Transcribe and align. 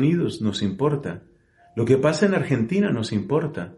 Unidos 0.00 0.40
nos 0.40 0.62
importa. 0.62 1.24
Lo 1.74 1.84
que 1.84 1.98
pasa 1.98 2.24
en 2.24 2.34
Argentina 2.34 2.92
nos 2.92 3.10
importa. 3.10 3.74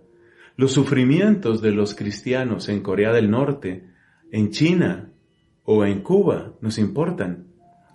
Los 0.55 0.73
sufrimientos 0.73 1.63
de 1.63 1.71
los 1.71 1.95
cristianos 1.95 2.69
en 2.69 2.83
Corea 2.83 3.11
del 3.11 3.31
Norte, 3.31 3.89
en 4.31 4.51
China 4.51 5.15
o 5.65 5.87
en 5.87 6.03
Cuba 6.03 6.53
nos 6.61 6.77
importan. 6.77 7.47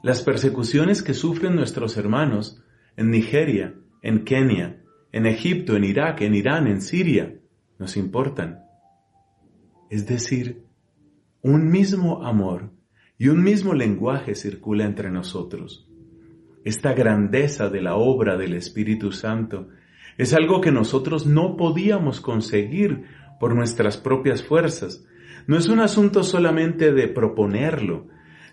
Las 0.01 0.23
persecuciones 0.23 1.03
que 1.03 1.13
sufren 1.13 1.55
nuestros 1.55 1.97
hermanos 1.97 2.63
en 2.97 3.11
Nigeria, 3.11 3.75
en 4.01 4.23
Kenia, 4.23 4.81
en 5.12 5.28
Egipto, 5.28 5.76
en 5.76 5.83
Irak, 5.83 6.21
en 6.21 6.33
Irán, 6.33 6.65
en 6.65 6.81
Siria, 6.81 7.39
nos 7.78 7.96
importan. 7.96 8.63
Es 9.92 10.07
decir, 10.07 10.63
un 11.44 11.69
mismo 11.69 12.26
amor 12.26 12.71
y 13.19 13.28
un 13.28 13.44
mismo 13.44 13.76
lenguaje 13.76 14.33
circula 14.33 14.83
entre 14.83 15.12
nosotros. 15.12 15.85
Esta 16.66 16.93
grandeza 16.93 17.70
de 17.70 17.79
la 17.79 17.95
obra 17.95 18.38
del 18.38 18.53
Espíritu 18.53 19.11
Santo 19.11 19.70
es 20.17 20.33
algo 20.33 20.61
que 20.61 20.71
nosotros 20.71 21.27
no 21.27 21.57
podíamos 21.57 22.21
conseguir 22.21 23.03
por 23.39 23.53
nuestras 23.55 23.97
propias 23.97 24.41
fuerzas. 24.41 25.05
No 25.45 25.57
es 25.57 25.70
un 25.70 25.79
asunto 25.79 26.23
solamente 26.23 26.91
de 26.91 27.07
proponerlo, 27.07 28.07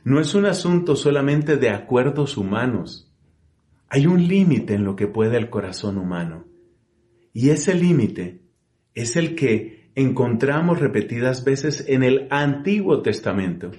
no 0.04 0.20
es 0.20 0.34
un 0.34 0.44
asunto 0.44 0.94
solamente 0.94 1.56
de 1.56 1.70
acuerdos 1.70 2.36
humanos. 2.36 3.10
Hay 3.88 4.06
un 4.06 4.28
límite 4.28 4.74
en 4.74 4.84
lo 4.84 4.94
que 4.94 5.06
puede 5.06 5.38
el 5.38 5.48
corazón 5.48 5.96
humano. 5.96 6.44
Y 7.32 7.48
ese 7.48 7.74
límite 7.74 8.42
es 8.94 9.16
el 9.16 9.34
que 9.34 9.90
encontramos 9.94 10.80
repetidas 10.80 11.44
veces 11.44 11.86
en 11.88 12.02
el 12.02 12.26
Antiguo 12.30 13.00
Testamento. 13.00 13.70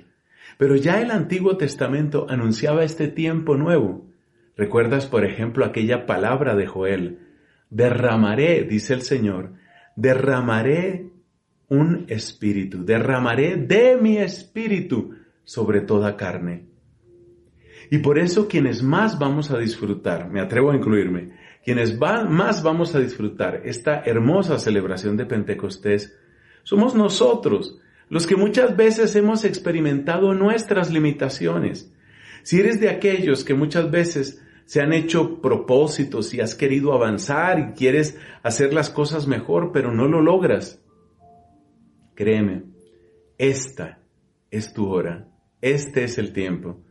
Pero 0.58 0.76
ya 0.76 1.00
el 1.02 1.12
Antiguo 1.12 1.56
Testamento 1.58 2.26
anunciaba 2.30 2.84
este 2.84 3.08
tiempo 3.10 3.58
nuevo. 3.58 4.12
¿Recuerdas, 4.56 5.08
por 5.08 5.26
ejemplo, 5.26 5.66
aquella 5.66 6.06
palabra 6.06 6.56
de 6.56 6.68
Joel? 6.68 7.20
Derramaré, 7.70 8.64
dice 8.64 8.94
el 8.94 9.02
Señor, 9.02 9.54
derramaré 9.96 11.10
un 11.70 12.06
espíritu, 12.08 12.86
derramaré 12.86 13.56
de 13.58 13.98
mi 13.98 14.18
espíritu 14.18 15.16
sobre 15.44 15.82
toda 15.82 16.16
carne. 16.16 16.68
Y 17.90 17.98
por 18.00 18.20
eso 18.20 18.48
quienes 18.48 18.84
más 18.84 19.18
vamos 19.18 19.52
a 19.52 19.58
disfrutar, 19.58 20.30
me 20.30 20.40
atrevo 20.40 20.72
a 20.72 20.76
incluirme, 20.76 21.32
quienes 21.64 21.98
más 22.00 22.62
vamos 22.62 22.94
a 22.94 23.00
disfrutar 23.00 23.62
esta 23.66 24.04
hermosa 24.06 24.60
celebración 24.60 25.18
de 25.18 25.26
Pentecostés, 25.26 26.18
somos 26.64 26.96
nosotros, 26.96 27.80
los 28.10 28.28
que 28.28 28.36
muchas 28.36 28.76
veces 28.76 29.16
hemos 29.16 29.44
experimentado 29.44 30.34
nuestras 30.34 30.92
limitaciones. 30.92 31.92
Si 32.44 32.60
eres 32.60 32.80
de 32.80 32.90
aquellos 32.90 33.44
que 33.44 33.54
muchas 33.54 33.90
veces 33.90 34.43
se 34.66 34.82
han 34.82 34.94
hecho 34.94 35.42
propósitos 35.42 36.34
y 36.34 36.42
has 36.42 36.56
querido 36.56 36.94
avanzar 36.94 37.60
y 37.60 37.74
quieres 37.74 38.18
hacer 38.44 38.74
las 38.74 38.90
cosas 38.90 39.28
mejor, 39.28 39.72
pero 39.72 39.92
no 39.92 40.08
lo 40.08 40.22
logras, 40.22 40.84
créeme, 42.16 42.64
esta 43.38 44.00
es 44.52 44.74
tu 44.74 44.88
hora, 44.90 45.28
este 45.62 46.04
es 46.04 46.18
el 46.18 46.34
tiempo. 46.34 46.84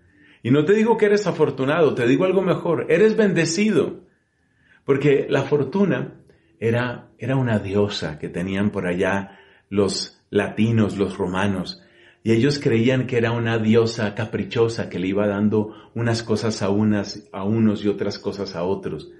Y 0.42 0.50
no 0.50 0.64
te 0.64 0.74
digo 0.74 0.96
que 0.96 1.06
eres 1.06 1.26
afortunado, 1.26 1.94
te 1.94 2.06
digo 2.06 2.24
algo 2.24 2.42
mejor, 2.42 2.86
eres 2.88 3.16
bendecido. 3.16 4.00
Porque 4.84 5.26
la 5.28 5.42
fortuna 5.42 6.20
era, 6.58 7.10
era 7.18 7.36
una 7.36 7.60
diosa 7.60 8.18
que 8.18 8.28
tenían 8.28 8.70
por 8.70 8.86
allá 8.86 9.38
los 9.68 10.24
latinos, 10.30 10.98
los 10.98 11.16
romanos, 11.16 11.82
y 12.24 12.32
ellos 12.32 12.58
creían 12.58 13.06
que 13.06 13.16
era 13.16 13.32
una 13.32 13.58
diosa 13.58 14.14
caprichosa 14.14 14.88
que 14.88 14.98
le 14.98 15.08
iba 15.08 15.26
dando 15.26 15.74
unas 15.94 16.22
cosas 16.22 16.62
a 16.62 16.70
unas, 16.70 17.28
a 17.32 17.44
unos 17.44 17.84
y 17.84 17.88
otras 17.88 18.18
cosas 18.18 18.54
a 18.54 18.62
otros. 18.62 19.10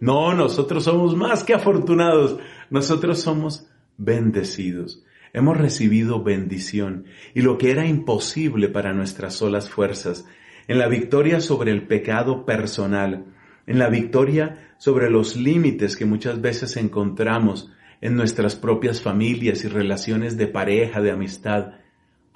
No, 0.00 0.34
nosotros 0.34 0.84
somos 0.84 1.16
más 1.16 1.44
que 1.44 1.54
afortunados, 1.54 2.38
nosotros 2.70 3.20
somos 3.20 3.68
bendecidos. 3.98 5.02
Hemos 5.32 5.56
recibido 5.58 6.22
bendición 6.22 7.04
y 7.34 7.42
lo 7.42 7.58
que 7.58 7.70
era 7.70 7.86
imposible 7.86 8.68
para 8.68 8.94
nuestras 8.94 9.34
solas 9.34 9.68
fuerzas, 9.68 10.24
en 10.66 10.78
la 10.78 10.88
victoria 10.88 11.40
sobre 11.40 11.72
el 11.72 11.86
pecado 11.86 12.46
personal, 12.46 13.26
en 13.66 13.78
la 13.78 13.88
victoria 13.88 14.74
sobre 14.78 15.10
los 15.10 15.36
límites 15.36 15.96
que 15.96 16.06
muchas 16.06 16.40
veces 16.40 16.76
encontramos 16.76 17.70
en 18.00 18.16
nuestras 18.16 18.56
propias 18.56 19.02
familias 19.02 19.64
y 19.64 19.68
relaciones 19.68 20.36
de 20.36 20.46
pareja, 20.46 21.00
de 21.00 21.10
amistad, 21.10 21.74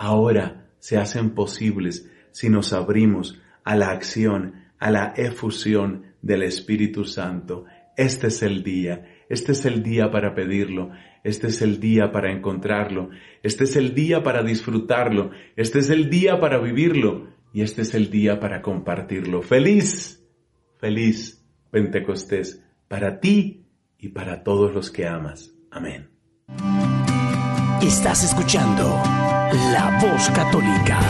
ahora 0.00 0.66
se 0.78 0.96
hacen 0.96 1.34
posibles 1.34 2.10
si 2.30 2.48
nos 2.48 2.72
abrimos 2.72 3.38
a 3.64 3.76
la 3.76 3.90
acción, 3.90 4.54
a 4.78 4.90
la 4.90 5.12
efusión 5.14 6.14
del 6.22 6.42
Espíritu 6.42 7.04
Santo. 7.04 7.66
Este 7.98 8.28
es 8.28 8.42
el 8.42 8.62
día, 8.62 9.04
este 9.28 9.52
es 9.52 9.66
el 9.66 9.82
día 9.82 10.10
para 10.10 10.34
pedirlo, 10.34 10.90
este 11.22 11.48
es 11.48 11.60
el 11.60 11.80
día 11.80 12.12
para 12.12 12.32
encontrarlo, 12.32 13.10
este 13.42 13.64
es 13.64 13.76
el 13.76 13.94
día 13.94 14.22
para 14.22 14.42
disfrutarlo, 14.42 15.32
este 15.54 15.80
es 15.80 15.90
el 15.90 16.08
día 16.08 16.40
para 16.40 16.58
vivirlo 16.58 17.28
y 17.52 17.60
este 17.60 17.82
es 17.82 17.92
el 17.94 18.10
día 18.10 18.40
para 18.40 18.62
compartirlo. 18.62 19.42
Feliz, 19.42 20.26
feliz 20.78 21.46
Pentecostés 21.70 22.64
para 22.88 23.20
ti 23.20 23.66
y 23.98 24.08
para 24.08 24.42
todos 24.42 24.72
los 24.72 24.90
que 24.90 25.06
amas. 25.06 25.54
Amén. 25.70 26.08
Estás 27.82 28.24
escuchando 28.24 28.84
La 29.72 29.98
Voz 30.02 30.28
Católica. 30.34 31.00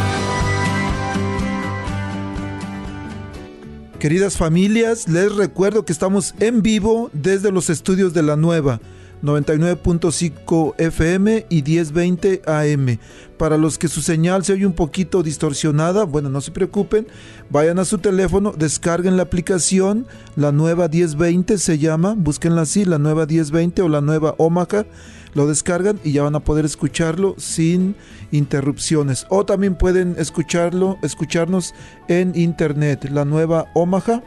Queridas 3.99 4.37
familias, 4.37 5.09
les 5.09 5.35
recuerdo 5.35 5.85
que 5.85 5.93
estamos 5.93 6.33
en 6.39 6.63
vivo 6.63 7.11
desde 7.13 7.51
los 7.51 7.71
estudios 7.71 8.15
de 8.15 8.23
la 8.23 8.37
nueva 8.37 8.81
99.5 9.25 10.75
FM 10.79 11.47
y 11.49 11.63
1020 11.63 12.43
AM. 12.47 12.99
Para 13.37 13.57
los 13.57 13.77
que 13.77 13.89
su 13.89 14.01
señal 14.01 14.45
se 14.45 14.53
oye 14.53 14.65
un 14.65 14.73
poquito 14.73 15.25
distorsionada, 15.25 16.05
bueno, 16.05 16.29
no 16.31 16.41
se 16.41 16.53
preocupen, 16.53 17.07
vayan 17.51 17.79
a 17.79 17.85
su 17.85 17.99
teléfono, 17.99 18.53
descarguen 18.57 19.17
la 19.17 19.25
aplicación, 19.25 20.07
la 20.37 20.53
nueva 20.53 20.89
1020 20.89 21.59
se 21.59 21.79
llama, 21.79 22.15
búsquenla 22.17 22.63
así, 22.63 22.85
la 22.85 22.99
nueva 22.99 23.27
1020 23.27 23.83
o 23.83 23.89
la 23.89 24.01
nueva 24.01 24.35
Omaha, 24.39 24.87
lo 25.35 25.47
descargan 25.47 26.01
y 26.05 26.13
ya 26.13 26.23
van 26.23 26.35
a 26.35 26.41
poder 26.41 26.65
escucharlo 26.65 27.35
sin 27.39 27.97
interrupciones. 28.31 29.27
O 29.29 29.45
también 29.45 29.77
pueden 29.77 30.15
escucharlo, 30.19 30.99
escucharnos 31.03 31.75
en 32.09 32.33
internet, 32.35 33.09
la 33.11 33.25
nueva 33.25 33.71
Omaha, 33.75 34.23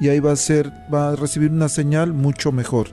y 0.00 0.08
ahí 0.08 0.20
va 0.20 0.32
a 0.32 0.36
ser, 0.36 0.72
va 0.92 1.10
a 1.10 1.16
recibir 1.16 1.50
una 1.50 1.68
señal 1.68 2.14
mucho 2.14 2.52
mejor. 2.52 2.88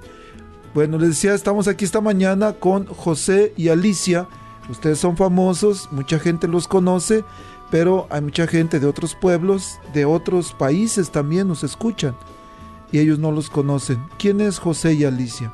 Bueno, 0.75 0.99
les 0.99 1.11
decía, 1.11 1.34
estamos 1.34 1.69
aquí 1.69 1.84
esta 1.84 2.01
mañana 2.01 2.53
con 2.53 2.87
José 2.87 3.53
y 3.56 3.69
Alicia. 3.69 4.29
Ustedes 4.69 4.99
son 4.99 5.17
famosos, 5.17 5.89
mucha 5.91 6.19
gente 6.19 6.47
los 6.47 6.69
conoce, 6.69 7.25
pero 7.71 8.06
hay 8.11 8.21
mucha 8.21 8.47
gente 8.47 8.79
de 8.79 8.87
otros 8.87 9.15
pueblos, 9.15 9.79
de 9.95 10.05
otros 10.05 10.53
países 10.53 11.11
también 11.11 11.49
nos 11.49 11.65
escuchan 11.65 12.15
y 12.93 12.99
ellos 12.99 13.19
no 13.19 13.33
los 13.33 13.51
conocen. 13.51 14.03
¿Quién 14.19 14.41
es 14.41 14.59
José 14.59 14.95
y 14.95 15.05
Alicia? 15.05 15.53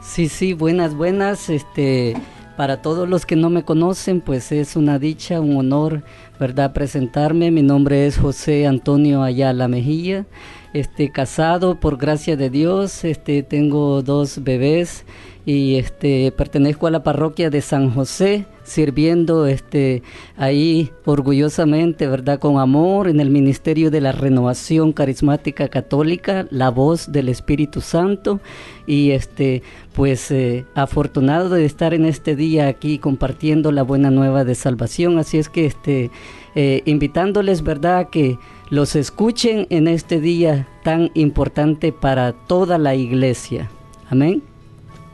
Sí, 0.00 0.28
sí, 0.28 0.52
buenas, 0.52 0.94
buenas. 0.94 1.48
Este, 1.48 2.16
para 2.56 2.82
todos 2.82 3.08
los 3.08 3.26
que 3.26 3.36
no 3.36 3.50
me 3.50 3.64
conocen, 3.64 4.20
pues 4.20 4.52
es 4.52 4.76
una 4.76 4.98
dicha, 4.98 5.40
un 5.40 5.56
honor, 5.56 6.02
¿verdad? 6.38 6.72
Presentarme. 6.72 7.50
Mi 7.50 7.62
nombre 7.62 8.06
es 8.06 8.18
José 8.18 8.66
Antonio 8.66 9.22
Ayala 9.22 9.68
Mejía. 9.68 10.26
Este, 10.72 11.10
casado 11.10 11.80
por 11.80 11.96
gracia 11.96 12.36
de 12.36 12.50
Dios. 12.50 13.04
Este, 13.04 13.42
tengo 13.42 14.02
dos 14.02 14.42
bebés 14.42 15.04
y 15.44 15.76
este 15.76 16.32
pertenezco 16.32 16.86
a 16.86 16.90
la 16.90 17.02
parroquia 17.02 17.50
de 17.50 17.60
San 17.60 17.90
José 17.90 18.46
sirviendo 18.72 19.46
este 19.46 20.02
ahí 20.36 20.90
orgullosamente, 21.04 22.06
¿verdad? 22.06 22.38
Con 22.38 22.58
amor 22.58 23.08
en 23.08 23.20
el 23.20 23.30
ministerio 23.30 23.90
de 23.90 24.00
la 24.00 24.12
renovación 24.12 24.92
carismática 24.92 25.68
católica, 25.68 26.46
la 26.50 26.70
voz 26.70 27.12
del 27.12 27.28
Espíritu 27.28 27.80
Santo 27.80 28.40
y 28.86 29.10
este 29.10 29.62
pues 29.92 30.30
eh, 30.30 30.64
afortunado 30.74 31.50
de 31.50 31.66
estar 31.66 31.92
en 31.92 32.06
este 32.06 32.34
día 32.34 32.66
aquí 32.66 32.98
compartiendo 32.98 33.70
la 33.72 33.82
buena 33.82 34.10
nueva 34.10 34.44
de 34.44 34.54
salvación, 34.54 35.18
así 35.18 35.38
es 35.38 35.48
que 35.48 35.66
este 35.66 36.10
eh, 36.54 36.82
invitándoles, 36.86 37.62
¿verdad? 37.62 38.08
que 38.10 38.38
los 38.70 38.96
escuchen 38.96 39.66
en 39.70 39.86
este 39.86 40.20
día 40.20 40.66
tan 40.82 41.10
importante 41.14 41.92
para 41.92 42.32
toda 42.32 42.78
la 42.78 42.94
iglesia. 42.94 43.70
Amén. 44.10 44.42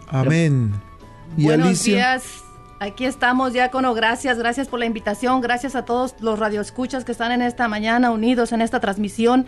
Amén. 0.09 0.73
Buenos 1.37 1.85
días, 1.85 2.43
Aquí 2.81 3.07
estamos, 3.07 3.53
diácono. 3.53 3.93
Gracias, 3.93 4.39
gracias 4.39 4.69
por 4.69 4.79
la 4.79 4.87
invitación. 4.87 5.41
Gracias 5.41 5.75
a 5.75 5.85
todos 5.85 6.15
los 6.21 6.39
radioescuchas 6.39 7.05
que 7.05 7.11
están 7.11 7.33
en 7.33 7.43
esta 7.43 7.67
mañana 7.67 8.13
unidos 8.13 8.53
en 8.53 8.63
esta 8.63 8.79
transmisión. 8.79 9.47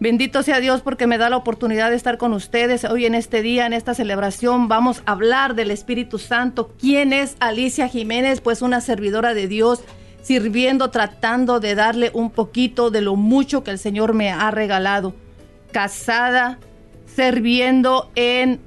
Bendito 0.00 0.42
sea 0.42 0.60
Dios 0.60 0.82
porque 0.82 1.06
me 1.06 1.16
da 1.16 1.30
la 1.30 1.38
oportunidad 1.38 1.88
de 1.88 1.96
estar 1.96 2.18
con 2.18 2.34
ustedes 2.34 2.84
hoy 2.84 3.06
en 3.06 3.14
este 3.14 3.40
día, 3.40 3.64
en 3.64 3.72
esta 3.72 3.94
celebración. 3.94 4.68
Vamos 4.68 5.02
a 5.06 5.12
hablar 5.12 5.54
del 5.54 5.70
Espíritu 5.70 6.18
Santo. 6.18 6.74
¿Quién 6.78 7.14
es 7.14 7.36
Alicia 7.40 7.88
Jiménez? 7.88 8.42
Pues 8.42 8.60
una 8.60 8.82
servidora 8.82 9.32
de 9.32 9.48
Dios, 9.48 9.82
sirviendo, 10.20 10.90
tratando 10.90 11.60
de 11.60 11.74
darle 11.74 12.10
un 12.12 12.30
poquito 12.30 12.90
de 12.90 13.00
lo 13.00 13.16
mucho 13.16 13.64
que 13.64 13.70
el 13.70 13.78
Señor 13.78 14.12
me 14.12 14.30
ha 14.30 14.50
regalado. 14.50 15.14
Casada, 15.72 16.58
sirviendo 17.06 18.12
en 18.14 18.60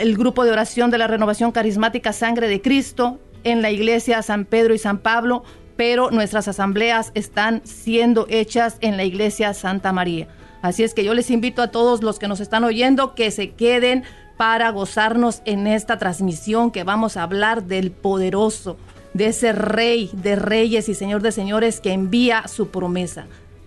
el 0.00 0.16
grupo 0.16 0.44
de 0.44 0.52
oración 0.52 0.90
de 0.90 0.98
la 0.98 1.06
renovación 1.06 1.52
carismática 1.52 2.12
Sangre 2.12 2.48
de 2.48 2.62
Cristo, 2.62 3.18
en 3.44 3.62
la 3.62 3.70
iglesia 3.70 4.22
San 4.22 4.44
Pedro 4.44 4.74
y 4.74 4.78
San 4.78 4.98
Pablo, 4.98 5.44
pero 5.76 6.10
nuestras 6.10 6.48
asambleas 6.48 7.12
están 7.14 7.60
siendo 7.64 8.26
hechas 8.28 8.78
en 8.80 8.96
la 8.96 9.04
iglesia 9.04 9.54
Santa 9.54 9.92
María. 9.92 10.26
Así 10.62 10.82
es 10.82 10.94
que 10.94 11.04
yo 11.04 11.14
les 11.14 11.30
invito 11.30 11.62
a 11.62 11.70
todos 11.70 12.02
los 12.02 12.18
que 12.18 12.28
nos 12.28 12.40
están 12.40 12.64
oyendo 12.64 13.14
que 13.14 13.30
se 13.30 13.50
queden 13.50 14.04
para 14.36 14.70
gozarnos 14.70 15.42
en 15.44 15.66
esta 15.66 15.98
transmisión 15.98 16.70
que 16.70 16.84
vamos 16.84 17.16
a 17.16 17.22
hablar 17.22 17.64
del 17.64 17.90
poderoso, 17.90 18.76
de 19.14 19.26
ese 19.26 19.52
rey 19.52 20.10
de 20.12 20.36
reyes 20.36 20.88
y 20.88 20.94
señor 20.94 21.22
de 21.22 21.32
señores 21.32 21.80
que 21.80 21.92
envía 21.92 22.48
su 22.48 22.68
promesa. 22.68 23.26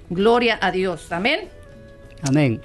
Gloria 0.10 0.58
a 0.62 0.72
Dios. 0.72 1.12
Amén. 1.12 1.42
Amén. 2.28 2.62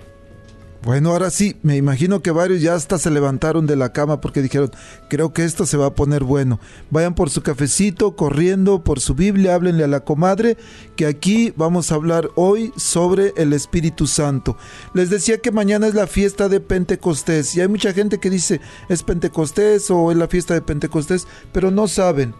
Bueno, 0.83 1.11
ahora 1.11 1.31
sí, 1.31 1.57
me 1.63 1.77
imagino 1.77 2.21
que 2.21 2.31
varios 2.31 2.63
ya 2.63 2.75
hasta 2.75 2.99
se 2.99 3.11
levantaron 3.11 3.67
de 3.67 3.77
la 3.77 3.93
cama 3.93 4.21
porque 4.21 4.43
dijeron, 4.43 4.71
creo 5.09 5.33
que 5.33 5.45
esto 5.45 5.67
se 5.67 5.77
va 5.77 5.87
a 5.87 5.95
poner 5.95 6.23
bueno. 6.23 6.61
Vayan 6.91 7.15
por 7.15 7.31
su 7.31 7.43
cafecito, 7.43 8.15
corriendo, 8.15 8.85
por 8.85 9.01
su 9.01 9.15
Biblia, 9.15 9.55
háblenle 9.55 9.85
a 9.85 9.89
la 9.89 10.01
comadre, 10.01 10.57
que 10.95 11.07
aquí 11.07 11.53
vamos 11.57 11.91
a 11.91 11.97
hablar 11.97 12.29
hoy 12.37 12.73
sobre 12.77 13.33
el 13.37 13.53
Espíritu 13.53 14.07
Santo. 14.07 14.57
Les 14.95 15.11
decía 15.11 15.39
que 15.39 15.51
mañana 15.51 15.89
es 15.89 15.95
la 15.95 16.07
fiesta 16.07 16.49
de 16.49 16.61
Pentecostés 16.61 17.57
y 17.57 17.61
hay 17.61 17.69
mucha 17.69 17.93
gente 17.93 18.19
que 18.19 18.31
dice, 18.31 18.61
es 18.89 19.03
Pentecostés 19.03 19.91
o 19.91 20.13
es 20.13 20.17
la 20.17 20.29
fiesta 20.29 20.55
de 20.55 20.63
Pentecostés, 20.63 21.27
pero 21.53 21.71
no 21.71 21.89
saben. 21.89 22.35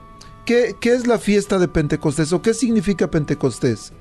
¿Qué, 0.45 0.77
qué 0.81 0.95
es 0.95 1.09
la 1.09 1.19
fiesta 1.19 1.59
de 1.59 1.67
Pentecostés 1.67 2.33
o 2.33 2.41
qué 2.43 2.55
significa 2.55 3.11
Pentecostés? 3.11 3.93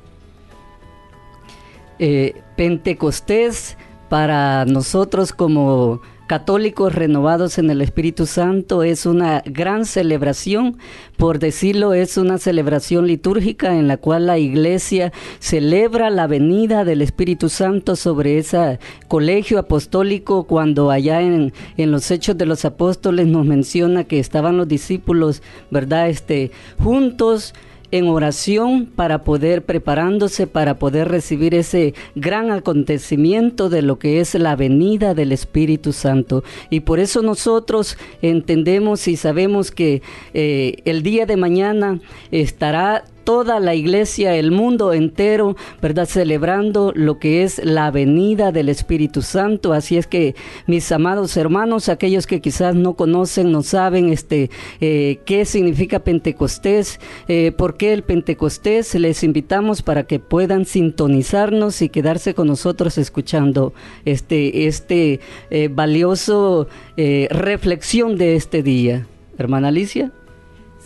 Eh, 1.98 2.42
Pentecostés 2.58 3.78
para 4.10 4.66
nosotros 4.66 5.34
como 5.34 6.02
católicos 6.28 6.96
renovados 6.96 7.58
en 7.58 7.70
el 7.70 7.82
Espíritu 7.82 8.26
Santo 8.26 8.84
es 8.84 9.06
una 9.06 9.44
gran 9.46 9.86
celebración, 9.86 10.78
por 11.18 11.40
decirlo, 11.40 11.94
es 11.94 12.18
una 12.18 12.38
celebración 12.38 13.06
litúrgica 13.08 13.76
en 13.78 13.88
la 13.88 13.98
cual 13.98 14.26
la 14.26 14.40
iglesia 14.40 15.14
celebra 15.40 16.10
la 16.10 16.28
venida 16.28 16.84
del 16.84 17.02
Espíritu 17.02 17.50
Santo 17.50 17.96
sobre 17.96 18.40
ese 18.40 18.80
colegio 19.08 19.60
apostólico 19.60 20.46
cuando 20.46 20.90
allá 20.90 21.22
en, 21.22 21.54
en 21.78 21.92
los 21.92 22.10
Hechos 22.10 22.38
de 22.38 22.46
los 22.46 22.66
Apóstoles 22.66 23.28
nos 23.28 23.46
menciona 23.46 24.04
que 24.04 24.20
estaban 24.20 24.58
los 24.58 24.68
discípulos, 24.68 25.44
¿verdad? 25.70 26.10
Este, 26.10 26.52
juntos 26.80 27.54
en 27.98 28.10
oración 28.10 28.86
para 28.86 29.24
poder 29.24 29.64
preparándose 29.64 30.48
para 30.48 30.78
poder 30.80 31.08
recibir 31.08 31.56
ese 31.56 31.94
gran 32.16 32.52
acontecimiento 32.52 33.70
de 33.70 33.82
lo 33.82 34.00
que 34.00 34.20
es 34.20 34.36
la 34.36 34.58
venida 34.58 35.14
del 35.14 35.32
Espíritu 35.32 35.94
Santo. 35.94 36.44
Y 36.70 36.82
por 36.82 37.00
eso 37.00 37.22
nosotros 37.22 37.98
entendemos 38.22 39.08
y 39.08 39.16
sabemos 39.16 39.72
que 39.72 40.02
eh, 40.34 40.78
el 40.84 41.04
día 41.04 41.26
de 41.26 41.38
mañana 41.38 42.02
estará 42.32 43.06
toda 43.26 43.60
la 43.60 43.76
iglesia, 43.76 44.36
el 44.36 44.52
mundo 44.52 44.94
entero, 44.94 45.58
¿verdad? 45.82 46.08
Celebrando 46.08 46.94
lo 46.96 47.20
que 47.20 47.44
es 47.44 47.60
la 47.64 47.92
venida 47.92 48.52
del 48.52 48.70
Espíritu 48.70 49.22
Santo. 49.22 49.74
Así 49.74 49.98
es 49.98 50.08
que, 50.08 50.36
mis 50.68 50.92
amados 50.92 51.36
hermanos, 51.36 51.90
aquellos 51.90 52.28
que 52.28 52.40
quizás 52.40 52.76
no 52.76 52.94
conocen, 52.94 53.52
no 53.52 53.64
saben 53.64 54.14
este, 54.14 54.50
eh, 54.80 55.20
qué 55.26 55.46
significa 55.46 56.00
Pentecostés, 56.00 57.00
eh, 57.28 57.52
por 57.52 57.76
qué 57.76 57.92
el 57.92 58.04
Pentecostés, 58.04 58.96
les 58.96 59.24
invitamos 59.24 59.82
para 59.82 60.04
que 60.04 60.20
puedan 60.20 60.66
sintonizarnos 60.66 61.82
y 61.82 61.90
quedarse 61.90 62.34
con 62.34 62.48
nosotros 62.48 62.98
escuchando 62.98 63.74
este, 64.06 64.68
este 64.68 65.20
eh, 65.50 65.70
valioso 65.70 66.68
reflexión 66.96 68.18
de 68.18 68.36
este 68.36 68.62
día. 68.64 69.08
Hermana 69.38 69.70
Alicia. 69.70 70.12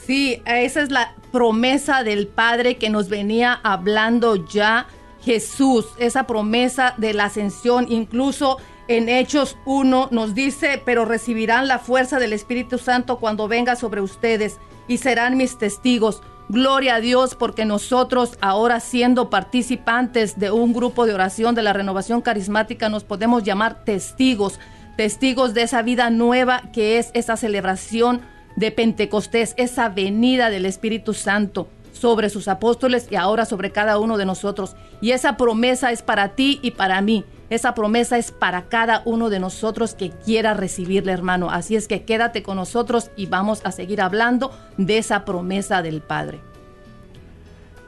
Sí, 0.09 0.41
esa 0.47 0.81
es 0.81 0.89
la 0.89 1.13
promesa 1.31 2.01
del 2.01 2.25
Padre 2.25 2.77
que 2.77 2.89
nos 2.89 3.09
venía 3.09 3.59
hablando 3.61 4.44
ya 4.47 4.88
Jesús, 5.21 5.85
esa 6.00 6.23
promesa 6.25 6.95
de 6.97 7.13
la 7.13 7.25
ascensión, 7.25 7.85
incluso 7.91 8.57
en 8.88 9.07
Hechos 9.07 9.56
1 9.65 10.07
nos 10.09 10.33
dice, 10.33 10.81
pero 10.83 11.06
recibirán 11.06 11.67
la 11.67 11.77
fuerza 11.77 12.17
del 12.17 12.33
Espíritu 12.33 12.79
Santo 12.79 13.19
cuando 13.19 13.47
venga 13.47 13.75
sobre 13.75 14.01
ustedes 14.01 14.57
y 14.88 14.97
serán 14.97 15.38
mis 15.38 15.59
testigos. 15.59 16.23
Gloria 16.47 16.95
a 16.95 17.01
Dios 17.01 17.35
porque 17.35 17.65
nosotros 17.65 18.35
ahora 18.41 18.79
siendo 18.79 19.29
participantes 19.29 20.39
de 20.39 20.50
un 20.50 20.73
grupo 20.73 21.06
de 21.06 21.13
oración 21.13 21.53
de 21.53 21.61
la 21.61 21.73
renovación 21.73 22.21
carismática 22.21 22.89
nos 22.89 23.03
podemos 23.03 23.44
llamar 23.44 23.85
testigos, 23.85 24.59
testigos 24.97 25.53
de 25.53 25.61
esa 25.61 25.83
vida 25.83 26.09
nueva 26.09 26.63
que 26.73 26.97
es 26.97 27.11
esa 27.13 27.38
celebración 27.38 28.21
de 28.59 28.71
Pentecostés, 28.71 29.53
esa 29.56 29.88
venida 29.88 30.50
del 30.50 30.65
Espíritu 30.65 31.13
Santo 31.13 31.69
sobre 31.94 32.29
sus 32.29 32.50
apóstoles 32.50 33.07
y 33.09 33.15
ahora 33.15 33.45
sobre 33.45 33.71
cada 33.71 33.97
uno 34.00 34.17
de 34.17 34.25
nosotros. 34.25 34.75
Y 35.01 35.11
esa 35.11 35.38
promesa 35.38 35.91
es 35.91 36.01
para 36.01 36.35
ti 36.35 36.59
y 36.61 36.71
para 36.71 37.01
mí. 37.01 37.23
Esa 37.50 37.73
promesa 37.73 38.17
es 38.17 38.31
para 38.31 38.65
cada 38.65 39.01
uno 39.06 39.29
de 39.29 39.39
nosotros 39.39 39.95
que 39.95 40.11
quiera 40.11 40.53
recibirle, 40.53 41.13
hermano. 41.13 41.50
Así 41.50 41.75
es 41.75 41.88
que 41.88 42.03
quédate 42.03 42.44
con 42.44 42.57
nosotros 42.57 43.11
y 43.15 43.25
vamos 43.25 43.61
a 43.63 43.71
seguir 43.71 44.01
hablando 44.01 44.51
de 44.77 44.97
esa 44.97 45.23
promesa 45.23 45.81
del 45.81 46.01
Padre. 46.01 46.41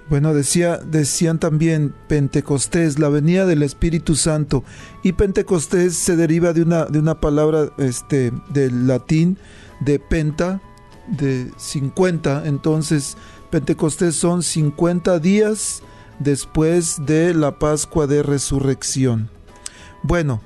Bueno, 0.09 0.33
decía, 0.33 0.77
decían 0.77 1.39
también 1.39 1.93
Pentecostés, 2.07 2.97
la 2.97 3.09
venida 3.09 3.45
del 3.45 3.61
Espíritu 3.61 4.15
Santo. 4.15 4.63
Y 5.03 5.13
Pentecostés 5.13 5.95
se 5.95 6.15
deriva 6.15 6.53
de 6.53 6.63
una, 6.63 6.85
de 6.85 6.99
una 6.99 7.19
palabra 7.19 7.69
este, 7.77 8.31
del 8.49 8.87
latín 8.87 9.37
de 9.81 9.99
Penta, 9.99 10.61
de 11.07 11.51
50. 11.57 12.43
Entonces, 12.45 13.17
Pentecostés 13.49 14.15
son 14.15 14.43
50 14.43 15.19
días 15.19 15.83
después 16.19 17.05
de 17.05 17.33
la 17.33 17.59
Pascua 17.59 18.07
de 18.07 18.23
Resurrección. 18.23 19.29
Bueno, 20.03 20.41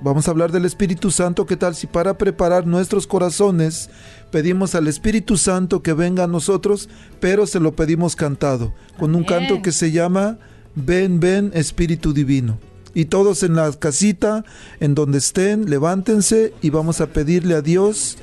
vamos 0.00 0.26
a 0.26 0.30
hablar 0.30 0.52
del 0.52 0.64
Espíritu 0.64 1.10
Santo. 1.10 1.46
¿Qué 1.46 1.56
tal 1.56 1.74
si 1.74 1.86
para 1.86 2.16
preparar 2.16 2.66
nuestros 2.66 3.06
corazones 3.06 3.90
pedimos 4.30 4.74
al 4.74 4.88
Espíritu 4.88 5.36
Santo 5.36 5.82
que 5.82 5.92
venga 5.92 6.24
a 6.24 6.28
nosotros, 6.28 6.88
pero 7.20 7.46
se 7.46 7.60
lo 7.60 7.76
pedimos 7.76 8.16
cantado, 8.16 8.74
con 8.98 9.14
un 9.14 9.24
canto 9.24 9.62
que 9.62 9.72
se 9.72 9.92
llama 9.92 10.38
Ven, 10.74 11.20
ven, 11.20 11.50
Espíritu 11.54 12.12
Divino. 12.12 12.58
Y 12.94 13.06
todos 13.06 13.42
en 13.42 13.54
la 13.54 13.70
casita, 13.72 14.44
en 14.80 14.94
donde 14.94 15.18
estén, 15.18 15.68
levántense 15.68 16.54
y 16.62 16.70
vamos 16.70 17.02
a 17.02 17.08
pedirle 17.08 17.54
a 17.54 17.60
Dios 17.60 18.16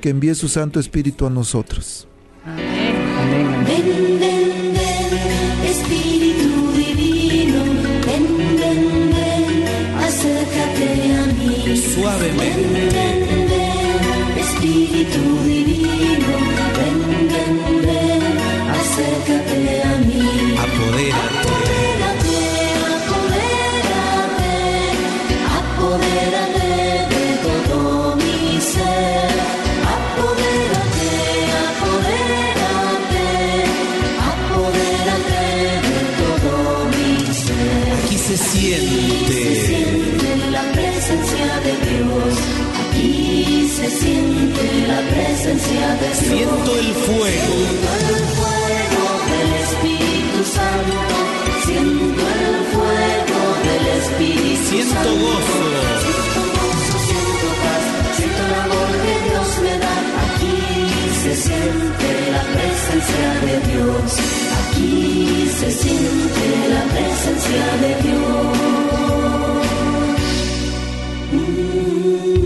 que 0.00 0.10
envíe 0.10 0.34
su 0.34 0.48
Santo 0.48 0.80
Espíritu 0.80 1.26
a 1.26 1.30
nosotros. 1.30 2.06
Siento 46.00 46.78
el 46.78 46.94
fuego. 46.94 47.54
Siento 47.58 47.90
el 47.98 48.22
fuego 48.38 49.04
del 49.28 49.50
Espíritu 49.66 50.40
Santo. 50.54 50.98
Siento 51.66 52.22
el 52.38 52.56
fuego 52.72 53.40
del 53.66 53.84
Espíritu 53.98 54.62
Santo. 54.62 54.70
Siento 54.70 55.10
gozo. 55.18 55.58
Siento 56.04 56.40
gozo, 56.54 56.96
siento 57.08 57.48
paz. 57.62 57.84
Siento 58.16 58.40
el 58.46 58.54
amor 58.54 58.90
que 59.02 59.14
Dios 59.28 59.48
me 59.64 59.74
da. 59.78 59.96
Aquí 60.24 60.58
se 61.22 61.32
siente 61.34 62.08
la 62.30 62.44
presencia 62.54 63.28
de 63.46 63.54
Dios. 63.72 64.08
Aquí 64.62 65.50
se 65.58 65.68
siente 65.72 66.44
la 66.70 66.82
presencia 66.94 67.64
de 67.82 67.90
Dios. 68.04 68.58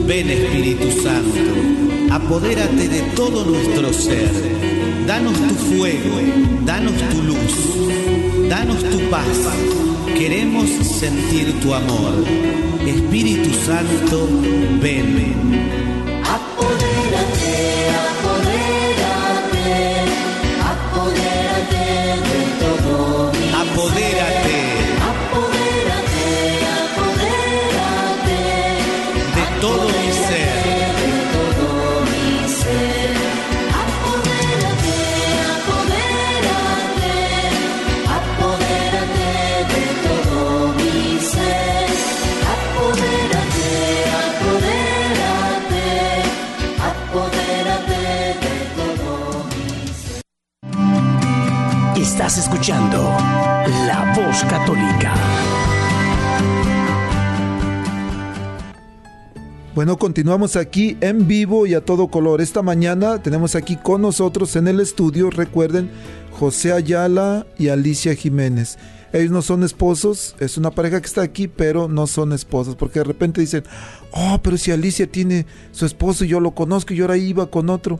Ven 0.06 0.26
Espíritu 0.30 0.88
Santo 1.02 1.91
apodérate 2.14 2.88
de 2.88 3.00
todo 3.16 3.44
nuestro 3.44 3.92
ser. 3.92 4.30
Danos 5.06 5.32
tu 5.32 5.54
fuego, 5.54 6.20
danos 6.64 6.92
tu 6.92 7.22
luz, 7.22 8.48
danos 8.48 8.84
tu 8.84 8.98
paz. 9.10 9.26
Queremos 10.18 10.68
sentir 10.70 11.52
tu 11.60 11.72
amor. 11.72 12.12
Espíritu 12.86 13.50
Santo, 13.66 14.28
ven. 14.80 15.91
Escuchando 52.38 52.98
La 53.86 54.14
Voz 54.16 54.42
Católica. 54.44 55.14
Bueno, 59.74 59.98
continuamos 59.98 60.56
aquí 60.56 60.96
en 61.02 61.26
vivo 61.28 61.66
y 61.66 61.74
a 61.74 61.84
todo 61.84 62.08
color. 62.08 62.40
Esta 62.40 62.62
mañana 62.62 63.22
tenemos 63.22 63.54
aquí 63.54 63.76
con 63.76 64.00
nosotros 64.00 64.56
en 64.56 64.66
el 64.66 64.80
estudio, 64.80 65.28
recuerden, 65.28 65.90
José 66.30 66.72
Ayala 66.72 67.46
y 67.58 67.68
Alicia 67.68 68.14
Jiménez. 68.14 68.78
Ellos 69.12 69.30
no 69.30 69.42
son 69.42 69.62
esposos, 69.62 70.34
es 70.40 70.56
una 70.56 70.70
pareja 70.70 71.02
que 71.02 71.06
está 71.06 71.20
aquí, 71.20 71.48
pero 71.48 71.86
no 71.86 72.06
son 72.06 72.32
esposos, 72.32 72.76
porque 72.76 73.00
de 73.00 73.04
repente 73.04 73.42
dicen, 73.42 73.64
oh, 74.12 74.40
pero 74.42 74.56
si 74.56 74.70
Alicia 74.70 75.06
tiene 75.06 75.44
su 75.72 75.84
esposo 75.84 76.24
y 76.24 76.28
yo 76.28 76.40
lo 76.40 76.52
conozco 76.52 76.94
y 76.94 76.96
yo 76.96 77.04
ahora 77.04 77.18
iba 77.18 77.50
con 77.50 77.68
otro. 77.68 77.98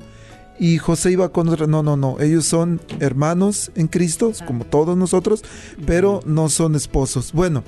Y 0.62 0.78
José 0.78 1.10
iba 1.10 1.32
con 1.32 1.48
otro. 1.48 1.66
No, 1.66 1.82
no, 1.82 1.96
no. 1.96 2.20
Ellos 2.20 2.44
son 2.44 2.80
hermanos 3.00 3.72
en 3.74 3.88
Cristo, 3.88 4.30
como 4.46 4.64
todos 4.64 4.96
nosotros, 4.96 5.42
pero 5.84 6.20
no 6.24 6.48
son 6.48 6.76
esposos. 6.76 7.32
Bueno, 7.32 7.64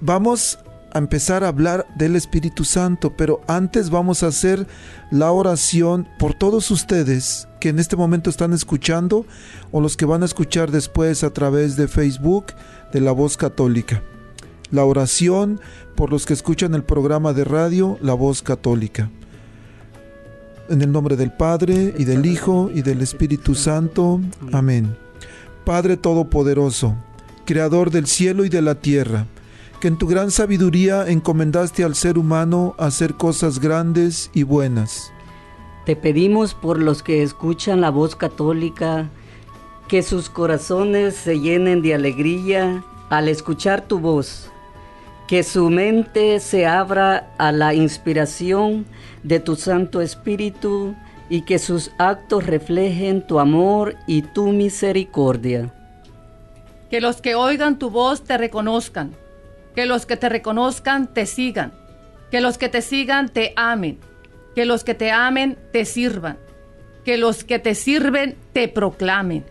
vamos 0.00 0.58
a 0.94 0.96
empezar 0.96 1.44
a 1.44 1.48
hablar 1.48 1.86
del 1.98 2.16
Espíritu 2.16 2.64
Santo, 2.64 3.14
pero 3.14 3.42
antes 3.46 3.90
vamos 3.90 4.22
a 4.22 4.28
hacer 4.28 4.66
la 5.10 5.32
oración 5.32 6.08
por 6.18 6.32
todos 6.32 6.70
ustedes 6.70 7.46
que 7.60 7.68
en 7.68 7.78
este 7.78 7.94
momento 7.94 8.30
están 8.30 8.54
escuchando 8.54 9.26
o 9.70 9.82
los 9.82 9.98
que 9.98 10.06
van 10.06 10.22
a 10.22 10.26
escuchar 10.26 10.70
después 10.70 11.22
a 11.22 11.34
través 11.34 11.76
de 11.76 11.88
Facebook 11.88 12.46
de 12.90 13.02
La 13.02 13.12
Voz 13.12 13.36
Católica. 13.36 14.02
La 14.70 14.86
oración 14.86 15.60
por 15.94 16.10
los 16.10 16.24
que 16.24 16.32
escuchan 16.32 16.74
el 16.74 16.84
programa 16.84 17.34
de 17.34 17.44
radio 17.44 17.98
La 18.00 18.14
Voz 18.14 18.40
Católica. 18.40 19.10
En 20.68 20.82
el 20.82 20.92
nombre 20.92 21.16
del 21.16 21.32
Padre 21.32 21.94
y 21.96 22.04
del 22.04 22.26
Hijo 22.26 22.70
y 22.74 22.82
del 22.82 23.00
Espíritu 23.00 23.54
Santo. 23.54 24.20
Amén. 24.52 24.94
Padre 25.64 25.96
Todopoderoso, 25.96 26.94
Creador 27.46 27.90
del 27.90 28.06
cielo 28.06 28.44
y 28.44 28.50
de 28.50 28.60
la 28.60 28.74
tierra, 28.74 29.26
que 29.80 29.88
en 29.88 29.96
tu 29.96 30.06
gran 30.06 30.30
sabiduría 30.30 31.08
encomendaste 31.08 31.84
al 31.84 31.94
ser 31.94 32.18
humano 32.18 32.74
hacer 32.78 33.14
cosas 33.14 33.60
grandes 33.60 34.30
y 34.34 34.42
buenas. 34.42 35.10
Te 35.86 35.96
pedimos 35.96 36.52
por 36.52 36.78
los 36.78 37.02
que 37.02 37.22
escuchan 37.22 37.80
la 37.80 37.90
voz 37.90 38.14
católica, 38.14 39.08
que 39.88 40.02
sus 40.02 40.28
corazones 40.28 41.14
se 41.14 41.40
llenen 41.40 41.80
de 41.80 41.94
alegría 41.94 42.84
al 43.08 43.30
escuchar 43.30 43.88
tu 43.88 44.00
voz, 44.00 44.50
que 45.28 45.42
su 45.42 45.68
mente 45.68 46.40
se 46.40 46.66
abra 46.66 47.30
a 47.36 47.52
la 47.52 47.74
inspiración 47.74 48.86
de 49.22 49.40
tu 49.40 49.56
Santo 49.56 50.00
Espíritu 50.00 50.94
y 51.28 51.42
que 51.42 51.58
sus 51.58 51.90
actos 51.98 52.46
reflejen 52.46 53.20
tu 53.26 53.38
amor 53.38 53.94
y 54.06 54.22
tu 54.22 54.48
misericordia. 54.48 55.70
Que 56.90 57.02
los 57.02 57.20
que 57.20 57.34
oigan 57.34 57.78
tu 57.78 57.90
voz 57.90 58.24
te 58.24 58.38
reconozcan. 58.38 59.14
Que 59.74 59.84
los 59.84 60.06
que 60.06 60.16
te 60.16 60.30
reconozcan 60.30 61.12
te 61.12 61.26
sigan. 61.26 61.74
Que 62.30 62.40
los 62.40 62.56
que 62.56 62.70
te 62.70 62.80
sigan 62.80 63.28
te 63.28 63.52
amen. 63.54 63.98
Que 64.54 64.64
los 64.64 64.82
que 64.82 64.94
te 64.94 65.10
amen 65.10 65.58
te 65.72 65.84
sirvan. 65.84 66.38
Que 67.04 67.18
los 67.18 67.44
que 67.44 67.58
te 67.58 67.74
sirven 67.74 68.34
te 68.54 68.66
proclamen. 68.66 69.44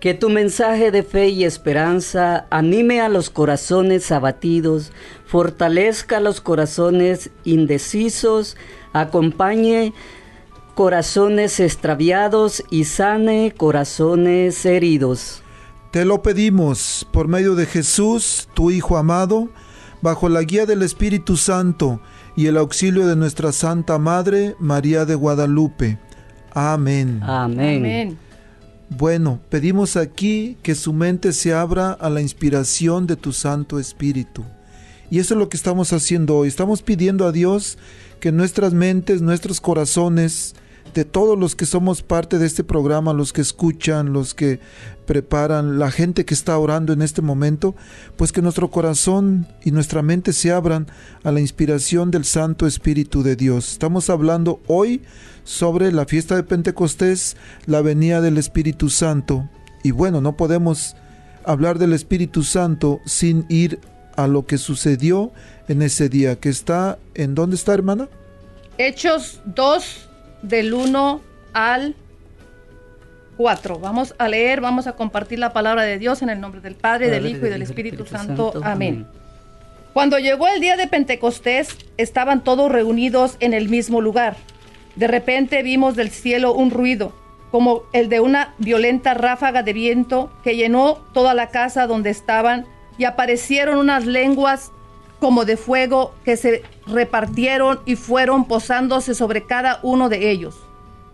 Que 0.00 0.14
tu 0.14 0.30
mensaje 0.30 0.90
de 0.92 1.02
fe 1.02 1.28
y 1.28 1.44
esperanza 1.44 2.46
anime 2.50 3.00
a 3.00 3.08
los 3.08 3.30
corazones 3.30 4.12
abatidos, 4.12 4.92
fortalezca 5.26 6.18
a 6.18 6.20
los 6.20 6.40
corazones 6.40 7.30
indecisos, 7.44 8.56
acompañe 8.92 9.92
corazones 10.74 11.58
extraviados 11.58 12.62
y 12.70 12.84
sane 12.84 13.52
corazones 13.56 14.64
heridos. 14.64 15.42
Te 15.90 16.04
lo 16.04 16.22
pedimos 16.22 17.04
por 17.10 17.26
medio 17.26 17.56
de 17.56 17.66
Jesús, 17.66 18.48
tu 18.54 18.70
Hijo 18.70 18.96
amado, 18.96 19.48
bajo 20.02 20.28
la 20.28 20.42
guía 20.42 20.66
del 20.66 20.82
Espíritu 20.82 21.36
Santo 21.36 22.00
y 22.36 22.46
el 22.46 22.56
auxilio 22.56 23.08
de 23.08 23.16
nuestra 23.16 23.50
Santa 23.50 23.98
Madre, 23.98 24.54
María 24.60 25.04
de 25.04 25.16
Guadalupe. 25.16 25.98
Amén. 26.52 27.20
Amén. 27.24 27.78
Amén. 27.78 28.27
Bueno, 28.90 29.40
pedimos 29.50 29.96
aquí 29.96 30.56
que 30.62 30.74
su 30.74 30.92
mente 30.92 31.32
se 31.32 31.52
abra 31.52 31.92
a 31.92 32.08
la 32.08 32.22
inspiración 32.22 33.06
de 33.06 33.16
tu 33.16 33.32
Santo 33.32 33.78
Espíritu. 33.78 34.44
Y 35.10 35.18
eso 35.18 35.34
es 35.34 35.38
lo 35.38 35.48
que 35.48 35.58
estamos 35.58 35.92
haciendo 35.92 36.36
hoy. 36.36 36.48
Estamos 36.48 36.82
pidiendo 36.82 37.26
a 37.26 37.32
Dios 37.32 37.76
que 38.18 38.32
nuestras 38.32 38.72
mentes, 38.72 39.20
nuestros 39.20 39.60
corazones, 39.60 40.54
de 40.94 41.04
todos 41.04 41.38
los 41.38 41.54
que 41.54 41.66
somos 41.66 42.02
parte 42.02 42.38
de 42.38 42.46
este 42.46 42.64
programa, 42.64 43.12
los 43.12 43.32
que 43.32 43.40
escuchan, 43.40 44.12
los 44.12 44.34
que 44.34 44.60
preparan, 45.06 45.78
la 45.78 45.90
gente 45.90 46.24
que 46.24 46.34
está 46.34 46.58
orando 46.58 46.92
en 46.92 47.02
este 47.02 47.22
momento, 47.22 47.74
pues 48.16 48.32
que 48.32 48.42
nuestro 48.42 48.70
corazón 48.70 49.46
y 49.64 49.70
nuestra 49.70 50.02
mente 50.02 50.32
se 50.32 50.50
abran 50.50 50.86
a 51.22 51.32
la 51.32 51.40
inspiración 51.40 52.10
del 52.10 52.24
Santo 52.24 52.66
Espíritu 52.66 53.22
de 53.22 53.36
Dios. 53.36 53.72
Estamos 53.72 54.10
hablando 54.10 54.60
hoy 54.66 55.02
sobre 55.48 55.92
la 55.92 56.04
fiesta 56.04 56.36
de 56.36 56.42
Pentecostés, 56.42 57.34
la 57.64 57.80
venida 57.80 58.20
del 58.20 58.36
Espíritu 58.36 58.90
Santo. 58.90 59.48
Y 59.82 59.92
bueno, 59.92 60.20
no 60.20 60.36
podemos 60.36 60.94
hablar 61.42 61.78
del 61.78 61.94
Espíritu 61.94 62.42
Santo 62.42 63.00
sin 63.06 63.46
ir 63.48 63.80
a 64.14 64.26
lo 64.26 64.44
que 64.44 64.58
sucedió 64.58 65.32
en 65.66 65.80
ese 65.80 66.10
día, 66.10 66.36
que 66.36 66.50
está, 66.50 66.98
¿en 67.14 67.34
dónde 67.34 67.56
está, 67.56 67.72
hermana? 67.72 68.08
Hechos 68.76 69.40
2 69.46 70.08
del 70.42 70.74
1 70.74 71.22
al 71.54 71.96
4. 73.38 73.78
Vamos 73.78 74.14
a 74.18 74.28
leer, 74.28 74.60
vamos 74.60 74.86
a 74.86 74.92
compartir 74.92 75.38
la 75.38 75.54
palabra 75.54 75.84
de 75.84 75.96
Dios 75.96 76.20
en 76.20 76.28
el 76.28 76.42
nombre 76.42 76.60
del 76.60 76.74
Padre, 76.74 77.08
del 77.08 77.24
Hijo 77.24 77.46
y 77.46 77.48
del 77.48 77.62
Espíritu, 77.62 78.02
Espíritu 78.02 78.18
Santo. 78.18 78.52
Santo. 78.52 78.68
Amén. 78.68 79.06
Amén. 79.06 79.18
Cuando 79.94 80.18
llegó 80.18 80.46
el 80.46 80.60
día 80.60 80.76
de 80.76 80.88
Pentecostés, 80.88 81.74
estaban 81.96 82.44
todos 82.44 82.70
reunidos 82.70 83.38
en 83.40 83.54
el 83.54 83.70
mismo 83.70 84.02
lugar. 84.02 84.36
De 84.98 85.06
repente 85.06 85.62
vimos 85.62 85.94
del 85.94 86.10
cielo 86.10 86.52
un 86.54 86.72
ruido, 86.72 87.12
como 87.52 87.84
el 87.92 88.08
de 88.08 88.18
una 88.18 88.54
violenta 88.58 89.14
ráfaga 89.14 89.62
de 89.62 89.72
viento 89.72 90.28
que 90.42 90.56
llenó 90.56 90.98
toda 91.12 91.34
la 91.34 91.50
casa 91.50 91.86
donde 91.86 92.10
estaban 92.10 92.66
y 92.98 93.04
aparecieron 93.04 93.78
unas 93.78 94.06
lenguas 94.06 94.72
como 95.20 95.44
de 95.44 95.56
fuego 95.56 96.14
que 96.24 96.36
se 96.36 96.64
repartieron 96.84 97.78
y 97.86 97.94
fueron 97.94 98.46
posándose 98.46 99.14
sobre 99.14 99.46
cada 99.46 99.78
uno 99.84 100.08
de 100.08 100.32
ellos. 100.32 100.56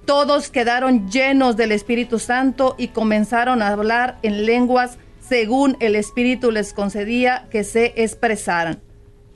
Todos 0.06 0.48
quedaron 0.48 1.10
llenos 1.10 1.58
del 1.58 1.70
Espíritu 1.70 2.18
Santo 2.18 2.76
y 2.78 2.88
comenzaron 2.88 3.60
a 3.60 3.68
hablar 3.68 4.16
en 4.22 4.46
lenguas 4.46 4.96
según 5.20 5.76
el 5.80 5.94
Espíritu 5.94 6.50
les 6.50 6.72
concedía 6.72 7.48
que 7.50 7.64
se 7.64 7.92
expresaran. 8.02 8.80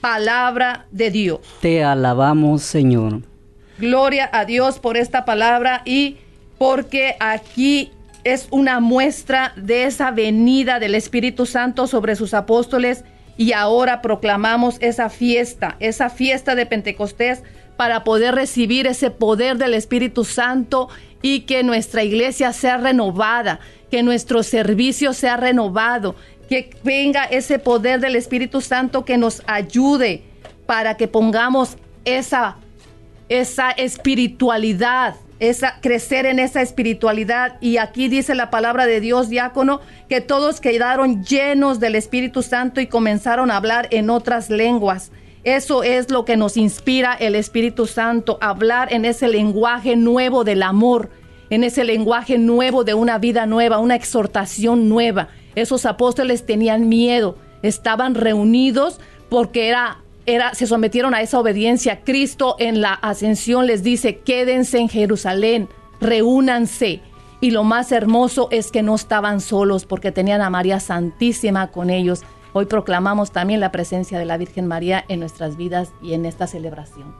Palabra 0.01 0.87
de 0.91 1.11
Dios. 1.11 1.41
Te 1.61 1.85
alabamos, 1.85 2.63
Señor. 2.63 3.21
Gloria 3.79 4.29
a 4.33 4.45
Dios 4.45 4.79
por 4.79 4.97
esta 4.97 5.25
palabra 5.25 5.83
y 5.85 6.17
porque 6.59 7.17
aquí 7.21 7.93
es 8.25 8.49
una 8.51 8.81
muestra 8.81 9.53
de 9.57 9.85
esa 9.85 10.11
venida 10.11 10.81
del 10.81 10.95
Espíritu 10.95 11.47
Santo 11.47 11.87
sobre 11.87 12.17
sus 12.17 12.35
apóstoles 12.35 13.05
y 13.37 13.53
ahora 13.53 14.03
proclamamos 14.03 14.77
esa 14.81 15.09
fiesta, 15.09 15.77
esa 15.79 16.11
fiesta 16.11 16.57
de 16.57 16.67
Pentecostés 16.67 17.43
para 17.77 18.03
poder 18.03 18.35
recibir 18.35 18.89
ese 18.89 19.13
poder 19.13 19.57
del 19.57 19.75
Espíritu 19.75 20.25
Santo 20.25 20.89
y 21.23 21.41
que 21.41 21.63
nuestra 21.63 22.03
iglesia 22.03 22.53
sea 22.53 22.77
renovada, 22.77 23.61
que 23.91 24.03
nuestro 24.03 24.43
servicio 24.43 25.13
sea 25.13 25.37
renovado, 25.37 26.17
que 26.49 26.71
venga 26.83 27.25
ese 27.25 27.61
poder 27.61 28.01
del 28.01 28.17
Espíritu 28.17 28.61
Santo 28.61 29.05
que 29.05 29.17
nos 29.17 29.43
ayude 29.47 30.25
para 30.67 30.97
que 30.97 31.07
pongamos 31.07 31.77
esa, 32.05 32.57
esa 33.29 33.71
espiritualidad, 33.71 35.15
esa, 35.41 35.81
crecer 35.81 36.27
en 36.27 36.39
esa 36.39 36.63
espiritualidad. 36.63 37.57
Y 37.61 37.77
aquí 37.77 38.09
dice 38.09 38.35
la 38.35 38.51
palabra 38.51 38.87
de 38.87 39.01
Dios, 39.01 39.29
diácono, 39.29 39.81
que 40.09 40.21
todos 40.21 40.61
quedaron 40.61 41.25
llenos 41.25 41.81
del 41.81 41.95
Espíritu 41.95 42.43
Santo 42.43 42.81
y 42.81 42.87
comenzaron 42.87 43.51
a 43.51 43.57
hablar 43.57 43.89
en 43.91 44.11
otras 44.11 44.51
lenguas. 44.51 45.13
Eso 45.45 45.83
es 45.83 46.11
lo 46.11 46.25
que 46.25 46.37
nos 46.37 46.57
inspira 46.57 47.15
el 47.15 47.35
Espíritu 47.35 47.87
Santo, 47.87 48.39
hablar 48.41 48.93
en 48.93 49.05
ese 49.05 49.29
lenguaje 49.29 49.97
nuevo 49.97 50.45
del 50.45 50.63
amor, 50.63 51.11
en 51.51 51.65
ese 51.65 51.85
lenguaje 51.85 52.39
nuevo 52.39 52.85
de 52.85 52.95
una 52.95 53.19
vida 53.19 53.47
nueva, 53.47 53.79
una 53.79 53.95
exhortación 53.95 54.89
nueva. 54.89 55.29
Esos 55.55 55.87
apóstoles 55.87 56.45
tenían 56.45 56.89
miedo, 56.89 57.37
estaban 57.63 58.15
reunidos 58.15 59.01
porque 59.31 59.69
era 59.69 60.03
era, 60.29 60.55
se 60.55 60.67
sometieron 60.67 61.15
a 61.15 61.23
esa 61.23 61.41
obediencia. 61.41 62.01
Cristo 62.05 62.57
en 62.59 62.83
la 62.83 62.93
ascensión 62.93 63.67
les 63.67 63.83
dice, 63.83 64.19
quédense 64.19 64.79
en 64.79 64.91
Jerusalén, 64.91 65.69
reúnanse. 66.01 67.01
Y 67.41 67.51
lo 67.51 67.65
más 67.65 67.93
hermoso 67.93 68.49
es 68.51 68.71
que 68.71 68.83
no 68.83 68.95
estaban 68.95 69.41
solos 69.41 69.87
porque 69.87 70.13
tenían 70.13 70.43
a 70.43 70.51
María 70.51 70.81
Santísima 70.81 71.69
con 71.69 71.89
ellos. 71.89 72.25
Hoy 72.53 72.67
proclamamos 72.67 73.31
también 73.31 73.61
la 73.61 73.73
presencia 73.73 74.19
de 74.19 74.27
la 74.27 74.37
Virgen 74.37 74.67
María 74.67 75.03
en 75.09 75.21
nuestras 75.21 75.57
vidas 75.57 75.93
y 76.03 76.13
en 76.13 76.27
esta 76.27 76.47
celebración. 76.47 77.15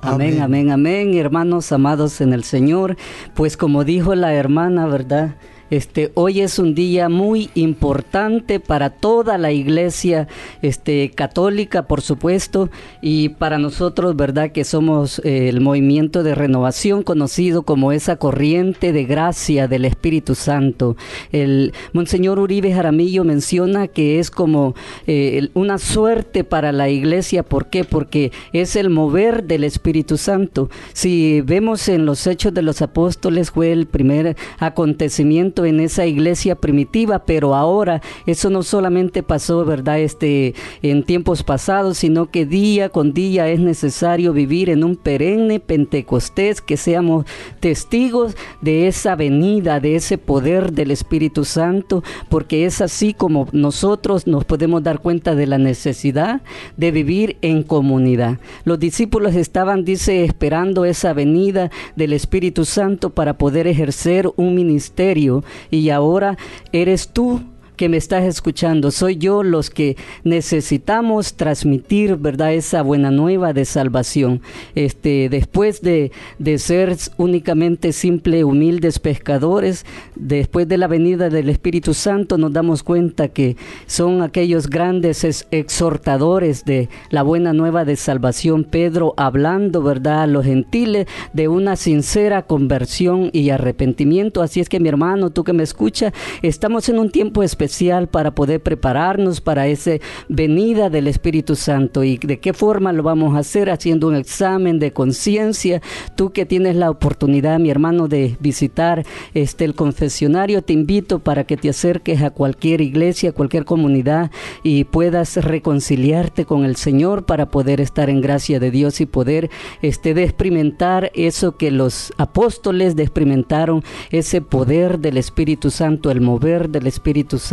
Amén, 0.00 0.40
amén, 0.40 0.72
amén, 0.72 1.14
hermanos 1.14 1.70
amados 1.70 2.20
en 2.20 2.32
el 2.32 2.42
Señor. 2.42 2.96
Pues 3.34 3.56
como 3.56 3.84
dijo 3.84 4.16
la 4.16 4.34
hermana, 4.34 4.86
¿verdad? 4.86 5.36
Este, 5.72 6.12
hoy 6.12 6.42
es 6.42 6.58
un 6.58 6.74
día 6.74 7.08
muy 7.08 7.48
importante 7.54 8.60
para 8.60 8.90
toda 8.90 9.38
la 9.38 9.52
iglesia 9.52 10.28
este, 10.60 11.10
católica, 11.12 11.86
por 11.86 12.02
supuesto, 12.02 12.68
y 13.00 13.30
para 13.30 13.56
nosotros, 13.56 14.14
¿verdad? 14.14 14.52
Que 14.52 14.64
somos 14.64 15.22
eh, 15.24 15.48
el 15.48 15.62
movimiento 15.62 16.22
de 16.22 16.34
renovación 16.34 17.02
conocido 17.02 17.62
como 17.62 17.90
esa 17.92 18.16
corriente 18.16 18.92
de 18.92 19.04
gracia 19.04 19.66
del 19.66 19.86
Espíritu 19.86 20.34
Santo. 20.34 20.94
El 21.32 21.72
Monseñor 21.94 22.38
Uribe 22.38 22.74
Jaramillo 22.74 23.24
menciona 23.24 23.88
que 23.88 24.18
es 24.18 24.30
como 24.30 24.74
eh, 25.06 25.48
una 25.54 25.78
suerte 25.78 26.44
para 26.44 26.72
la 26.72 26.90
iglesia. 26.90 27.44
¿Por 27.44 27.70
qué? 27.70 27.84
Porque 27.84 28.30
es 28.52 28.76
el 28.76 28.90
mover 28.90 29.44
del 29.44 29.64
Espíritu 29.64 30.18
Santo. 30.18 30.68
Si 30.92 31.40
vemos 31.40 31.88
en 31.88 32.04
los 32.04 32.26
Hechos 32.26 32.52
de 32.52 32.60
los 32.60 32.82
Apóstoles, 32.82 33.50
fue 33.50 33.72
el 33.72 33.86
primer 33.86 34.36
acontecimiento 34.58 35.61
en 35.64 35.80
esa 35.80 36.06
iglesia 36.06 36.54
primitiva, 36.54 37.20
pero 37.20 37.54
ahora 37.54 38.02
eso 38.26 38.50
no 38.50 38.62
solamente 38.62 39.22
pasó, 39.22 39.64
¿verdad? 39.64 40.00
Este 40.00 40.54
en 40.82 41.02
tiempos 41.04 41.42
pasados, 41.42 41.98
sino 41.98 42.30
que 42.30 42.46
día 42.46 42.88
con 42.88 43.12
día 43.12 43.48
es 43.48 43.60
necesario 43.60 44.32
vivir 44.32 44.70
en 44.70 44.84
un 44.84 44.96
perenne 44.96 45.60
Pentecostés, 45.60 46.60
que 46.60 46.76
seamos 46.76 47.26
testigos 47.60 48.36
de 48.60 48.88
esa 48.88 49.16
venida, 49.16 49.80
de 49.80 49.96
ese 49.96 50.18
poder 50.18 50.72
del 50.72 50.90
Espíritu 50.90 51.44
Santo, 51.44 52.02
porque 52.28 52.66
es 52.66 52.80
así 52.80 53.14
como 53.14 53.48
nosotros 53.52 54.26
nos 54.26 54.44
podemos 54.44 54.82
dar 54.82 55.00
cuenta 55.00 55.34
de 55.34 55.46
la 55.46 55.58
necesidad 55.58 56.42
de 56.76 56.90
vivir 56.90 57.36
en 57.42 57.62
comunidad. 57.62 58.38
Los 58.64 58.78
discípulos 58.78 59.34
estaban, 59.34 59.84
dice, 59.84 60.24
esperando 60.24 60.84
esa 60.84 61.12
venida 61.12 61.70
del 61.96 62.12
Espíritu 62.12 62.64
Santo 62.64 63.10
para 63.10 63.38
poder 63.38 63.66
ejercer 63.66 64.30
un 64.36 64.54
ministerio 64.54 65.44
y 65.70 65.90
ahora 65.90 66.36
eres 66.72 67.08
tú 67.08 67.40
que 67.82 67.88
me 67.88 67.96
estás 67.96 68.22
escuchando, 68.22 68.92
soy 68.92 69.16
yo 69.16 69.42
los 69.42 69.68
que 69.68 69.96
necesitamos 70.22 71.34
transmitir, 71.34 72.14
¿verdad? 72.14 72.54
Esa 72.54 72.80
buena 72.80 73.10
nueva 73.10 73.52
de 73.52 73.64
salvación. 73.64 74.40
Este, 74.76 75.28
después 75.28 75.82
de, 75.82 76.12
de 76.38 76.58
ser 76.58 76.96
únicamente 77.16 77.92
simple, 77.92 78.44
humildes 78.44 79.00
pescadores, 79.00 79.84
después 80.14 80.68
de 80.68 80.78
la 80.78 80.86
venida 80.86 81.28
del 81.28 81.48
Espíritu 81.48 81.92
Santo 81.92 82.38
nos 82.38 82.52
damos 82.52 82.84
cuenta 82.84 83.26
que 83.26 83.56
son 83.86 84.22
aquellos 84.22 84.70
grandes 84.70 85.44
exhortadores 85.50 86.64
de 86.64 86.88
la 87.10 87.24
buena 87.24 87.52
nueva 87.52 87.84
de 87.84 87.96
salvación. 87.96 88.62
Pedro 88.62 89.12
hablando, 89.16 89.82
¿verdad? 89.82 90.22
A 90.22 90.26
los 90.28 90.44
gentiles 90.44 91.08
de 91.32 91.48
una 91.48 91.74
sincera 91.74 92.42
conversión 92.42 93.30
y 93.32 93.50
arrepentimiento. 93.50 94.40
Así 94.40 94.60
es 94.60 94.68
que 94.68 94.78
mi 94.78 94.88
hermano, 94.88 95.30
tú 95.30 95.42
que 95.42 95.52
me 95.52 95.64
escuchas, 95.64 96.12
estamos 96.42 96.88
en 96.88 97.00
un 97.00 97.10
tiempo 97.10 97.42
especial 97.42 97.71
para 98.10 98.34
poder 98.34 98.62
prepararnos 98.62 99.40
para 99.40 99.66
esa 99.66 99.92
venida 100.28 100.90
del 100.90 101.06
Espíritu 101.08 101.56
Santo. 101.56 102.04
¿Y 102.04 102.18
de 102.18 102.38
qué 102.38 102.52
forma 102.52 102.92
lo 102.92 103.02
vamos 103.02 103.34
a 103.34 103.38
hacer? 103.38 103.70
Haciendo 103.70 104.08
un 104.08 104.16
examen 104.16 104.78
de 104.78 104.92
conciencia. 104.92 105.80
Tú 106.16 106.32
que 106.32 106.44
tienes 106.44 106.76
la 106.76 106.90
oportunidad, 106.90 107.58
mi 107.58 107.70
hermano, 107.70 108.08
de 108.08 108.36
visitar 108.40 109.04
este 109.34 109.64
el 109.64 109.74
confesionario, 109.74 110.62
te 110.62 110.72
invito 110.72 111.20
para 111.20 111.44
que 111.44 111.56
te 111.56 111.68
acerques 111.68 112.22
a 112.22 112.30
cualquier 112.30 112.80
iglesia, 112.80 113.32
cualquier 113.32 113.64
comunidad 113.64 114.30
y 114.62 114.84
puedas 114.84 115.36
reconciliarte 115.36 116.44
con 116.44 116.64
el 116.64 116.76
Señor 116.76 117.24
para 117.24 117.48
poder 117.48 117.80
estar 117.80 118.10
en 118.10 118.20
gracia 118.20 118.60
de 118.60 118.70
Dios 118.70 119.00
y 119.00 119.06
poder 119.06 119.50
este 119.80 120.10
experimentar 120.22 121.10
eso 121.14 121.56
que 121.56 121.70
los 121.70 122.12
apóstoles 122.18 122.96
de 122.96 123.02
experimentaron, 123.02 123.82
ese 124.10 124.40
poder 124.40 124.98
del 124.98 125.16
Espíritu 125.16 125.70
Santo, 125.70 126.10
el 126.10 126.20
mover 126.20 126.68
del 126.68 126.86
Espíritu 126.86 127.38
Santo. 127.38 127.51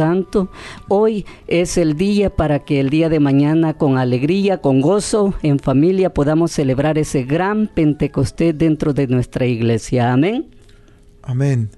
Hoy 0.88 1.26
es 1.48 1.78
el 1.78 1.98
día 1.98 2.30
para 2.30 2.60
que 2.60 2.80
el 2.80 2.90
día 2.90 3.10
de 3.10 3.20
mañana 3.20 3.74
con 3.74 3.98
alegría, 3.98 4.60
con 4.60 4.80
gozo, 4.80 5.34
en 5.44 5.60
familia 5.60 6.14
podamos 6.14 6.52
celebrar 6.52 6.98
ese 6.98 7.24
gran 7.24 7.68
Pentecostés 7.68 8.58
dentro 8.58 8.94
de 8.94 9.08
nuestra 9.08 9.46
iglesia. 9.46 10.14
Amén. 10.14 10.48
Amén. 11.22 11.70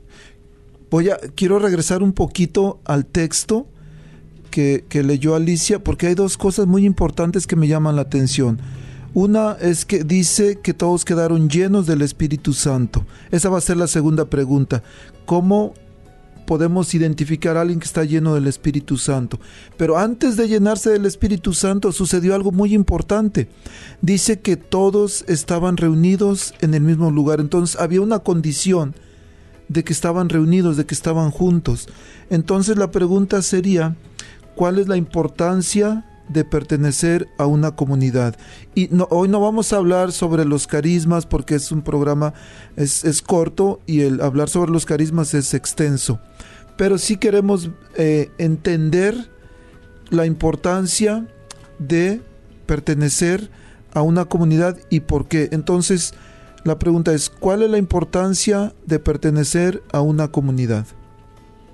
Voy 0.92 1.10
a, 1.10 1.18
quiero 1.36 1.58
regresar 1.58 2.04
un 2.04 2.14
poquito 2.14 2.80
al 2.86 3.06
texto 3.06 3.66
que, 4.52 4.84
que 4.88 5.04
leyó 5.04 5.34
Alicia, 5.34 5.80
porque 5.80 6.08
hay 6.08 6.16
dos 6.16 6.38
cosas 6.38 6.68
muy 6.68 6.86
importantes 6.86 7.48
que 7.48 7.56
me 7.56 7.68
llaman 7.68 7.96
la 7.96 8.04
atención. 8.04 8.60
Una 9.14 9.58
es 9.60 9.84
que 9.86 10.04
dice 10.04 10.60
que 10.62 10.74
todos 10.74 11.06
quedaron 11.06 11.50
llenos 11.50 11.88
del 11.88 12.02
Espíritu 12.02 12.54
Santo. 12.54 13.06
Esa 13.32 13.50
va 13.50 13.58
a 13.58 13.62
ser 13.62 13.78
la 13.78 13.88
segunda 13.88 14.26
pregunta. 14.26 14.84
¿Cómo 15.26 15.74
podemos 16.52 16.94
identificar 16.94 17.56
a 17.56 17.62
alguien 17.62 17.80
que 17.80 17.86
está 17.86 18.04
lleno 18.04 18.36
del 18.36 18.46
Espíritu 18.46 18.98
Santo? 18.98 19.40
Pero 19.78 19.98
antes 19.98 20.36
de 20.36 20.50
llenarse 20.50 20.90
del 20.90 21.06
Espíritu 21.06 21.54
Santo 21.54 21.94
sucedió 21.94 22.36
algo 22.36 22.52
muy 22.52 22.74
importante. 22.74 23.48
Dice 24.02 24.42
que 24.42 24.58
todos 24.58 25.24
estaban 25.30 25.78
reunidos 25.78 26.54
en 26.60 26.74
el 26.74 26.82
mismo 26.82 27.10
lugar. 27.10 27.40
Entonces 27.40 27.80
había 27.80 28.02
una 28.02 28.20
condición 28.20 28.96
de 29.70 29.86
que 29.86 29.94
estaban 29.94 30.28
reunidos, 30.28 30.76
de 30.76 30.86
que 30.86 30.94
estaban 30.94 31.32
juntos. 31.32 31.88
Entonces 32.30 32.76
la 32.76 32.92
pregunta 32.92 33.42
sería, 33.44 33.96
¿cuál 34.54 34.78
es 34.78 34.90
la 34.90 34.98
importancia 34.98 36.06
de 36.32 36.46
pertenecer 36.46 37.28
a 37.38 37.46
una 37.46 37.72
comunidad? 37.72 38.36
Y 38.76 38.88
no, 38.91 39.08
hoy 39.10 39.28
no 39.28 39.39
vamos 39.39 39.74
a 39.74 39.78
hablar 39.78 40.12
sobre 40.12 40.46
los 40.46 40.67
carismas 40.67 41.26
porque 41.26 41.56
es 41.56 41.72
un 41.72 41.82
programa, 41.82 42.34
es, 42.76 43.04
es 43.04 43.22
corto 43.22 43.80
y 43.86 44.02
el 44.02 44.22
hablar 44.22 44.50
sobre 44.50 44.72
los 44.72 44.86
carismas 44.86 45.34
es 45.34 45.54
extenso. 45.54 46.20
Pero 46.78 46.98
sí 46.98 47.17
queremos 47.17 47.70
eh, 47.96 48.32
entender 48.38 49.30
la 50.10 50.26
importancia 50.26 51.28
de 51.80 52.22
pertenecer 52.65 53.50
a 53.94 54.02
una 54.02 54.26
comunidad 54.26 54.78
y 54.89 55.02
por 55.02 55.28
qué. 55.28 55.50
Entonces, 55.52 56.13
la 56.63 56.78
pregunta 56.78 57.13
es, 57.13 57.30
¿cuál 57.30 57.63
es 57.63 57.70
la 57.70 57.78
importancia 57.78 58.74
de 58.86 59.00
pertenecer 59.00 59.82
a 59.91 60.02
una 60.02 60.30
comunidad? 60.30 60.86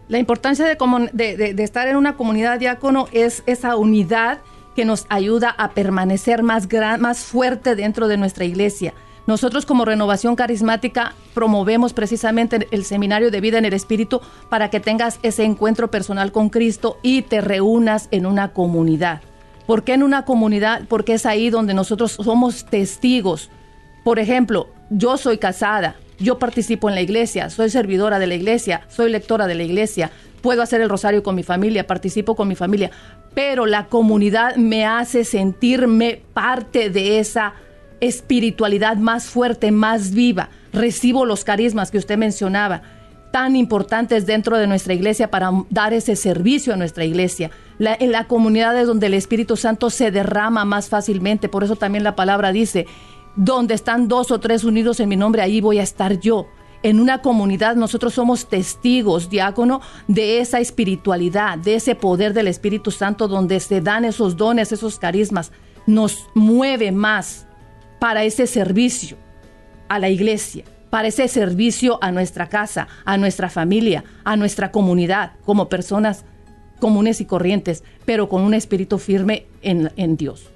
La 0.08 0.20
importancia 0.20 0.65
de, 0.65 1.63
estar 1.63 1.88
en 1.89 1.98
una 1.98 2.15
comunidad 2.15 2.60
diácono 2.60 3.08
es 3.12 3.43
esa 3.46 3.76
unidad 3.76 4.39
que 4.74 4.86
nos 4.86 5.06
ayuda 5.10 5.50
a 5.50 5.72
permanecer 5.72 6.43
más, 6.43 6.70
gran, 6.70 7.02
más 7.02 7.26
fuerte 7.26 7.76
dentro 7.76 8.08
de 8.08 8.15
nuestra 8.15 8.46
iglesia. 8.46 8.93
Nosotros 9.26 9.65
como 9.65 9.84
Renovación 9.84 10.38
Carismática 10.38 11.13
promovemos 11.34 11.91
precisamente 11.91 12.70
el 12.72 12.86
seminario 12.86 13.32
de 13.32 13.41
vida 13.41 13.58
en 13.58 13.65
el 13.65 13.74
Espíritu 13.74 14.22
para 14.50 14.70
que 14.70 14.80
tengas 14.80 15.20
ese 15.24 15.43
encuentro 15.43 15.91
personal 15.91 16.32
con 16.32 16.48
Cristo 16.48 16.98
y 17.02 17.24
te 17.24 17.41
reúnas 17.41 18.08
en 18.12 18.26
una 18.26 18.54
comunidad. 18.54 19.22
¿Por 19.65 19.84
qué 19.84 19.93
en 19.93 20.04
una 20.04 20.24
comunidad? 20.24 20.84
Porque 20.88 21.15
es 21.15 21.26
ahí 21.26 21.50
donde 21.50 21.74
nosotros 21.74 22.13
somos 22.13 22.65
testigos. 22.65 23.50
Por 24.06 24.20
ejemplo, 24.20 24.70
yo 24.89 25.17
soy 25.17 25.38
casada, 25.38 25.98
yo 26.20 26.40
participo 26.40 26.90
en 26.90 26.96
la 26.96 27.02
iglesia, 27.02 27.50
soy 27.50 27.70
servidora 27.70 28.20
de 28.20 28.28
la 28.28 28.36
iglesia, 28.36 28.82
soy 28.90 29.12
lectora 29.12 29.48
de 29.48 29.56
la 29.56 29.64
iglesia, 29.64 30.12
puedo 30.42 30.62
hacer 30.62 30.82
el 30.82 30.90
rosario 30.90 31.24
con 31.24 31.36
mi 31.36 31.44
familia, 31.44 31.86
participo 31.88 32.36
con 32.36 32.48
mi 32.48 32.56
familia, 32.56 32.92
pero 33.34 33.66
la 33.66 33.86
comunidad 33.86 34.56
me 34.56 34.86
hace 34.86 35.24
sentirme 35.24 36.22
parte 36.34 36.90
de 36.90 37.20
esa 37.20 37.54
espiritualidad 38.02 38.98
más 38.98 39.26
fuerte, 39.26 39.72
más 39.72 40.12
viva. 40.12 40.50
Recibo 40.74 41.26
los 41.26 41.44
carismas 41.44 41.92
que 41.92 41.98
usted 41.98 42.18
mencionaba. 42.18 42.82
tan 43.30 43.58
importantes 43.58 44.26
dentro 44.26 44.58
de 44.58 44.68
nuestra 44.68 44.94
iglesia 44.94 45.30
para 45.30 45.52
dar 45.70 45.92
ese 45.94 46.16
servicio 46.16 46.74
a 46.74 46.78
nuestra 46.78 47.04
iglesia. 47.04 47.52
La- 47.78 47.96
en 48.00 48.14
la 48.14 48.24
comunidad 48.24 48.80
es 48.80 48.88
donde 48.88 49.08
el 49.08 49.14
Espíritu 49.14 49.58
Santo 49.58 49.90
se 49.90 50.12
derrama 50.12 50.64
más 50.64 50.88
fácilmente. 50.88 51.50
Por 51.50 51.64
eso 51.66 51.76
también 51.76 52.06
la 52.06 52.16
palabra 52.16 52.54
dice, 52.54 52.88
donde 53.38 53.76
están 53.76 54.08
dos 54.08 54.32
o 54.32 54.39
tres 54.39 54.63
unidos 54.65 55.00
en 55.00 55.08
mi 55.08 55.15
nombre, 55.15 55.41
ahí 55.41 55.62
voy 55.62 55.80
a 55.80 55.84
estar 55.84 56.19
yo. 56.19 56.47
En 56.84 57.00
una 57.00 57.21
comunidad 57.21 57.76
nosotros 57.76 58.13
somos 58.13 58.50
testigos, 58.50 59.30
diácono, 59.30 59.82
de 60.08 60.39
esa 60.39 60.60
espiritualidad, 60.60 61.58
de 61.58 61.76
ese 61.76 61.95
poder 61.95 62.34
del 62.34 62.47
Espíritu 62.47 62.91
Santo 62.91 63.28
donde 63.28 63.60
se 63.60 63.80
dan 63.80 64.06
esos 64.06 64.38
dones, 64.38 64.71
esos 64.71 65.00
carismas. 65.00 65.52
Nos 65.86 66.28
mueve 66.34 66.91
más 66.91 67.47
para 68.00 68.23
ese 68.23 68.47
servicio 68.47 69.17
a 69.88 70.00
la 70.00 70.10
iglesia, 70.10 70.65
para 70.89 71.08
ese 71.08 71.28
servicio 71.28 71.97
a 72.02 72.12
nuestra 72.12 72.50
casa, 72.50 72.88
a 73.06 73.17
nuestra 73.17 73.50
familia, 73.50 74.04
a 74.23 74.36
nuestra 74.36 74.71
comunidad, 74.71 75.34
como 75.45 75.69
personas 75.69 76.26
comunes 76.80 77.21
y 77.21 77.26
corrientes, 77.26 77.84
pero 78.06 78.30
con 78.30 78.43
un 78.43 78.54
espíritu 78.54 78.97
firme 78.97 79.47
en, 79.62 79.91
en 79.95 80.17
Dios. 80.17 80.52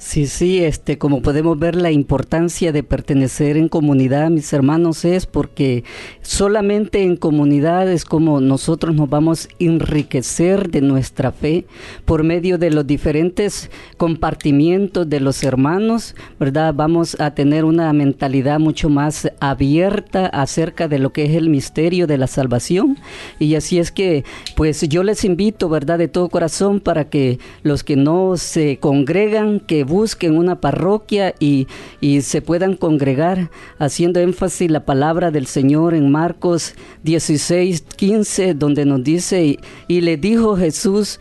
Sí, 0.00 0.26
sí, 0.28 0.64
este, 0.64 0.96
como 0.96 1.20
podemos 1.20 1.58
ver, 1.58 1.76
la 1.76 1.90
importancia 1.90 2.72
de 2.72 2.82
pertenecer 2.82 3.58
en 3.58 3.68
comunidad, 3.68 4.30
mis 4.30 4.50
hermanos, 4.54 5.04
es 5.04 5.26
porque 5.26 5.84
solamente 6.22 7.02
en 7.02 7.16
comunidad 7.16 7.86
es 7.92 8.06
como 8.06 8.40
nosotros 8.40 8.94
nos 8.94 9.10
vamos 9.10 9.46
a 9.46 9.48
enriquecer 9.58 10.70
de 10.70 10.80
nuestra 10.80 11.32
fe 11.32 11.66
por 12.06 12.24
medio 12.24 12.56
de 12.56 12.70
los 12.70 12.86
diferentes 12.86 13.70
compartimientos 13.98 15.06
de 15.06 15.20
los 15.20 15.42
hermanos, 15.44 16.14
¿verdad? 16.40 16.72
Vamos 16.74 17.20
a 17.20 17.34
tener 17.34 17.66
una 17.66 17.92
mentalidad 17.92 18.58
mucho 18.58 18.88
más 18.88 19.30
abierta 19.38 20.28
acerca 20.28 20.88
de 20.88 20.98
lo 20.98 21.12
que 21.12 21.26
es 21.26 21.34
el 21.34 21.50
misterio 21.50 22.06
de 22.06 22.16
la 22.16 22.26
salvación. 22.26 22.96
Y 23.38 23.54
así 23.54 23.78
es 23.78 23.92
que, 23.92 24.24
pues 24.56 24.80
yo 24.88 25.02
les 25.02 25.26
invito, 25.26 25.68
¿verdad? 25.68 25.98
De 25.98 26.08
todo 26.08 26.30
corazón 26.30 26.80
para 26.80 27.10
que 27.10 27.38
los 27.62 27.84
que 27.84 27.96
no 27.96 28.38
se 28.38 28.78
congregan, 28.78 29.60
que 29.60 29.89
busquen 29.90 30.38
una 30.38 30.60
parroquia 30.60 31.34
y, 31.38 31.66
y 32.00 32.22
se 32.22 32.40
puedan 32.40 32.76
congregar, 32.76 33.50
haciendo 33.78 34.20
énfasis 34.20 34.70
la 34.70 34.86
palabra 34.86 35.30
del 35.30 35.46
Señor 35.46 35.92
en 35.94 36.10
Marcos 36.10 36.74
16, 37.02 37.82
15, 37.96 38.54
donde 38.54 38.86
nos 38.86 39.04
dice, 39.04 39.44
y, 39.44 39.60
y 39.88 40.00
le 40.00 40.16
dijo 40.16 40.56
Jesús, 40.56 41.20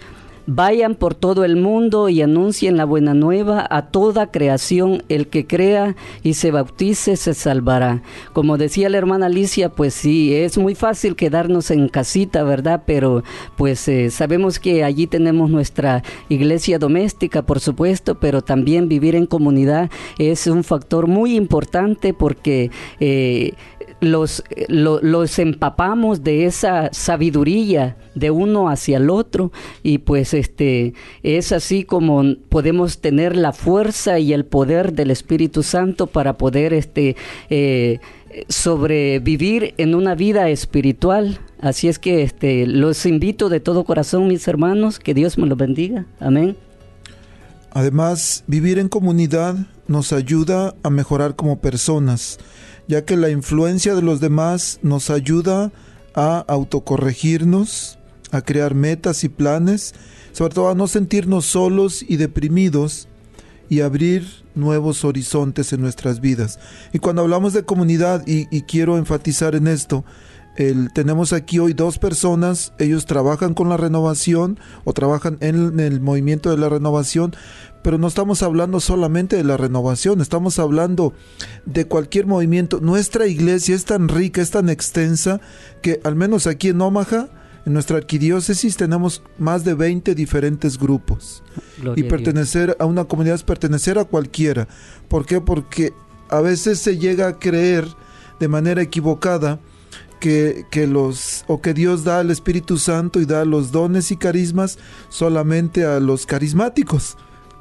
Vayan 0.52 0.96
por 0.96 1.14
todo 1.14 1.46
el 1.46 1.58
mundo 1.58 2.10
y 2.10 2.24
anuncien 2.24 2.76
la 2.76 2.84
buena 2.84 3.14
nueva 3.14 3.68
a 3.70 3.92
toda 3.92 4.32
creación. 4.32 5.04
El 5.08 5.28
que 5.28 5.46
crea 5.46 5.96
y 6.24 6.34
se 6.34 6.50
bautice 6.50 7.18
se 7.18 7.36
salvará. 7.36 8.02
Como 8.34 8.58
decía 8.58 8.90
la 8.90 8.98
hermana 8.98 9.28
Alicia, 9.28 9.70
pues 9.70 9.94
sí, 9.94 10.34
es 10.34 10.58
muy 10.58 10.74
fácil 10.74 11.16
quedarnos 11.16 11.70
en 11.70 11.88
casita, 11.88 12.42
¿verdad? 12.42 12.82
Pero 12.88 13.24
pues 13.58 13.88
eh, 13.88 14.10
sabemos 14.10 14.58
que 14.58 14.84
allí 14.84 15.06
tenemos 15.06 15.52
nuestra 15.52 16.02
iglesia 16.30 16.80
doméstica, 16.80 17.44
por 17.44 17.60
supuesto, 17.60 18.16
pero 18.20 18.42
también 18.42 18.90
vivir 18.90 19.14
en 19.14 19.28
comunidad 19.28 19.92
es 20.18 20.48
un 20.48 20.64
factor 20.64 21.06
muy 21.06 21.36
importante 21.36 22.16
porque... 22.16 22.72
eh, 23.00 23.54
los, 24.02 24.44
lo- 24.68 25.02
los 25.02 25.40
empapamos 25.40 26.24
de 26.24 26.46
esa 26.46 26.90
sabiduría 26.94 27.98
de 28.16 28.32
uno 28.32 28.70
hacia 28.70 28.98
el 28.98 29.10
otro 29.10 29.52
y 29.84 30.00
pues 30.00 30.34
este 30.34 30.94
es 31.24 31.52
así 31.52 31.84
como 31.84 32.24
podemos 32.50 33.00
tener 33.00 33.36
la 33.36 33.52
fuerza 33.54 34.20
y 34.20 34.34
el 34.34 34.46
poder 34.46 34.94
del 34.94 35.12
Espíritu 35.12 35.64
Santo 35.64 36.08
para 36.08 36.38
poder 36.38 36.74
este 36.74 37.16
eh, 37.50 38.00
sobrevivir 38.48 39.74
en 39.78 39.96
una 39.96 40.16
vida 40.16 40.50
espiritual. 40.50 41.40
Así 41.62 41.88
es 41.88 42.00
que 42.00 42.22
este 42.24 42.66
los 42.68 43.06
invito 43.06 43.50
de 43.50 43.60
todo 43.60 43.84
corazón 43.84 44.28
mis 44.28 44.48
hermanos 44.48 45.00
que 45.00 45.14
Dios 45.14 45.38
me 45.38 45.48
los 45.48 45.58
bendiga. 45.58 46.06
Amén. 46.20 46.56
Además, 47.72 48.44
vivir 48.48 48.80
en 48.80 48.90
comunidad 48.90 49.56
nos 49.88 50.12
ayuda 50.14 50.74
a 50.82 50.90
mejorar 50.90 51.36
como 51.36 51.60
personas, 51.60 52.40
ya 52.90 53.06
que 53.06 53.16
la 53.16 53.30
influencia 53.30 53.94
de 53.94 54.02
los 54.02 54.20
demás 54.20 54.80
nos 54.82 55.12
ayuda 55.12 55.72
a 56.16 56.40
autocorregirnos, 56.48 58.00
a 58.32 58.42
crear 58.42 58.74
metas 58.74 59.24
y 59.24 59.30
planes, 59.30 59.94
sobre 60.32 60.56
todo 60.56 60.70
a 60.70 60.76
no 60.76 60.88
sentirnos 60.88 61.46
solos 61.46 62.04
y 62.06 62.18
deprimidos 62.18 63.08
y 63.70 63.82
abrir 63.82 64.26
nuevos 64.56 65.06
horizontes 65.06 65.72
en 65.72 65.82
nuestras 65.82 66.20
vidas. 66.20 66.60
Y 66.92 66.98
cuando 66.98 67.22
hablamos 67.22 67.54
de 67.54 67.64
comunidad, 67.64 68.24
y, 68.26 68.46
quiero 68.64 68.98
enfatizar 68.98 69.54
en 69.54 69.68
esto, 69.68 70.04
tenemos 70.96 71.32
aquí 71.32 71.60
hoy 71.60 71.74
dos 71.74 72.00
personas, 72.00 72.74
ellos 72.80 73.06
trabajan 73.06 73.54
con 73.54 73.70
la 73.70 73.78
renovación 73.78 74.60
o 74.84 74.94
trabajan 74.94 75.38
en 75.42 75.80
el 75.80 76.02
movimiento 76.02 76.50
de 76.50 76.58
la 76.58 76.70
renovación, 76.70 77.36
pero 77.82 77.98
no 77.98 78.08
estamos 78.08 78.44
hablando 78.44 78.80
solamente 78.80 79.36
de 79.36 79.44
la 79.44 79.58
renovación, 79.58 80.22
estamos 80.22 80.60
hablando 80.60 81.14
de 81.66 81.86
cualquier 81.86 82.26
movimiento. 82.26 82.80
Nuestra 82.82 83.28
iglesia 83.28 83.76
es 83.76 83.86
tan 83.86 84.10
rica, 84.10 84.42
es 84.42 84.52
tan 84.52 84.70
extensa, 84.70 85.40
que 85.82 86.02
al 86.04 86.16
menos 86.16 86.48
aquí 86.48 86.70
en 86.70 86.82
Omaha, 86.82 87.30
en 87.66 87.74
nuestra 87.74 87.98
arquidiócesis, 87.98 88.78
tenemos 88.78 89.22
más 89.38 89.64
de 89.64 89.74
20 89.74 90.16
diferentes 90.16 90.78
grupos 90.78 91.44
Gloria 91.80 92.04
y 92.04 92.08
a 92.08 92.10
pertenecer 92.10 92.76
a 92.80 92.86
una 92.86 93.06
comunidad 93.06 93.36
es 93.36 93.44
pertenecer 93.44 93.98
a 93.98 94.06
cualquiera. 94.06 94.68
¿Por 95.08 95.26
qué? 95.26 95.42
Porque 95.42 95.94
a 96.30 96.42
veces 96.42 96.80
se 96.80 96.98
llega 96.98 97.28
a 97.28 97.40
creer 97.40 97.88
de 98.40 98.48
manera 98.48 98.82
equivocada 98.82 99.60
que, 100.20 100.66
que 100.70 100.88
los 100.88 101.46
o 101.48 101.62
que 101.62 101.74
Dios 101.74 102.04
da 102.04 102.20
al 102.20 102.32
Espíritu 102.32 102.78
Santo 102.78 103.22
y 103.22 103.26
da 103.26 103.46
los 103.46 103.72
dones 103.72 104.12
y 104.12 104.18
carismas 104.18 104.78
solamente 105.10 105.86
a 105.86 106.00
los 106.00 106.26
carismáticos, 106.26 107.18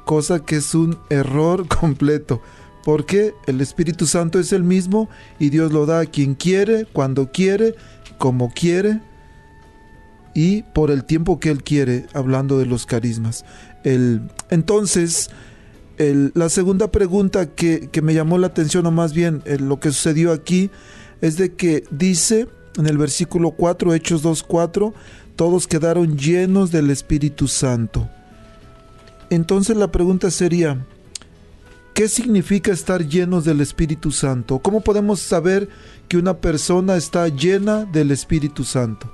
cosa 0.09 0.43
que 0.43 0.55
es 0.55 0.73
un 0.73 0.97
error 1.11 1.67
completo. 1.79 2.41
Porque 2.83 3.35
el 3.45 3.61
Espíritu 3.61 4.07
Santo 4.07 4.39
es 4.39 4.51
el 4.53 4.63
mismo 4.63 5.07
y 5.37 5.51
Dios 5.51 5.71
lo 5.71 5.85
da 5.85 5.99
a 5.99 6.05
quien 6.07 6.33
quiere, 6.33 6.87
cuando 6.91 7.31
quiere, 7.31 7.75
como 8.17 8.51
quiere 8.51 9.01
y 10.33 10.63
por 10.63 10.89
el 10.89 11.03
tiempo 11.03 11.39
que 11.39 11.51
Él 11.51 11.61
quiere, 11.63 12.07
hablando 12.13 12.57
de 12.57 12.65
los 12.65 12.87
carismas. 12.87 13.45
El, 13.83 14.21
entonces, 14.49 15.29
la 15.97 16.49
segunda 16.49 16.89
pregunta 16.89 17.45
que, 17.45 17.89
que 17.91 18.01
me 18.01 18.15
llamó 18.15 18.39
la 18.39 18.47
atención, 18.47 18.87
o 18.87 18.91
más 18.91 19.13
bien 19.13 19.43
eh, 19.45 19.59
lo 19.59 19.79
que 19.79 19.89
sucedió 19.89 20.31
aquí, 20.31 20.71
es 21.21 21.37
de 21.37 21.53
que 21.53 21.83
dice 21.91 22.47
en 22.77 22.87
el 22.87 22.97
versículo 22.97 23.51
4, 23.51 23.93
Hechos 23.93 24.23
2.4, 24.23 24.91
todos 25.35 25.67
quedaron 25.67 26.17
llenos 26.17 26.71
del 26.71 26.89
Espíritu 26.89 27.47
Santo. 27.47 28.09
Entonces 29.29 29.77
la 29.77 29.91
pregunta 29.91 30.31
sería, 30.31 30.85
¿qué 31.93 32.07
significa 32.07 32.71
estar 32.71 33.07
llenos 33.07 33.45
del 33.45 33.61
Espíritu 33.61 34.11
Santo? 34.11 34.59
¿Cómo 34.59 34.81
podemos 34.81 35.19
saber 35.19 35.69
que 36.07 36.17
una 36.17 36.37
persona 36.37 36.95
está 36.95 37.27
llena 37.27 37.85
del 37.85 38.11
Espíritu 38.11 38.63
Santo? 38.63 39.11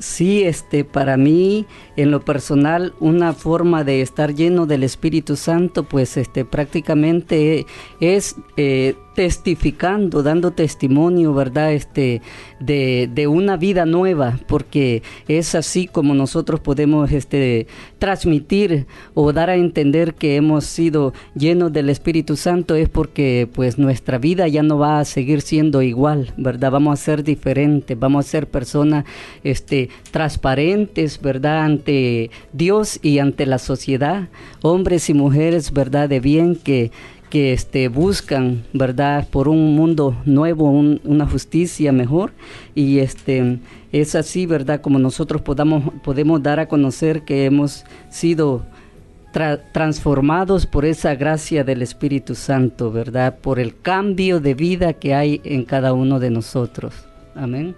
Sí, 0.00 0.44
este, 0.44 0.84
para 0.84 1.18
mí, 1.18 1.66
en 1.96 2.10
lo 2.10 2.24
personal, 2.24 2.94
una 3.00 3.34
forma 3.34 3.84
de 3.84 4.00
estar 4.00 4.34
lleno 4.34 4.64
del 4.64 4.82
Espíritu 4.82 5.36
Santo, 5.36 5.82
pues, 5.82 6.16
este, 6.16 6.46
prácticamente 6.46 7.66
es 8.00 8.36
eh, 8.56 8.96
testificando, 9.14 10.22
dando 10.22 10.52
testimonio, 10.52 11.34
¿verdad? 11.34 11.72
Este, 11.72 12.22
de, 12.60 13.08
de 13.12 13.26
una 13.26 13.56
vida 13.56 13.84
nueva, 13.84 14.38
porque 14.46 15.02
es 15.28 15.54
así 15.54 15.86
como 15.86 16.14
nosotros 16.14 16.60
podemos, 16.60 17.10
este, 17.10 17.66
transmitir 17.98 18.86
o 19.14 19.32
dar 19.32 19.50
a 19.50 19.56
entender 19.56 20.14
que 20.14 20.36
hemos 20.36 20.64
sido 20.64 21.12
llenos 21.34 21.72
del 21.72 21.90
Espíritu 21.90 22.36
Santo, 22.36 22.74
es 22.74 22.88
porque, 22.88 23.48
pues, 23.52 23.78
nuestra 23.78 24.18
vida 24.18 24.46
ya 24.48 24.62
no 24.62 24.78
va 24.78 25.00
a 25.00 25.04
seguir 25.04 25.40
siendo 25.40 25.82
igual, 25.82 26.32
¿verdad? 26.36 26.70
Vamos 26.70 27.00
a 27.00 27.02
ser 27.02 27.24
diferentes, 27.24 27.98
vamos 27.98 28.26
a 28.26 28.28
ser 28.28 28.46
personas, 28.48 29.04
este, 29.42 29.88
transparentes, 30.12 31.20
¿verdad? 31.20 31.64
Ante 31.64 32.30
Dios 32.52 33.00
y 33.02 33.18
ante 33.18 33.46
la 33.46 33.58
sociedad, 33.58 34.28
hombres 34.62 35.10
y 35.10 35.14
mujeres, 35.14 35.72
¿verdad? 35.72 36.08
De 36.08 36.20
bien 36.20 36.56
que 36.56 36.90
que 37.30 37.52
este, 37.52 37.88
buscan, 37.88 38.64
¿verdad?, 38.72 39.28
por 39.30 39.48
un 39.48 39.74
mundo 39.76 40.16
nuevo, 40.24 40.70
un- 40.70 41.00
una 41.04 41.26
justicia 41.26 41.92
mejor. 41.92 42.32
Y 42.74 42.98
este, 42.98 43.60
es 43.92 44.14
así, 44.14 44.46
¿verdad?, 44.46 44.80
como 44.80 44.98
nosotros 44.98 45.40
podamos, 45.40 45.84
podemos 46.04 46.42
dar 46.42 46.60
a 46.60 46.66
conocer 46.66 47.22
que 47.22 47.44
hemos 47.46 47.84
sido 48.10 48.62
tra- 49.32 49.60
transformados 49.72 50.66
por 50.66 50.84
esa 50.84 51.14
gracia 51.14 51.64
del 51.64 51.82
Espíritu 51.82 52.34
Santo, 52.34 52.90
¿verdad?, 52.92 53.38
por 53.40 53.58
el 53.60 53.80
cambio 53.80 54.40
de 54.40 54.54
vida 54.54 54.92
que 54.94 55.14
hay 55.14 55.40
en 55.44 55.64
cada 55.64 55.92
uno 55.92 56.18
de 56.20 56.30
nosotros. 56.30 56.92
Amén. 57.34 57.74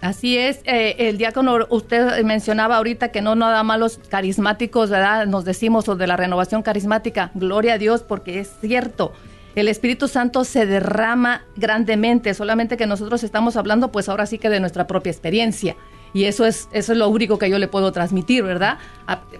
Así 0.00 0.38
es, 0.38 0.60
eh, 0.64 0.94
el 1.08 1.18
diácono, 1.18 1.66
usted 1.70 2.22
mencionaba 2.22 2.76
ahorita 2.76 3.08
que 3.08 3.20
no 3.20 3.34
nada 3.34 3.64
más 3.64 3.80
los 3.80 3.98
carismáticos, 4.08 4.90
¿verdad? 4.90 5.26
Nos 5.26 5.44
decimos 5.44 5.88
o 5.88 5.96
de 5.96 6.06
la 6.06 6.16
renovación 6.16 6.62
carismática, 6.62 7.32
gloria 7.34 7.74
a 7.74 7.78
Dios, 7.78 8.02
porque 8.02 8.38
es 8.38 8.52
cierto. 8.60 9.12
el 9.56 9.66
Espíritu 9.66 10.06
Santo 10.06 10.44
se 10.44 10.66
derrama 10.66 11.42
grandemente, 11.56 12.32
solamente 12.34 12.76
que 12.76 12.86
nosotros 12.86 13.24
estamos 13.24 13.56
hablando 13.56 13.90
pues 13.90 14.08
ahora 14.08 14.24
sí 14.26 14.38
que 14.38 14.50
de 14.50 14.60
nuestra 14.60 14.86
propia 14.86 15.10
experiencia. 15.10 15.74
Y 16.14 16.24
eso 16.24 16.46
es, 16.46 16.68
eso 16.72 16.92
es 16.92 16.98
lo 16.98 17.08
único 17.08 17.38
que 17.38 17.50
yo 17.50 17.58
le 17.58 17.66
puedo 17.66 17.90
transmitir, 17.90 18.44
¿verdad? 18.44 18.78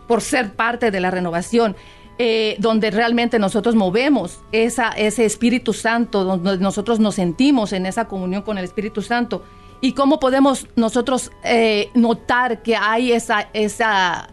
Por 0.08 0.20
ser 0.20 0.54
parte 0.54 0.90
de 0.90 1.00
la 1.00 1.10
renovación. 1.12 1.76
eh, 2.18 2.56
donde 2.58 2.90
realmente 2.90 3.38
nosotros 3.38 3.76
movemos 3.76 4.40
esa, 4.50 4.90
ese 4.90 5.24
Espíritu 5.24 5.72
Santo, 5.72 6.24
donde 6.24 6.58
nosotros 6.58 6.98
nos 6.98 7.14
sentimos 7.14 7.72
en 7.72 7.86
esa 7.86 8.06
comunión 8.06 8.42
con 8.42 8.58
el 8.58 8.64
Espíritu 8.64 9.02
Santo. 9.02 9.44
Y 9.80 9.92
cómo 9.92 10.18
podemos 10.18 10.66
nosotros 10.76 11.30
eh, 11.44 11.90
notar 11.94 12.62
que 12.62 12.74
hay 12.74 13.12
esa, 13.12 13.48
esa, 13.52 14.28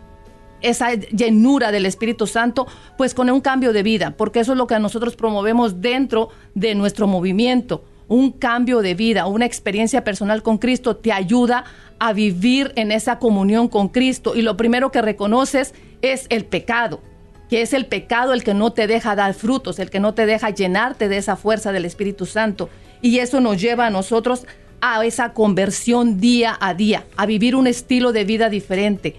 esa 0.61 0.93
llenura 0.93 1.71
del 1.71 1.85
Espíritu 1.85 2.25
Santo, 2.25 2.67
pues 2.97 3.13
con 3.13 3.29
un 3.29 3.41
cambio 3.41 3.71
de 3.71 3.83
vida, 3.83 4.15
porque 4.17 4.39
eso 4.39 4.53
es 4.53 4.57
lo 4.57 4.65
que 4.65 4.79
nosotros 4.79 5.15
promovemos 5.15 5.81
dentro 5.81 6.29
de 6.55 6.73
nuestro 6.73 7.05
movimiento. 7.07 7.83
Un 8.07 8.31
cambio 8.31 8.81
de 8.81 8.95
vida, 8.95 9.27
una 9.27 9.45
experiencia 9.45 10.03
personal 10.03 10.43
con 10.43 10.57
Cristo 10.57 10.95
te 10.95 11.11
ayuda 11.11 11.65
a 11.99 12.13
vivir 12.13 12.71
en 12.75 12.91
esa 12.91 13.19
comunión 13.19 13.67
con 13.67 13.89
Cristo. 13.89 14.35
Y 14.35 14.41
lo 14.41 14.57
primero 14.57 14.91
que 14.91 15.01
reconoces 15.01 15.73
es 16.01 16.25
el 16.29 16.45
pecado, 16.45 17.01
que 17.49 17.61
es 17.61 17.73
el 17.73 17.85
pecado 17.85 18.33
el 18.33 18.43
que 18.43 18.53
no 18.53 18.73
te 18.73 18.87
deja 18.87 19.15
dar 19.15 19.33
frutos, 19.33 19.79
el 19.79 19.89
que 19.89 19.99
no 19.99 20.13
te 20.13 20.25
deja 20.25 20.49
llenarte 20.49 21.07
de 21.07 21.17
esa 21.17 21.35
fuerza 21.35 21.71
del 21.71 21.85
Espíritu 21.85 22.25
Santo. 22.25 22.69
Y 23.01 23.19
eso 23.19 23.39
nos 23.39 23.61
lleva 23.61 23.87
a 23.87 23.91
nosotros 23.91 24.45
a 24.45 24.64
esa 25.03 25.33
conversión 25.33 26.19
día 26.19 26.57
a 26.59 26.73
día, 26.73 27.05
a 27.17 27.25
vivir 27.25 27.55
un 27.55 27.67
estilo 27.67 28.11
de 28.11 28.23
vida 28.25 28.49
diferente 28.49 29.15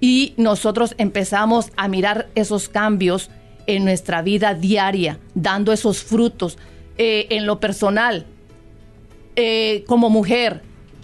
y 0.00 0.34
nosotros 0.36 0.94
empezamos 0.98 1.70
a 1.76 1.88
mirar 1.88 2.28
esos 2.34 2.68
cambios 2.68 3.30
en 3.66 3.84
nuestra 3.84 4.22
vida 4.22 4.54
diaria, 4.54 5.18
dando 5.34 5.72
esos 5.72 6.02
frutos 6.02 6.56
eh, 6.96 7.26
en 7.30 7.46
lo 7.46 7.58
personal. 7.60 8.24
Eh, 9.36 9.84
como 9.86 10.10
mujer, 10.10 10.62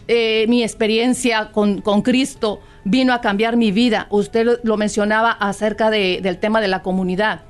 eh, 0.09 0.47
mi 0.49 0.63
experiencia 0.63 1.51
con, 1.53 1.81
con 1.81 2.03
Cristo 2.03 2.61
vino 2.85 3.13
a 3.13 3.21
cambiar 3.21 3.57
mi 3.57 3.71
vida. 3.73 4.07
Usted 4.11 4.59
lo, 4.63 4.77
mencionaba 4.77 5.31
acerca 5.33 5.91
de- 5.91 6.21
del 6.23 6.39
tema 6.39 6.61
de 6.61 6.69
la 6.69 6.83
comunidad. 6.83 7.43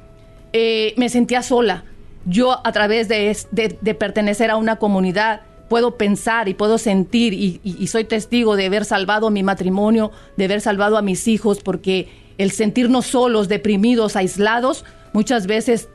Eh, 0.53 0.95
me 0.97 1.09
sentía 1.09 1.43
sola. 1.43 1.85
Yo 2.27 2.61
a 2.67 2.73
través 2.73 3.09
de, 3.09 3.37
de- 3.51 3.77
de 3.81 3.95
pertenecer 3.95 4.51
a 4.51 4.57
una 4.57 4.77
comunidad 4.77 5.43
puedo 5.69 5.97
pensar 5.97 6.49
y 6.49 6.55
puedo 6.55 6.79
sentir 6.79 7.33
y, 7.33 7.61
y- 7.65 7.87
soy 7.87 8.05
testigo 8.05 8.57
de 8.57 8.67
haber 8.67 8.85
salvado 8.85 9.31
mi 9.31 9.43
matrimonio, 9.43 10.11
de 10.37 10.45
haber 10.45 10.61
salvado 10.61 10.97
a 10.97 11.03
mis 11.03 11.27
hijos, 11.29 11.61
porque 11.61 12.09
el 12.39 12.51
sentirnos 12.51 13.07
solos, 13.07 13.49
deprimidos, 13.49 14.17
aislados, 14.17 14.85
muchas 15.13 15.47
veces 15.47 15.89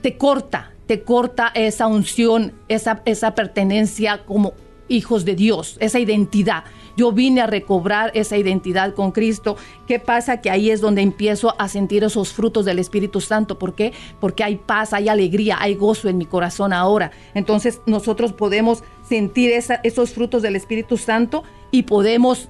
te 0.00 0.16
corta, 0.16 0.72
te 0.86 1.02
corta 1.02 1.50
esa 1.54 1.86
unción, 1.86 2.52
esa, 2.68 3.02
esa 3.04 3.34
pertenencia 3.34 4.24
como 4.24 4.54
hijos 4.88 5.24
de 5.24 5.34
Dios, 5.34 5.76
esa 5.80 5.98
identidad. 5.98 6.64
Yo 6.96 7.12
vine 7.12 7.40
a 7.40 7.46
recobrar 7.46 8.10
esa 8.14 8.36
identidad 8.36 8.94
con 8.94 9.12
Cristo. 9.12 9.56
¿Qué 9.86 9.98
pasa? 9.98 10.40
Que 10.40 10.50
ahí 10.50 10.70
es 10.70 10.80
donde 10.80 11.02
empiezo 11.02 11.54
a 11.58 11.68
sentir 11.68 12.04
esos 12.04 12.32
frutos 12.32 12.64
del 12.64 12.78
Espíritu 12.78 13.20
Santo. 13.20 13.58
¿Por 13.58 13.74
qué? 13.74 13.92
Porque 14.20 14.44
hay 14.44 14.56
paz, 14.56 14.92
hay 14.92 15.08
alegría, 15.08 15.56
hay 15.60 15.74
gozo 15.74 16.08
en 16.08 16.18
mi 16.18 16.26
corazón 16.26 16.72
ahora. 16.72 17.10
Entonces 17.34 17.80
nosotros 17.86 18.32
podemos 18.32 18.84
sentir 19.08 19.52
esos 19.82 20.12
frutos 20.12 20.42
del 20.42 20.56
Espíritu 20.56 20.96
Santo 20.96 21.44
y 21.70 21.82
podemos 21.82 22.48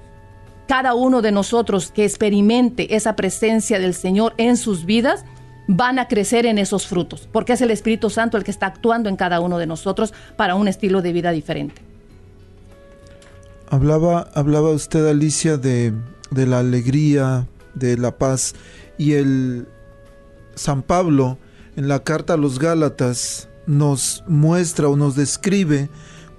cada 0.67 0.93
uno 0.95 1.21
de 1.21 1.31
nosotros 1.31 1.91
que 1.91 2.05
experimente 2.05 2.95
esa 2.95 3.15
presencia 3.15 3.79
del 3.79 3.93
Señor 3.93 4.33
en 4.37 4.57
sus 4.57 4.85
vidas, 4.85 5.25
van 5.67 5.99
a 5.99 6.07
crecer 6.07 6.45
en 6.45 6.57
esos 6.57 6.87
frutos, 6.87 7.27
porque 7.31 7.53
es 7.53 7.61
el 7.61 7.71
Espíritu 7.71 8.09
Santo 8.09 8.37
el 8.37 8.43
que 8.43 8.51
está 8.51 8.67
actuando 8.67 9.09
en 9.09 9.15
cada 9.15 9.39
uno 9.39 9.57
de 9.57 9.65
nosotros 9.65 10.13
para 10.35 10.55
un 10.55 10.67
estilo 10.67 11.01
de 11.01 11.13
vida 11.13 11.31
diferente. 11.31 11.84
Hablaba, 13.69 14.29
hablaba 14.33 14.69
usted, 14.71 15.07
Alicia, 15.07 15.57
de, 15.57 15.93
de 16.31 16.45
la 16.45 16.59
alegría, 16.59 17.47
de 17.73 17.97
la 17.97 18.17
paz. 18.17 18.53
Y 18.97 19.13
el 19.13 19.67
San 20.55 20.81
Pablo, 20.81 21.37
en 21.75 21.87
la 21.87 22.03
carta 22.03 22.33
a 22.33 22.37
los 22.37 22.59
Gálatas, 22.59 23.49
nos 23.67 24.23
muestra 24.27 24.87
o 24.87 24.95
nos 24.95 25.15
describe 25.15 25.89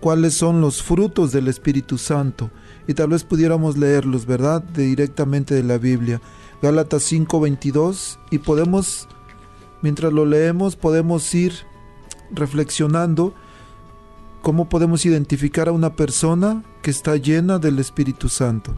cuáles 0.00 0.34
son 0.34 0.60
los 0.60 0.82
frutos 0.82 1.32
del 1.32 1.48
Espíritu 1.48 1.98
Santo. 1.98 2.50
Y 2.86 2.94
tal 2.94 3.08
vez 3.08 3.24
pudiéramos 3.24 3.76
leerlos, 3.76 4.26
¿verdad? 4.26 4.62
De, 4.62 4.84
directamente 4.84 5.54
de 5.54 5.64
la 5.64 5.78
Biblia. 5.78 6.20
Gálatas 6.62 7.02
5:22. 7.10 8.18
Y 8.30 8.38
podemos, 8.38 9.08
mientras 9.82 10.12
lo 10.12 10.24
leemos, 10.24 10.76
podemos 10.76 11.34
ir 11.34 11.52
reflexionando 12.30 13.34
cómo 14.46 14.68
podemos 14.68 15.04
identificar 15.04 15.66
a 15.66 15.72
una 15.72 15.96
persona 15.96 16.62
que 16.80 16.92
está 16.92 17.16
llena 17.16 17.59
del 17.59 17.80
Espíritu 17.80 18.28
Santo. 18.28 18.76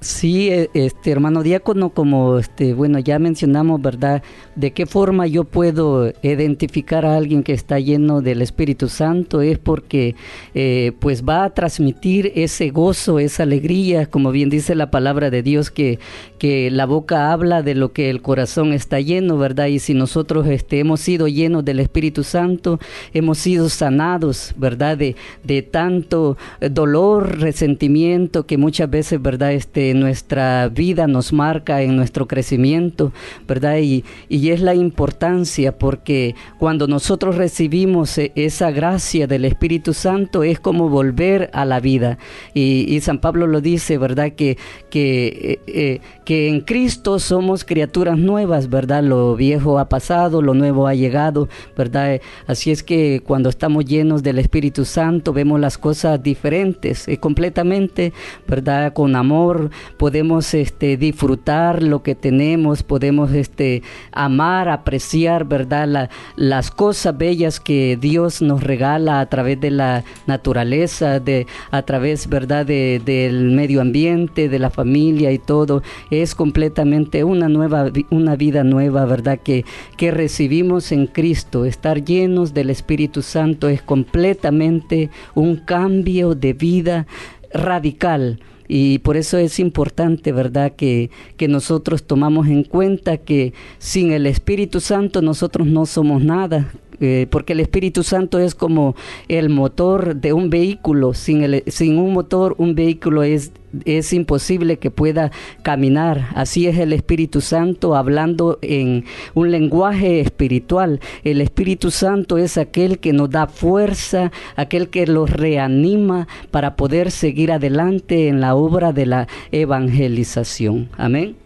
Sí, 0.00 0.48
eh, 0.50 0.70
este 0.74 1.12
hermano 1.12 1.44
diácono, 1.44 1.90
como 1.90 2.38
este, 2.38 2.74
bueno, 2.74 2.98
ya 2.98 3.20
mencionamos, 3.20 3.80
¿verdad? 3.80 4.24
De 4.56 4.72
qué 4.72 4.86
forma 4.86 5.28
yo 5.28 5.44
puedo 5.44 6.10
identificar 6.22 7.06
a 7.06 7.16
alguien 7.16 7.44
que 7.44 7.52
está 7.52 7.78
lleno 7.78 8.22
del 8.22 8.42
Espíritu 8.42 8.88
Santo 8.88 9.40
es 9.40 9.58
porque 9.58 10.16
eh, 10.54 10.92
pues 10.98 11.22
va 11.22 11.44
a 11.44 11.50
transmitir 11.50 12.32
ese 12.34 12.70
gozo, 12.70 13.20
esa 13.20 13.42
alegría, 13.42 14.06
como 14.06 14.32
bien 14.32 14.50
dice 14.50 14.74
la 14.74 14.90
palabra 14.90 15.30
de 15.30 15.44
Dios, 15.44 15.70
que, 15.70 16.00
que 16.40 16.70
la 16.70 16.86
boca 16.86 17.32
habla 17.32 17.62
de 17.62 17.74
lo 17.74 17.92
que 17.92 18.08
el 18.08 18.22
corazón 18.22 18.72
está 18.72 18.98
lleno, 18.98 19.36
¿verdad? 19.36 19.66
Y 19.66 19.78
si 19.78 19.92
nosotros 19.92 20.46
este, 20.46 20.78
hemos 20.78 21.00
sido 21.00 21.28
llenos 21.28 21.66
del 21.66 21.80
Espíritu 21.80 22.24
Santo, 22.24 22.80
hemos 23.12 23.36
sido 23.36 23.68
sanados, 23.68 24.54
¿verdad? 24.56 24.96
De, 24.96 25.16
de 25.44 25.60
tanto 25.60 26.38
eh, 26.62 26.70
dolor, 26.70 27.40
resentimiento 27.40 28.46
que 28.46 28.56
muchas 28.56 28.88
veces, 28.88 29.20
¿verdad? 29.20 29.52
Este, 29.52 29.92
nuestra 29.92 30.68
vida 30.68 31.06
nos 31.06 31.34
marca 31.34 31.82
en 31.82 31.94
nuestro 31.94 32.26
crecimiento, 32.26 33.12
¿verdad? 33.46 33.76
Y, 33.76 34.02
y 34.30 34.48
es 34.48 34.62
la 34.62 34.74
importancia 34.74 35.76
porque 35.76 36.34
cuando 36.58 36.86
nosotros 36.86 37.36
recibimos 37.36 38.16
eh, 38.16 38.32
esa 38.34 38.70
gracia 38.70 39.26
del 39.26 39.44
Espíritu 39.44 39.92
Santo 39.92 40.42
es 40.42 40.58
como 40.58 40.88
volver 40.88 41.50
a 41.52 41.66
la 41.66 41.80
vida. 41.80 42.16
Y, 42.54 42.86
y 42.88 43.02
San 43.02 43.18
Pablo 43.18 43.46
lo 43.46 43.60
dice, 43.60 43.98
¿verdad? 43.98 44.32
Que, 44.32 44.56
que, 44.88 45.60
eh, 45.66 46.00
que 46.30 46.48
en 46.48 46.60
Cristo 46.60 47.18
somos 47.18 47.64
criaturas 47.64 48.16
nuevas, 48.16 48.70
¿verdad? 48.70 49.02
Lo 49.02 49.34
viejo 49.34 49.80
ha 49.80 49.88
pasado, 49.88 50.42
lo 50.42 50.54
nuevo 50.54 50.86
ha 50.86 50.94
llegado, 50.94 51.48
¿verdad? 51.76 52.20
Así 52.46 52.70
es 52.70 52.84
que 52.84 53.20
cuando 53.26 53.48
estamos 53.48 53.84
llenos 53.84 54.22
del 54.22 54.38
Espíritu 54.38 54.84
Santo 54.84 55.32
vemos 55.32 55.58
las 55.58 55.76
cosas 55.76 56.22
diferentes, 56.22 57.08
eh, 57.08 57.16
completamente, 57.18 58.12
¿verdad? 58.46 58.92
Con 58.92 59.16
amor, 59.16 59.70
podemos 59.98 60.54
este, 60.54 60.96
disfrutar 60.96 61.82
lo 61.82 62.04
que 62.04 62.14
tenemos, 62.14 62.84
podemos 62.84 63.32
este, 63.32 63.82
amar, 64.12 64.68
apreciar, 64.68 65.46
¿verdad? 65.46 65.88
La- 65.88 66.10
las 66.36 66.70
cosas 66.70 67.18
bellas 67.18 67.58
que 67.58 67.98
Dios 68.00 68.40
nos 68.40 68.62
regala 68.62 69.18
a 69.18 69.26
través 69.28 69.60
de 69.60 69.72
la 69.72 70.04
naturaleza, 70.28 71.18
de, 71.18 71.48
a 71.72 71.82
través, 71.82 72.28
¿verdad? 72.28 72.64
De- 72.66 73.02
del 73.04 73.50
medio 73.50 73.80
ambiente, 73.80 74.48
de 74.48 74.58
la 74.60 74.70
familia 74.70 75.32
y 75.32 75.38
todo. 75.40 75.82
Es 76.22 76.34
completamente 76.34 77.24
una 77.24 77.48
nueva, 77.48 77.90
una 78.10 78.36
vida 78.36 78.64
nueva, 78.64 79.04
¿verdad? 79.04 79.38
Que, 79.42 79.64
que 79.96 80.10
recibimos 80.10 80.92
en 80.92 81.06
Cristo. 81.06 81.64
Estar 81.64 82.04
llenos 82.04 82.54
del 82.54 82.70
Espíritu 82.70 83.22
Santo 83.22 83.68
es 83.68 83.82
completamente 83.82 85.10
un 85.34 85.56
cambio 85.56 86.34
de 86.34 86.52
vida 86.52 87.06
radical. 87.52 88.40
Y 88.72 88.98
por 88.98 89.16
eso 89.16 89.36
es 89.36 89.58
importante, 89.58 90.30
¿verdad?, 90.30 90.76
que, 90.76 91.10
que 91.36 91.48
nosotros 91.48 92.04
tomamos 92.04 92.46
en 92.46 92.62
cuenta 92.62 93.16
que 93.16 93.52
sin 93.78 94.12
el 94.12 94.26
Espíritu 94.26 94.78
Santo 94.78 95.22
nosotros 95.22 95.66
no 95.66 95.86
somos 95.86 96.22
nada, 96.22 96.70
eh, 97.00 97.26
porque 97.30 97.54
el 97.54 97.60
Espíritu 97.60 98.04
Santo 98.04 98.38
es 98.38 98.54
como 98.54 98.94
el 99.26 99.48
motor 99.48 100.14
de 100.14 100.32
un 100.32 100.50
vehículo. 100.50 101.14
Sin, 101.14 101.42
el, 101.42 101.64
sin 101.66 101.98
un 101.98 102.12
motor, 102.12 102.54
un 102.58 102.76
vehículo 102.76 103.24
es, 103.24 103.50
es 103.84 104.12
imposible 104.12 104.78
que 104.78 104.90
pueda 104.90 105.30
caminar. 105.62 106.28
Así 106.34 106.66
es 106.66 106.78
el 106.78 106.92
Espíritu 106.92 107.40
Santo 107.40 107.96
hablando 107.96 108.58
en 108.62 109.04
un 109.34 109.50
lenguaje 109.50 110.20
espiritual. 110.20 111.00
El 111.24 111.40
Espíritu 111.40 111.90
Santo 111.90 112.38
es 112.38 112.58
aquel 112.58 112.98
que 112.98 113.12
nos 113.12 113.30
da 113.30 113.46
fuerza, 113.46 114.32
aquel 114.56 114.88
que 114.90 115.06
los 115.06 115.30
reanima 115.30 116.28
para 116.50 116.76
poder 116.76 117.10
seguir 117.10 117.52
adelante 117.52 118.28
en 118.28 118.40
la 118.40 118.54
obra 118.54 118.92
de 118.92 119.06
la 119.06 119.28
evangelización. 119.52 120.88
Amén. 120.96 121.36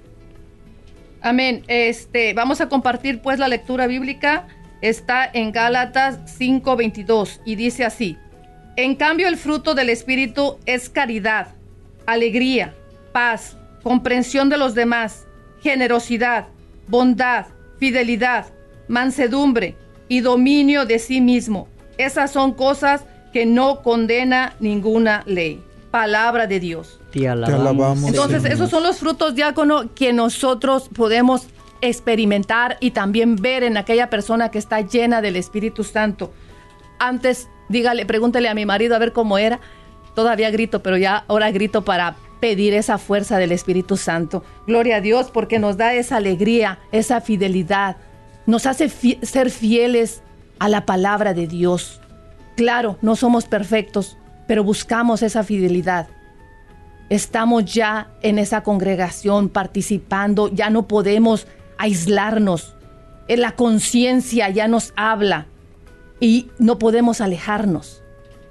Amén. 1.25 1.63
Este, 1.69 2.35
vamos 2.35 2.61
a 2.61 2.69
compartir 2.69 3.21
pues 3.21 3.39
la 3.39 3.49
lectura 3.49 3.87
bíblica. 3.87 4.47
Está 4.83 5.25
en 5.33 5.53
Gálatas 5.53 6.39
5:22 6.39 7.41
y 7.47 7.55
dice 7.55 7.85
así: 7.85 8.19
En 8.77 8.95
cambio, 8.95 9.29
el 9.29 9.39
fruto 9.39 9.75
del 9.75 9.89
Espíritu 9.89 10.59
es 10.67 10.91
caridad, 10.91 11.55
alegría, 12.07 12.75
paz, 13.13 13.57
comprensión 13.83 14.49
de 14.49 14.57
los 14.57 14.75
demás, 14.75 15.27
generosidad, 15.61 16.47
bondad, 16.89 17.47
fidelidad, 17.79 18.47
mansedumbre, 18.89 19.77
y 20.09 20.21
dominio 20.21 20.85
de 20.85 20.99
sí 20.99 21.21
mismo. 21.21 21.69
Esas 21.99 22.31
son 22.31 22.53
cosas 22.53 23.05
que 23.33 23.47
no 23.47 23.83
condena 23.83 24.55
ninguna 24.61 25.23
ley. 25.27 25.63
Palabra 25.91 26.47
de 26.47 26.61
Dios. 26.61 27.01
Te 27.13 27.29
alabamos. 27.29 27.61
alabamos, 27.61 28.09
Entonces, 28.09 28.43
Señor. 28.43 28.55
esos 28.55 28.71
son 28.71 28.83
los 28.83 28.99
frutos, 28.99 29.35
diácono, 29.35 29.95
que 29.95 30.13
nosotros 30.13 30.91
podemos 30.95 31.47
experimentar 31.81 32.77
y 32.81 32.91
también 32.91 33.37
ver 33.37 33.63
en 33.63 33.77
aquella 33.77 34.11
persona 34.11 34.51
que 34.51 34.59
está 34.59 34.81
llena 34.81 35.21
del 35.21 35.37
Espíritu 35.37 35.85
Santo. 35.85 36.33
Antes, 36.99 37.49
dígale, 37.69 38.07
pregúntele 38.07 38.49
a 38.49 38.55
mi 38.55 38.67
marido 38.67 38.97
a 38.97 38.99
ver 38.99 39.13
cómo 39.13 39.39
era. 39.39 39.61
Todavía 40.15 40.51
grito, 40.51 40.83
pero 40.83 40.97
ya 40.97 41.25
ahora 41.29 41.51
grito 41.51 41.85
para 41.85 42.17
pedir 42.41 42.75
esa 42.75 42.99
fuerza 42.99 43.39
del 43.39 43.53
Espíritu 43.53 43.97
Santo. 43.97 44.45
Gloria 44.67 44.97
a 44.97 45.01
Dios 45.01 45.31
porque 45.33 45.59
nos 45.59 45.77
da 45.77 45.95
esa 45.95 46.17
alegría, 46.17 46.79
esa 46.93 47.21
fidelidad. 47.21 47.97
Nos 48.47 48.67
hace 48.67 48.89
ser 48.89 49.51
fieles 49.51 50.23
a 50.59 50.69
la 50.69 50.87
palabra 50.87 51.35
de 51.35 51.47
Dios. 51.47 52.01
Claro, 52.57 52.99
no 53.03 53.17
somos 53.17 53.47
perfectos, 53.47 54.17
pero 54.47 54.63
buscamos 54.63 55.23
esa 55.23 55.43
fidelidad 55.43 56.09
estamos 57.09 57.65
ya 57.65 58.09
en 58.23 58.39
esa 58.39 58.63
congregación 58.63 59.49
participando, 59.49 60.49
ya 60.49 60.71
no 60.71 60.89
podemos 60.89 61.47
aislarnos. 61.79 62.75
La 63.29 63.53
conciencia 63.53 64.51
ya 64.51 64.69
nos 64.69 64.93
habla 64.97 65.47
y 66.21 66.51
no 66.59 66.79
podemos 66.79 67.21
alejarnos. 67.21 68.03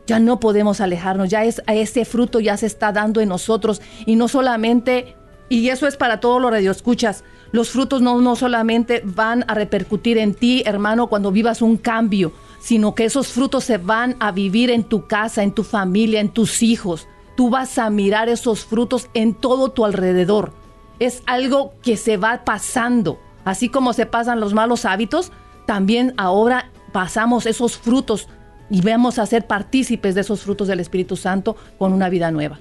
Ya 0.06 0.20
no 0.20 0.40
podemos 0.40 0.82
alejarnos, 0.82 1.30
ya 1.30 1.46
es, 1.46 1.62
ese 1.68 2.06
fruto 2.06 2.40
ya 2.40 2.58
se 2.58 2.66
está 2.66 2.92
dando 2.92 3.22
en 3.22 3.30
nosotros 3.30 3.82
y 4.06 4.16
no 4.16 4.28
solamente, 4.28 5.16
y 5.48 5.70
eso 5.70 5.88
es 5.88 5.96
para 5.96 6.20
todos 6.20 6.42
los 6.42 6.52
radioescuchas, 6.52 7.24
los 7.54 7.70
frutos 7.70 8.02
no, 8.02 8.20
no 8.20 8.36
solamente 8.36 9.02
van 9.06 9.46
a 9.48 9.54
repercutir 9.54 10.18
en 10.18 10.34
ti, 10.34 10.64
hermano, 10.66 11.08
cuando 11.08 11.32
vivas 11.32 11.62
un 11.62 11.78
cambio, 11.78 12.34
sino 12.60 12.96
que 12.96 13.06
esos 13.06 13.28
frutos 13.28 13.64
se 13.64 13.78
van 13.78 14.16
a 14.20 14.32
vivir 14.32 14.72
en 14.72 14.84
tu 14.84 15.08
casa, 15.08 15.44
en 15.44 15.52
tu 15.52 15.64
familia, 15.64 16.20
en 16.20 16.30
tus 16.30 16.64
hijos. 16.64 17.08
Tú 17.38 17.50
vas 17.50 17.78
a 17.78 17.90
mirar 17.90 18.28
esos 18.28 18.66
frutos 18.66 19.08
en 19.14 19.36
todo 19.36 19.70
tu 19.70 19.86
alrededor. 19.86 20.52
Es 21.00 21.22
algo 21.26 21.74
que 21.84 21.96
se 21.96 22.18
va 22.18 22.44
pasando. 22.44 23.20
Así 23.46 23.70
como 23.70 23.94
se 23.94 24.06
pasan 24.06 24.40
los 24.40 24.54
malos 24.54 24.86
hábitos, 24.86 25.32
también 25.68 26.14
ahora 26.18 26.72
pasamos 26.92 27.46
esos 27.46 27.78
frutos 27.78 28.28
y 28.70 28.82
vamos 28.82 29.20
a 29.20 29.26
ser 29.26 29.48
partícipes 29.48 30.16
de 30.16 30.22
esos 30.22 30.42
frutos 30.42 30.68
del 30.68 30.80
Espíritu 30.80 31.16
Santo 31.16 31.56
con 31.78 31.94
una 31.94 32.10
vida 32.10 32.32
nueva. 32.32 32.60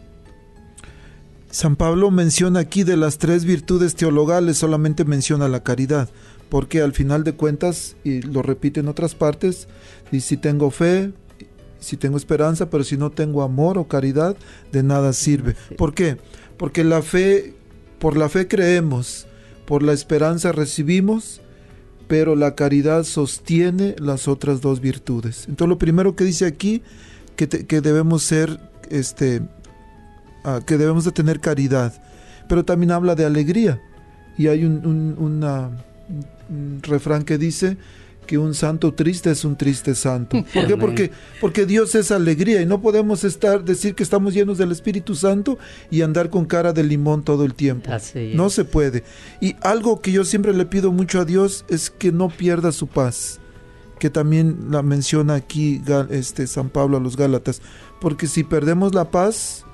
San 1.51 1.77
Pablo 1.77 2.11
menciona 2.11 2.61
aquí 2.61 2.83
de 2.83 2.97
las 2.97 3.19
tres 3.19 3.45
virtudes 3.45 3.95
teologales, 3.95 4.57
solamente 4.57 5.05
menciona 5.05 5.49
la 5.49 5.63
caridad, 5.63 6.09
porque 6.49 6.81
al 6.81 6.95
final 6.95 7.25
de 7.25 7.35
cuentas, 7.35 7.95
y 8.05 8.23
lo 8.23 8.41
repite 8.41 8.81
en 8.81 8.89
otras 8.89 9.15
partes, 9.15 9.69
dice, 10.11 10.29
si 10.29 10.37
tengo 10.39 10.71
fe, 10.71 11.13
si 11.79 11.99
tengo 11.99 12.17
esperanza, 12.17 12.71
pero 12.71 12.85
si 12.85 12.97
no 12.97 13.11
tengo 13.11 13.43
amor 13.43 13.77
o 13.77 13.87
caridad, 13.87 14.35
de 14.73 14.83
nada 14.83 15.13
sirve. 15.13 15.55
¿Por 15.77 15.93
qué? 15.93 16.17
Porque 16.57 16.85
la 16.85 17.03
fe, 17.03 17.55
por 17.99 18.17
la 18.17 18.31
fe 18.31 18.49
creemos, 18.49 19.27
por 19.67 19.83
la 19.83 19.93
esperanza 19.93 20.53
recibimos, 20.53 21.42
pero 22.13 22.37
la 22.37 22.55
caridad 22.55 23.05
sostiene 23.05 23.97
las 23.99 24.29
otras 24.29 24.61
dos 24.61 24.83
virtudes. 24.83 25.47
Entonces 25.49 25.71
lo 25.71 25.79
primero 25.79 26.15
que 26.15 26.25
dice 26.25 26.45
aquí, 26.45 26.83
que, 27.37 27.49
que 27.49 27.81
debemos 27.81 28.23
ser, 28.23 28.61
este, 28.91 29.41
ah, 30.45 30.61
que 30.67 30.77
debemos 30.77 31.07
de 31.07 31.13
tener 31.13 31.41
caridad, 31.41 31.95
pero 32.51 32.67
también 32.67 32.91
habla 32.91 33.15
de 33.15 33.25
alegría. 33.25 33.81
Y 34.37 34.49
hay 34.49 34.63
un 34.63 35.41
refrán 36.83 37.23
que 37.23 37.39
dice 37.39 37.79
que 38.27 38.39
un 38.39 38.55
santo 38.55 38.95
triste 38.95 39.31
es 39.31 39.45
un 39.45 39.57
triste 39.57 39.95
santo. 39.95 40.43
¿Por 40.55 40.67
qué? 40.67 40.77
Porque, 40.77 41.11
porque 41.41 41.67
Dios 41.67 41.95
es 41.95 42.11
alegría 42.11 42.63
y 42.63 42.67
no 42.67 42.81
podemos 42.81 43.25
estar, 43.25 43.65
decir 43.65 43.95
que 43.95 44.03
estamos 44.03 44.35
llenos 44.35 44.59
del 44.59 44.73
Espíritu 44.73 45.15
Santo 45.15 45.59
y 45.91 46.03
andar 46.03 46.31
con 46.31 46.45
cara 46.45 46.73
de 46.73 46.83
limón 46.83 47.23
todo 47.23 47.45
el 47.45 47.55
tiempo. 47.55 47.91
No 48.35 48.51
se 48.51 48.65
puede. 48.65 49.05
Y 49.41 49.57
algo 49.61 50.01
que 50.01 50.13
yo 50.13 50.25
siempre 50.25 50.55
le 50.55 50.67
pido 50.67 50.93
mucho 50.93 51.21
a 51.21 51.25
Dios 51.25 51.65
es 51.69 51.91
que 51.91 52.13
no 52.13 52.29
pierda 52.29 52.73
su 52.73 52.87
paz, 52.87 53.41
que 53.99 54.11
también 54.11 54.69
la 54.71 54.83
menciona 54.83 55.35
aquí 55.35 55.83
este 56.11 56.47
San 56.47 56.71
Pablo 56.71 56.97
a 56.97 57.01
los 57.01 57.17
Gálatas, 57.17 57.63
porque 58.01 58.27
si 58.27 58.45
perdemos 58.45 58.95
la 58.95 59.11
paz, 59.11 59.65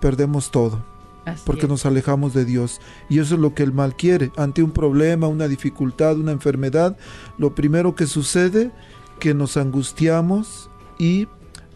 perdemos 0.00 0.50
todo, 0.50 0.84
Así 1.26 1.42
porque 1.46 1.62
es. 1.62 1.68
nos 1.68 1.86
alejamos 1.86 2.34
de 2.34 2.44
Dios. 2.44 2.80
Y 3.08 3.18
eso 3.18 3.34
es 3.34 3.40
lo 3.40 3.54
que 3.54 3.62
el 3.62 3.72
mal 3.72 3.96
quiere. 3.96 4.30
Ante 4.36 4.62
un 4.62 4.72
problema, 4.72 5.26
una 5.28 5.48
dificultad, 5.48 6.16
una 6.18 6.32
enfermedad, 6.32 6.96
lo 7.38 7.54
primero 7.54 7.94
que 7.94 8.06
sucede 8.06 8.70
que 9.20 9.32
nos 9.34 9.56
angustiamos 9.56 10.68
y 10.98 11.28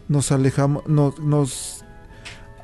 nos 0.07 0.31
alejamos, 0.31 0.83
no- 0.87 1.13
nos 1.21 1.83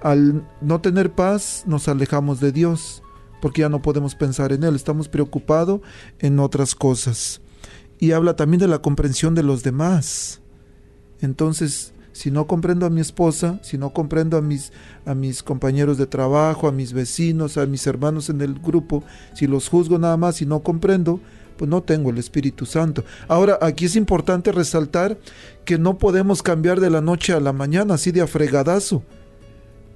al 0.01 0.47
no 0.61 0.81
tener 0.81 1.13
paz, 1.13 1.63
nos 1.65 1.87
alejamos 1.87 2.39
de 2.39 2.51
Dios, 2.51 3.01
porque 3.41 3.61
ya 3.61 3.69
no 3.69 3.81
podemos 3.81 4.13
pensar 4.13 4.51
en 4.51 4.63
Él, 4.63 4.75
estamos 4.75 5.07
preocupados 5.09 5.81
en 6.19 6.37
otras 6.39 6.75
cosas. 6.75 7.41
Y 7.97 8.11
habla 8.11 8.35
también 8.35 8.59
de 8.59 8.67
la 8.67 8.79
comprensión 8.79 9.33
de 9.33 9.41
los 9.41 9.63
demás. 9.63 10.41
Entonces, 11.21 11.93
si 12.15 12.31
no 12.31 12.47
comprendo 12.47 12.85
a 12.85 12.89
mi 12.89 13.01
esposa, 13.01 13.59
si 13.61 13.77
no 13.77 13.89
comprendo 13.89 14.37
a 14.37 14.41
mis, 14.41 14.71
a 15.05 15.13
mis 15.13 15.43
compañeros 15.43 15.97
de 15.97 16.07
trabajo, 16.07 16.65
a 16.69 16.71
mis 16.71 16.93
vecinos, 16.93 17.57
a 17.57 17.65
mis 17.65 17.85
hermanos 17.87 18.29
en 18.29 18.39
el 18.39 18.53
grupo, 18.53 19.03
si 19.33 19.47
los 19.47 19.67
juzgo 19.67 19.99
nada 19.99 20.15
más 20.15 20.41
y 20.41 20.45
no 20.45 20.61
comprendo, 20.61 21.19
pues 21.57 21.69
no 21.69 21.83
tengo 21.83 22.11
el 22.11 22.17
Espíritu 22.17 22.65
Santo. 22.65 23.03
Ahora, 23.27 23.59
aquí 23.61 23.83
es 23.83 23.97
importante 23.97 24.53
resaltar 24.53 25.17
que 25.65 25.77
no 25.77 25.97
podemos 25.97 26.41
cambiar 26.41 26.79
de 26.79 26.89
la 26.89 27.01
noche 27.01 27.33
a 27.33 27.41
la 27.41 27.51
mañana, 27.51 27.95
así 27.95 28.13
de 28.13 28.21
afregadazo. 28.21 29.03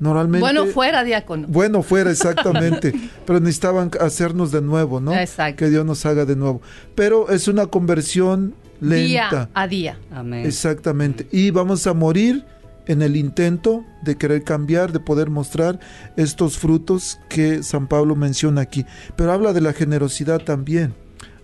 Normalmente. 0.01 0.41
Bueno, 0.41 0.65
fuera, 0.65 1.05
diácono. 1.05 1.47
Bueno, 1.47 1.83
fuera, 1.83 2.11
exactamente. 2.11 2.93
pero 3.25 3.39
necesitaban 3.39 3.91
hacernos 4.01 4.51
de 4.51 4.61
nuevo, 4.61 4.99
¿no? 4.99 5.15
Exacto. 5.15 5.55
Que 5.55 5.69
Dios 5.69 5.85
nos 5.85 6.05
haga 6.05 6.25
de 6.25 6.35
nuevo. 6.35 6.61
Pero 6.95 7.29
es 7.29 7.47
una 7.47 7.67
conversión 7.67 8.55
lenta. 8.79 9.29
Día 9.29 9.49
a 9.53 9.67
día. 9.67 9.99
Amén. 10.11 10.45
Exactamente. 10.45 11.27
Y 11.31 11.51
vamos 11.51 11.87
a 11.87 11.93
morir 11.93 12.45
en 12.89 13.03
el 13.03 13.15
intento 13.15 13.85
de 14.01 14.17
querer 14.17 14.43
cambiar, 14.43 14.91
de 14.91 14.99
poder 14.99 15.29
mostrar 15.29 15.79
estos 16.17 16.57
frutos 16.57 17.19
que 17.29 17.61
San 17.61 17.87
Pablo 17.87 18.15
menciona 18.15 18.61
aquí. 18.61 18.85
Pero 19.15 19.31
habla 19.31 19.53
de 19.53 19.61
la 19.61 19.73
generosidad 19.73 20.39
también. 20.39 20.93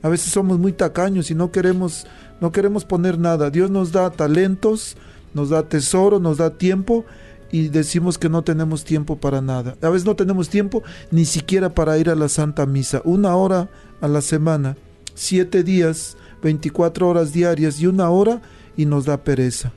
A 0.02 0.10
veces 0.10 0.32
somos 0.32 0.60
muy 0.60 0.74
tacaños 0.74 1.30
y 1.32 1.36
no 1.36 1.52
queremos, 1.52 2.08
no 2.42 2.52
queremos 2.52 2.84
poner 2.86 3.20
nada. 3.20 3.50
Dios 3.50 3.70
nos 3.70 3.92
da 3.92 4.10
talentos, 4.10 4.98
nos 5.34 5.50
da 5.50 5.70
tesoro, 5.70 6.20
nos 6.20 6.38
da 6.38 6.58
tiempo 6.58 7.06
y 7.52 7.70
decimos 7.70 8.18
que 8.18 8.30
no 8.30 8.44
tenemos 8.44 8.84
tiempo 8.84 9.18
para 9.18 9.42
nada. 9.42 9.76
A 9.82 9.90
veces 9.90 10.06
no 10.06 10.16
tenemos 10.16 10.50
tiempo 10.50 10.84
ni 11.12 11.26
siquiera 11.26 11.74
para 11.74 11.98
ir 11.98 12.10
a 12.10 12.16
la 12.16 12.28
Santa 12.28 12.66
Misa. 12.66 13.02
Una 13.04 13.36
hora 13.36 13.70
a 14.02 14.08
la 14.08 14.22
semana, 14.22 14.78
siete 15.14 15.64
días, 15.64 16.18
24 16.46 17.10
horas 17.10 17.34
diarias 17.34 17.80
y 17.80 17.88
una 17.88 18.12
hora 18.12 18.40
y 18.78 18.86
nos 18.86 19.06
da 19.06 19.24
pereza. 19.24 19.74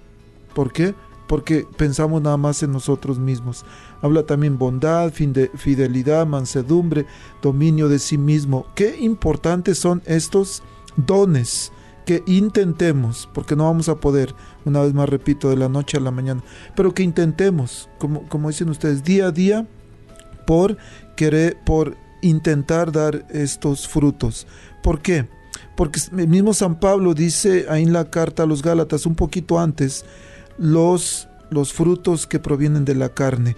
¿Por 0.54 0.70
qué? 0.70 0.94
Porque 1.26 1.66
pensamos 1.78 2.20
nada 2.20 2.36
más 2.36 2.62
en 2.62 2.72
nosotros 2.72 3.18
mismos. 3.18 3.64
Habla 4.02 4.24
también 4.24 4.58
bondad, 4.58 5.10
fidelidad, 5.10 6.26
mansedumbre, 6.26 7.06
dominio 7.40 7.88
de 7.88 7.98
sí 7.98 8.18
mismo. 8.18 8.66
Qué 8.74 8.98
importantes 9.00 9.78
son 9.78 10.02
estos 10.04 10.62
dones 10.96 11.72
que 12.04 12.22
intentemos, 12.26 13.30
porque 13.32 13.56
no 13.56 13.64
vamos 13.64 13.88
a 13.88 13.96
poder, 13.96 14.34
una 14.66 14.82
vez 14.82 14.92
más 14.92 15.08
repito, 15.08 15.48
de 15.48 15.56
la 15.56 15.70
noche 15.70 15.96
a 15.96 16.00
la 16.00 16.10
mañana, 16.10 16.42
pero 16.76 16.92
que 16.92 17.02
intentemos, 17.02 17.88
como 17.98 18.48
dicen 18.48 18.68
ustedes, 18.68 19.02
día 19.02 19.28
a 19.28 19.32
día, 19.32 19.66
por 20.46 20.76
querer, 21.16 21.56
por 21.64 21.96
intentar 22.20 22.92
dar 22.92 23.26
estos 23.30 23.88
frutos. 23.88 24.46
¿Por 24.82 25.00
qué? 25.00 25.28
Porque 25.78 26.00
el 26.10 26.26
mismo 26.26 26.54
San 26.54 26.80
Pablo 26.80 27.14
dice 27.14 27.66
ahí 27.68 27.84
en 27.84 27.92
la 27.92 28.10
carta 28.10 28.42
a 28.42 28.46
los 28.46 28.62
Gálatas, 28.62 29.06
un 29.06 29.14
poquito 29.14 29.60
antes, 29.60 30.04
los, 30.58 31.28
los 31.50 31.72
frutos 31.72 32.26
que 32.26 32.40
provienen 32.40 32.84
de 32.84 32.96
la 32.96 33.10
carne. 33.10 33.54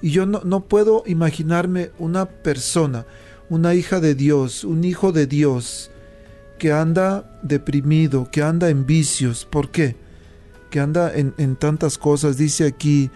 Y 0.00 0.10
yo 0.10 0.24
no, 0.24 0.40
no 0.44 0.60
puedo 0.60 1.02
imaginarme 1.04 1.90
una 1.98 2.26
persona, 2.26 3.06
una 3.48 3.74
hija 3.74 3.98
de 3.98 4.14
Dios, 4.14 4.62
un 4.62 4.84
hijo 4.84 5.10
de 5.10 5.26
Dios, 5.26 5.90
que 6.60 6.70
anda 6.70 7.40
deprimido, 7.42 8.30
que 8.30 8.44
anda 8.44 8.68
en 8.68 8.86
vicios. 8.86 9.44
¿Por 9.44 9.72
qué? 9.72 9.96
Que 10.70 10.78
anda 10.78 11.12
en, 11.12 11.34
en 11.38 11.56
tantas 11.56 11.98
cosas. 11.98 12.36
Dice 12.36 12.68
aquí 12.68 13.10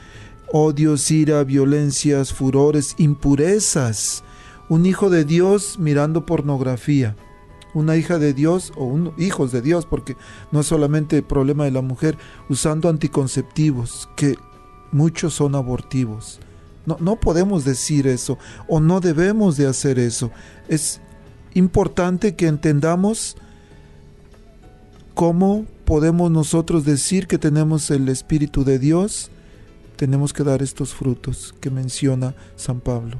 odios, 0.52 1.08
ira, 1.12 1.44
violencias, 1.44 2.32
furores, 2.32 2.96
impurezas. 2.98 4.24
Un 4.68 4.84
hijo 4.84 5.10
de 5.10 5.24
Dios 5.24 5.78
mirando 5.78 6.26
pornografía. 6.26 7.14
Una 7.74 7.96
hija 7.96 8.18
de 8.18 8.32
Dios 8.34 8.72
o 8.76 8.84
un, 8.84 9.12
hijos 9.18 9.52
de 9.52 9.62
Dios, 9.62 9.86
porque 9.86 10.16
no 10.52 10.60
es 10.60 10.66
solamente 10.66 11.18
el 11.18 11.24
problema 11.24 11.64
de 11.64 11.70
la 11.70 11.82
mujer, 11.82 12.16
usando 12.48 12.88
anticonceptivos, 12.88 14.08
que 14.16 14.36
muchos 14.92 15.34
son 15.34 15.54
abortivos. 15.54 16.40
No, 16.86 16.96
no 17.00 17.16
podemos 17.16 17.64
decir 17.64 18.06
eso 18.06 18.38
o 18.66 18.80
no 18.80 19.00
debemos 19.00 19.56
de 19.56 19.66
hacer 19.66 19.98
eso. 19.98 20.30
Es 20.68 21.00
importante 21.54 22.34
que 22.34 22.46
entendamos 22.46 23.36
¿cómo 25.18 25.66
podemos 25.84 26.30
nosotros 26.30 26.84
decir 26.84 27.26
que 27.26 27.38
tenemos 27.38 27.90
el 27.90 28.08
Espíritu 28.08 28.62
de 28.62 28.78
Dios? 28.78 29.32
Tenemos 29.96 30.32
que 30.32 30.44
dar 30.44 30.62
estos 30.62 30.94
frutos 30.94 31.56
que 31.60 31.70
menciona 31.70 32.36
San 32.54 32.78
Pablo. 32.78 33.18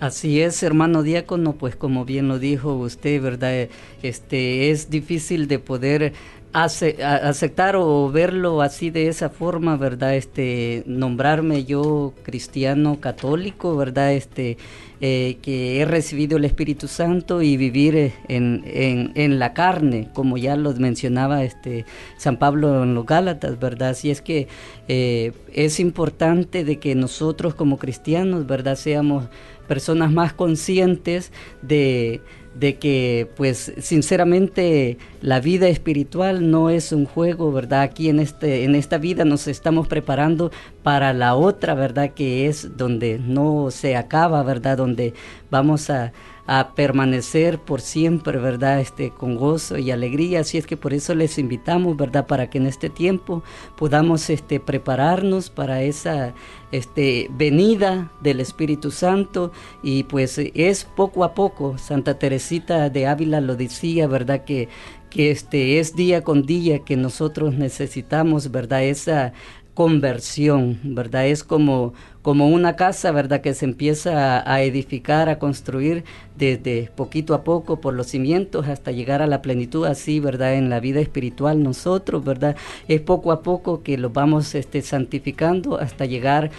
Así 0.00 0.40
es, 0.40 0.62
hermano 0.62 1.02
diácono, 1.02 1.54
pues 1.54 1.74
como 1.74 2.04
bien 2.04 2.28
lo 2.28 2.38
dijo 2.38 2.74
usted, 2.74 3.20
¿verdad? 3.20 3.68
Este 4.02 4.70
es 4.70 4.90
difícil 4.90 5.48
de 5.48 5.58
poder 5.58 6.12
aceptar 6.52 7.76
o 7.76 8.10
verlo 8.10 8.62
así 8.62 8.90
de 8.90 9.08
esa 9.08 9.28
forma, 9.28 9.76
¿verdad? 9.76 10.14
Este, 10.14 10.82
nombrarme 10.86 11.64
yo 11.64 12.14
cristiano 12.22 13.00
católico, 13.00 13.76
¿verdad? 13.76 14.12
Este, 14.12 14.56
eh, 15.00 15.38
que 15.42 15.80
he 15.80 15.84
recibido 15.84 16.38
el 16.38 16.44
Espíritu 16.44 16.88
Santo 16.88 17.42
y 17.42 17.56
vivir 17.56 18.12
en, 18.28 18.62
en, 18.64 19.38
la 19.38 19.52
carne, 19.52 20.08
como 20.14 20.38
ya 20.38 20.56
lo 20.56 20.72
mencionaba 20.74 21.44
este 21.44 21.84
San 22.16 22.38
Pablo 22.38 22.82
en 22.82 22.94
los 22.94 23.04
Gálatas, 23.06 23.60
¿verdad? 23.60 23.90
Así 23.90 24.10
es 24.10 24.22
que 24.22 24.48
eh, 24.88 25.32
es 25.52 25.78
importante 25.80 26.64
de 26.64 26.78
que 26.78 26.94
nosotros 26.94 27.54
como 27.54 27.78
cristianos, 27.78 28.46
¿verdad? 28.46 28.76
Seamos 28.76 29.24
personas 29.68 30.10
más 30.10 30.32
conscientes 30.32 31.30
de 31.62 32.20
de 32.58 32.76
que 32.76 33.28
pues 33.36 33.72
sinceramente 33.78 34.98
la 35.20 35.38
vida 35.38 35.68
espiritual 35.68 36.50
no 36.50 36.70
es 36.70 36.90
un 36.90 37.04
juego, 37.04 37.52
¿verdad? 37.52 37.82
Aquí 37.82 38.08
en 38.08 38.18
este 38.18 38.64
en 38.64 38.74
esta 38.74 38.98
vida 38.98 39.24
nos 39.24 39.46
estamos 39.46 39.86
preparando 39.86 40.50
para 40.82 41.12
la 41.12 41.36
otra, 41.36 41.74
¿verdad? 41.74 42.14
Que 42.14 42.48
es 42.48 42.76
donde 42.76 43.20
no 43.20 43.70
se 43.70 43.96
acaba, 43.96 44.42
¿verdad? 44.42 44.76
Donde 44.76 45.14
vamos 45.50 45.88
a 45.90 46.12
a 46.50 46.72
permanecer 46.74 47.60
por 47.60 47.82
siempre, 47.82 48.38
¿verdad? 48.38 48.80
Este, 48.80 49.10
con 49.10 49.36
gozo 49.36 49.76
y 49.76 49.90
alegría. 49.90 50.40
Así 50.40 50.56
es 50.56 50.66
que 50.66 50.78
por 50.78 50.94
eso 50.94 51.14
les 51.14 51.38
invitamos, 51.38 51.94
¿verdad? 51.94 52.26
Para 52.26 52.48
que 52.48 52.56
en 52.56 52.66
este 52.66 52.88
tiempo 52.88 53.42
podamos 53.76 54.30
este, 54.30 54.58
prepararnos 54.58 55.50
para 55.50 55.82
esa 55.82 56.32
este, 56.72 57.28
venida 57.30 58.10
del 58.22 58.40
Espíritu 58.40 58.90
Santo 58.90 59.52
y 59.82 60.04
pues 60.04 60.38
es 60.38 60.84
poco 60.84 61.22
a 61.22 61.34
poco. 61.34 61.76
Santa 61.76 62.18
Teresita 62.18 62.88
de 62.88 63.06
Ávila 63.06 63.42
lo 63.42 63.54
decía, 63.54 64.06
¿verdad? 64.06 64.44
Que 64.44 64.70
que 65.08 65.30
este 65.30 65.78
es 65.78 65.96
día 65.96 66.22
con 66.22 66.44
día 66.44 66.80
que 66.80 66.96
nosotros 66.96 67.54
necesitamos, 67.54 68.50
¿verdad? 68.50 68.84
Esa 68.84 69.32
conversión, 69.78 70.80
¿verdad? 70.82 71.28
Es 71.28 71.44
como, 71.44 71.94
como 72.20 72.48
una 72.48 72.74
casa, 72.74 73.12
¿verdad? 73.12 73.42
Que 73.42 73.54
se 73.54 73.64
empieza 73.64 74.42
a, 74.52 74.60
edificar, 74.62 75.28
a 75.28 75.38
construir 75.38 76.02
desde 76.36 76.90
poquito 76.96 77.32
a 77.32 77.44
poco 77.44 77.80
por 77.80 77.94
los 77.94 78.08
cimientos 78.08 78.66
hasta 78.66 78.90
llegar 78.90 79.22
a 79.22 79.28
la 79.28 79.40
plenitud, 79.40 79.86
así, 79.86 80.18
¿verdad? 80.18 80.54
En 80.54 80.68
la 80.68 80.80
vida 80.80 80.98
espiritual 80.98 81.62
nosotros, 81.62 82.24
¿verdad? 82.24 82.56
Es 82.88 83.00
poco 83.02 83.30
a 83.30 83.44
poco 83.44 83.84
que 83.84 83.98
lo 83.98 84.10
vamos 84.10 84.52
este, 84.56 84.82
santificando 84.82 85.78
hasta 85.78 86.06
llegar 86.06 86.50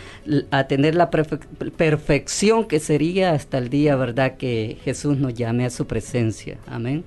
a 0.49 0.63
tener 0.67 0.95
la 0.95 1.09
perfección 1.09 2.69
que 2.69 2.79
sería 2.79 3.33
hasta 3.33 3.57
el 3.57 3.67
día, 3.67 3.97
¿verdad? 3.97 4.37
Que 4.37 4.77
Jesús 4.85 5.17
nos 5.17 5.33
llame 5.33 5.65
a 5.65 5.69
su 5.71 5.87
presencia. 5.87 6.57
Amén. 6.67 7.03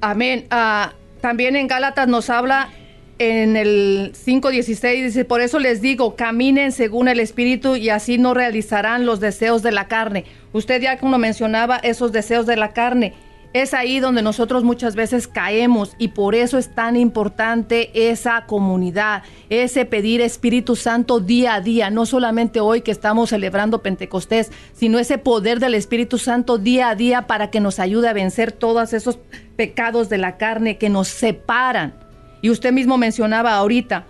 Amén. 0.00 0.46
Ah, 0.50 0.92
también 1.20 1.54
en 1.54 1.68
Gálatas 1.68 2.08
nos 2.08 2.30
habla 2.30 2.70
en 3.18 3.56
el 3.56 4.12
5.16 4.12 5.04
dice, 5.04 5.24
por 5.24 5.40
eso 5.40 5.58
les 5.58 5.82
digo, 5.82 6.14
caminen 6.14 6.70
según 6.70 7.08
el 7.08 7.18
Espíritu 7.18 7.74
y 7.74 7.90
así 7.90 8.16
no 8.16 8.32
realizarán 8.32 9.06
los 9.06 9.18
deseos 9.18 9.62
de 9.62 9.72
la 9.72 9.88
carne. 9.88 10.24
Usted 10.52 10.80
ya 10.80 10.98
como 10.98 11.18
mencionaba 11.18 11.78
esos 11.78 12.12
deseos 12.12 12.46
de 12.46 12.56
la 12.56 12.72
carne. 12.72 13.14
Es 13.54 13.72
ahí 13.72 13.98
donde 13.98 14.20
nosotros 14.20 14.62
muchas 14.62 14.94
veces 14.94 15.26
caemos 15.26 15.96
y 15.98 16.08
por 16.08 16.34
eso 16.34 16.58
es 16.58 16.74
tan 16.74 16.96
importante 16.96 18.10
esa 18.10 18.44
comunidad, 18.44 19.22
ese 19.48 19.86
pedir 19.86 20.20
Espíritu 20.20 20.76
Santo 20.76 21.18
día 21.18 21.54
a 21.54 21.60
día, 21.62 21.88
no 21.88 22.04
solamente 22.04 22.60
hoy 22.60 22.82
que 22.82 22.90
estamos 22.90 23.30
celebrando 23.30 23.82
Pentecostés, 23.82 24.52
sino 24.74 24.98
ese 24.98 25.16
poder 25.16 25.60
del 25.60 25.74
Espíritu 25.74 26.18
Santo 26.18 26.58
día 26.58 26.90
a 26.90 26.94
día 26.94 27.26
para 27.26 27.50
que 27.50 27.60
nos 27.60 27.80
ayude 27.80 28.08
a 28.08 28.12
vencer 28.12 28.52
todos 28.52 28.92
esos 28.92 29.18
pecados 29.56 30.10
de 30.10 30.18
la 30.18 30.36
carne 30.36 30.76
que 30.76 30.90
nos 30.90 31.08
separan 31.08 32.07
y 32.42 32.50
usted 32.50 32.72
mismo 32.72 32.98
mencionaba 32.98 33.54
ahorita, 33.54 34.06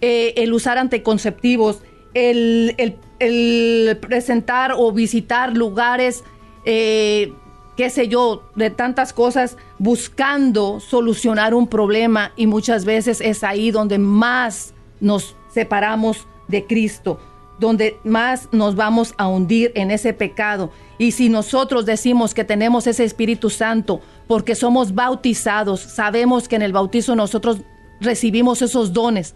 eh, 0.00 0.34
el 0.36 0.52
usar 0.52 0.78
anticonceptivos, 0.78 1.82
el, 2.14 2.96
presentar 4.00 4.72
o 4.76 4.92
visitar 4.92 5.56
lugares, 5.56 6.24
eh, 6.64 7.32
qué 7.76 7.90
sé 7.90 8.08
yo, 8.08 8.42
de 8.54 8.70
tantas 8.70 9.12
cosas, 9.12 9.56
buscando 9.78 10.80
solucionar 10.80 11.54
un 11.54 11.68
problema 11.68 12.32
y 12.36 12.46
muchas 12.46 12.84
veces 12.84 13.20
es 13.20 13.44
ahí 13.44 13.70
donde 13.70 13.98
más 13.98 14.74
nos 15.00 15.36
separamos 15.52 16.26
de 16.48 16.64
Cristo, 16.66 17.20
donde 17.58 17.98
más 18.04 18.48
nos 18.52 18.76
vamos 18.76 19.14
a 19.18 19.28
hundir 19.28 19.72
en 19.74 19.90
ese 19.90 20.12
pecado. 20.12 20.70
Y 20.98 21.12
si 21.12 21.28
nosotros 21.28 21.86
decimos 21.86 22.34
que 22.34 22.44
tenemos 22.44 22.86
ese 22.86 23.04
Espíritu 23.04 23.50
Santo 23.50 24.00
porque 24.26 24.54
somos 24.54 24.94
bautizados, 24.94 25.80
sabemos 25.80 26.48
que 26.48 26.56
en 26.56 26.62
el 26.62 26.72
bautizo 26.72 27.14
nosotros 27.14 27.58
recibimos 28.00 28.62
esos 28.62 28.92
dones. 28.92 29.34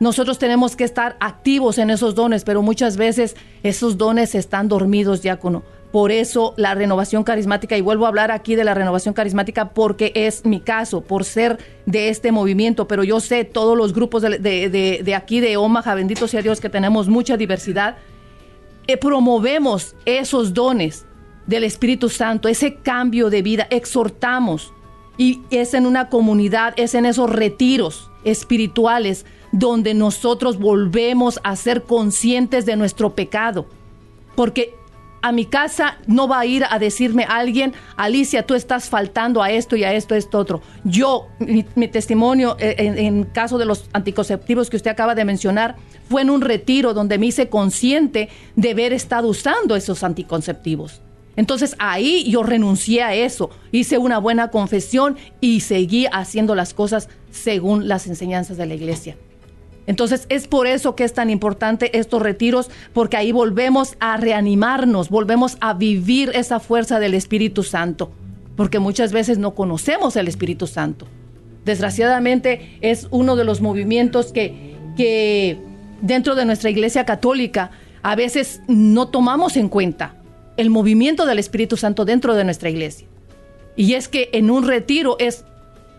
Nosotros 0.00 0.38
tenemos 0.38 0.76
que 0.76 0.84
estar 0.84 1.16
activos 1.20 1.78
en 1.78 1.90
esos 1.90 2.14
dones, 2.14 2.44
pero 2.44 2.62
muchas 2.62 2.96
veces 2.96 3.36
esos 3.62 3.96
dones 3.96 4.34
están 4.34 4.68
dormidos, 4.68 5.22
diácono. 5.22 5.62
Por 5.94 6.10
eso 6.10 6.54
la 6.56 6.74
renovación 6.74 7.22
carismática, 7.22 7.76
y 7.76 7.80
vuelvo 7.80 8.06
a 8.06 8.08
hablar 8.08 8.32
aquí 8.32 8.56
de 8.56 8.64
la 8.64 8.74
renovación 8.74 9.14
carismática 9.14 9.68
porque 9.68 10.10
es 10.16 10.44
mi 10.44 10.58
caso, 10.58 11.02
por 11.02 11.22
ser 11.22 11.56
de 11.86 12.08
este 12.08 12.32
movimiento, 12.32 12.88
pero 12.88 13.04
yo 13.04 13.20
sé 13.20 13.44
todos 13.44 13.78
los 13.78 13.92
grupos 13.92 14.22
de, 14.22 15.14
aquí 15.16 15.38
de 15.38 15.56
Omaha, 15.56 15.94
bendito 15.94 16.26
sea 16.26 16.42
Dios 16.42 16.60
que 16.60 16.68
tenemos 16.68 17.08
mucha 17.08 17.36
diversidad, 17.36 17.96
eh, 18.88 18.96
promovemos 18.96 19.94
esos 20.04 20.52
dones 20.52 21.06
del 21.46 21.62
Espíritu 21.62 22.08
Santo, 22.08 22.48
ese 22.48 22.74
cambio 22.74 23.30
de 23.30 23.42
vida, 23.42 23.68
exhortamos 23.70 24.72
y 25.16 25.42
es 25.50 25.74
en 25.74 25.86
una 25.86 26.08
comunidad, 26.08 26.74
es 26.76 26.96
en 26.96 27.06
esos 27.06 27.30
retiros 27.30 28.10
espirituales 28.24 29.26
donde 29.52 29.94
nosotros 29.94 30.58
volvemos 30.58 31.38
a 31.44 31.54
ser 31.54 31.84
conscientes 31.84 32.66
de 32.66 32.74
nuestro 32.74 33.14
pecado. 33.14 33.66
Porque 34.34 34.74
a 35.24 35.32
mi 35.32 35.46
casa 35.46 35.96
no 36.06 36.28
va 36.28 36.40
a 36.40 36.44
ir 36.44 36.64
a 36.68 36.78
decirme 36.78 37.24
alguien, 37.26 37.72
Alicia, 37.96 38.44
tú 38.44 38.52
estás 38.52 38.90
faltando 38.90 39.42
a 39.42 39.50
esto 39.50 39.74
y 39.74 39.82
a 39.82 39.94
esto, 39.94 40.12
a 40.12 40.18
esto 40.18 40.38
otro. 40.38 40.60
Yo, 40.84 41.28
mi, 41.38 41.88
testimonio 41.88 42.58
eh, 42.60 42.74
en, 42.76 42.98
en, 42.98 43.24
caso 43.24 43.56
de 43.56 43.64
los 43.64 43.88
anticonceptivos 43.94 44.68
que 44.68 44.76
usted 44.76 44.90
acaba 44.90 45.14
de 45.14 45.24
mencionar, 45.24 45.76
fue 46.10 46.20
en 46.20 46.28
un 46.28 46.42
retiro 46.42 46.92
donde 46.92 47.16
me 47.16 47.24
hice 47.24 47.48
consciente 47.48 48.28
de 48.54 48.72
haber 48.72 48.92
estado 48.92 49.28
usando 49.28 49.74
esos 49.76 50.04
anticonceptivos. 50.04 51.00
Entonces 51.36 51.74
ahí 51.78 52.30
yo 52.30 52.42
renuncié 52.42 53.02
a 53.02 53.14
eso, 53.14 53.48
hice 53.72 53.96
una 53.96 54.18
buena 54.18 54.48
confesión 54.50 55.16
y 55.40 55.60
seguí 55.60 56.06
haciendo 56.12 56.54
las 56.54 56.74
cosas 56.74 57.08
según 57.30 57.88
las 57.88 58.06
enseñanzas 58.06 58.58
de 58.58 58.66
la 58.66 58.74
iglesia. 58.74 59.16
Entonces 59.86 60.26
es 60.28 60.48
por 60.48 60.66
eso 60.66 60.96
que 60.96 61.04
es 61.04 61.12
tan 61.12 61.30
importante 61.30 61.98
estos 61.98 62.22
retiros, 62.22 62.70
porque 62.92 63.16
ahí 63.16 63.32
volvemos 63.32 63.96
a 64.00 64.16
reanimarnos, 64.16 65.10
volvemos 65.10 65.56
a 65.60 65.74
vivir 65.74 66.30
esa 66.34 66.60
fuerza 66.60 66.98
del 67.00 67.14
Espíritu 67.14 67.62
Santo, 67.62 68.10
porque 68.56 68.78
muchas 68.78 69.12
veces 69.12 69.38
no 69.38 69.54
conocemos 69.54 70.16
el 70.16 70.28
Espíritu 70.28 70.66
Santo. 70.66 71.06
Desgraciadamente 71.64 72.78
es 72.80 73.08
uno 73.10 73.36
de 73.36 73.44
los 73.44 73.60
movimientos 73.60 74.32
que, 74.32 74.76
que 74.96 75.58
dentro 76.00 76.34
de 76.34 76.44
nuestra 76.44 76.70
iglesia 76.70 77.04
católica 77.04 77.70
a 78.02 78.16
veces 78.16 78.60
no 78.68 79.08
tomamos 79.08 79.56
en 79.56 79.68
cuenta 79.68 80.16
el 80.56 80.70
movimiento 80.70 81.26
del 81.26 81.38
Espíritu 81.38 81.76
Santo 81.76 82.04
dentro 82.04 82.34
de 82.34 82.44
nuestra 82.44 82.70
iglesia. 82.70 83.08
Y 83.76 83.94
es 83.94 84.08
que 84.08 84.30
en 84.32 84.50
un 84.50 84.66
retiro 84.66 85.16
es 85.18 85.44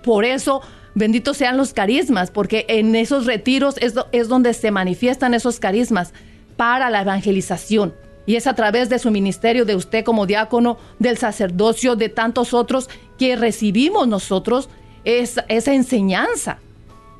por 0.04 0.24
eso, 0.24 0.62
benditos 0.96 1.38
sean 1.38 1.58
los 1.58 1.74
carismas, 1.74 2.32
porque 2.32 2.66
en 2.68 2.96
esos 2.96 3.26
retiros 3.26 3.76
es, 3.78 3.94
donde 4.28 4.54
se 4.54 4.72
manifiestan 4.72 5.34
esos 5.34 5.60
carismas 5.60 6.14
para 6.58 6.90
la 6.90 7.02
evangelización. 7.02 7.94
Y 8.26 8.38
es 8.38 8.48
a 8.48 8.56
través 8.56 8.90
de 8.90 8.98
su 8.98 9.12
ministerio, 9.12 9.66
de 9.66 9.76
usted 9.76 10.04
como 10.04 10.26
diácono, 10.26 10.78
del 10.98 11.18
sacerdocio, 11.18 11.96
de 11.96 12.10
tantos 12.10 12.56
otros, 12.56 12.90
que 13.20 13.36
recibimos 13.36 14.08
nosotros 14.08 14.70
esa, 15.04 15.46
esa 15.48 15.74
enseñanza. 15.74 16.58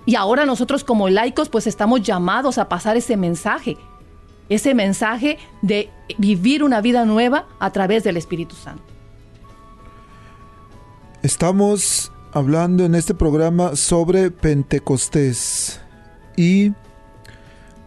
Y 0.08 0.16
ahora 0.16 0.46
nosotros 0.46 0.84
como 0.84 1.10
laicos 1.10 1.50
pues 1.50 1.68
estamos 1.68 2.02
llamados 2.02 2.58
a 2.58 2.70
pasar 2.70 2.98
ese 2.98 3.18
mensaje 3.18 3.78
ese 4.50 4.74
mensaje 4.74 5.38
de 5.62 5.90
vivir 6.18 6.64
una 6.64 6.82
vida 6.82 7.06
nueva 7.06 7.48
a 7.60 7.72
través 7.72 8.04
del 8.04 8.18
Espíritu 8.18 8.56
Santo. 8.56 8.84
Estamos 11.24 12.12
hablando 12.36 12.84
en 12.84 12.96
este 12.96 13.14
programa 13.14 13.78
sobre 13.78 14.30
Pentecostés 14.30 15.80
y 16.36 16.74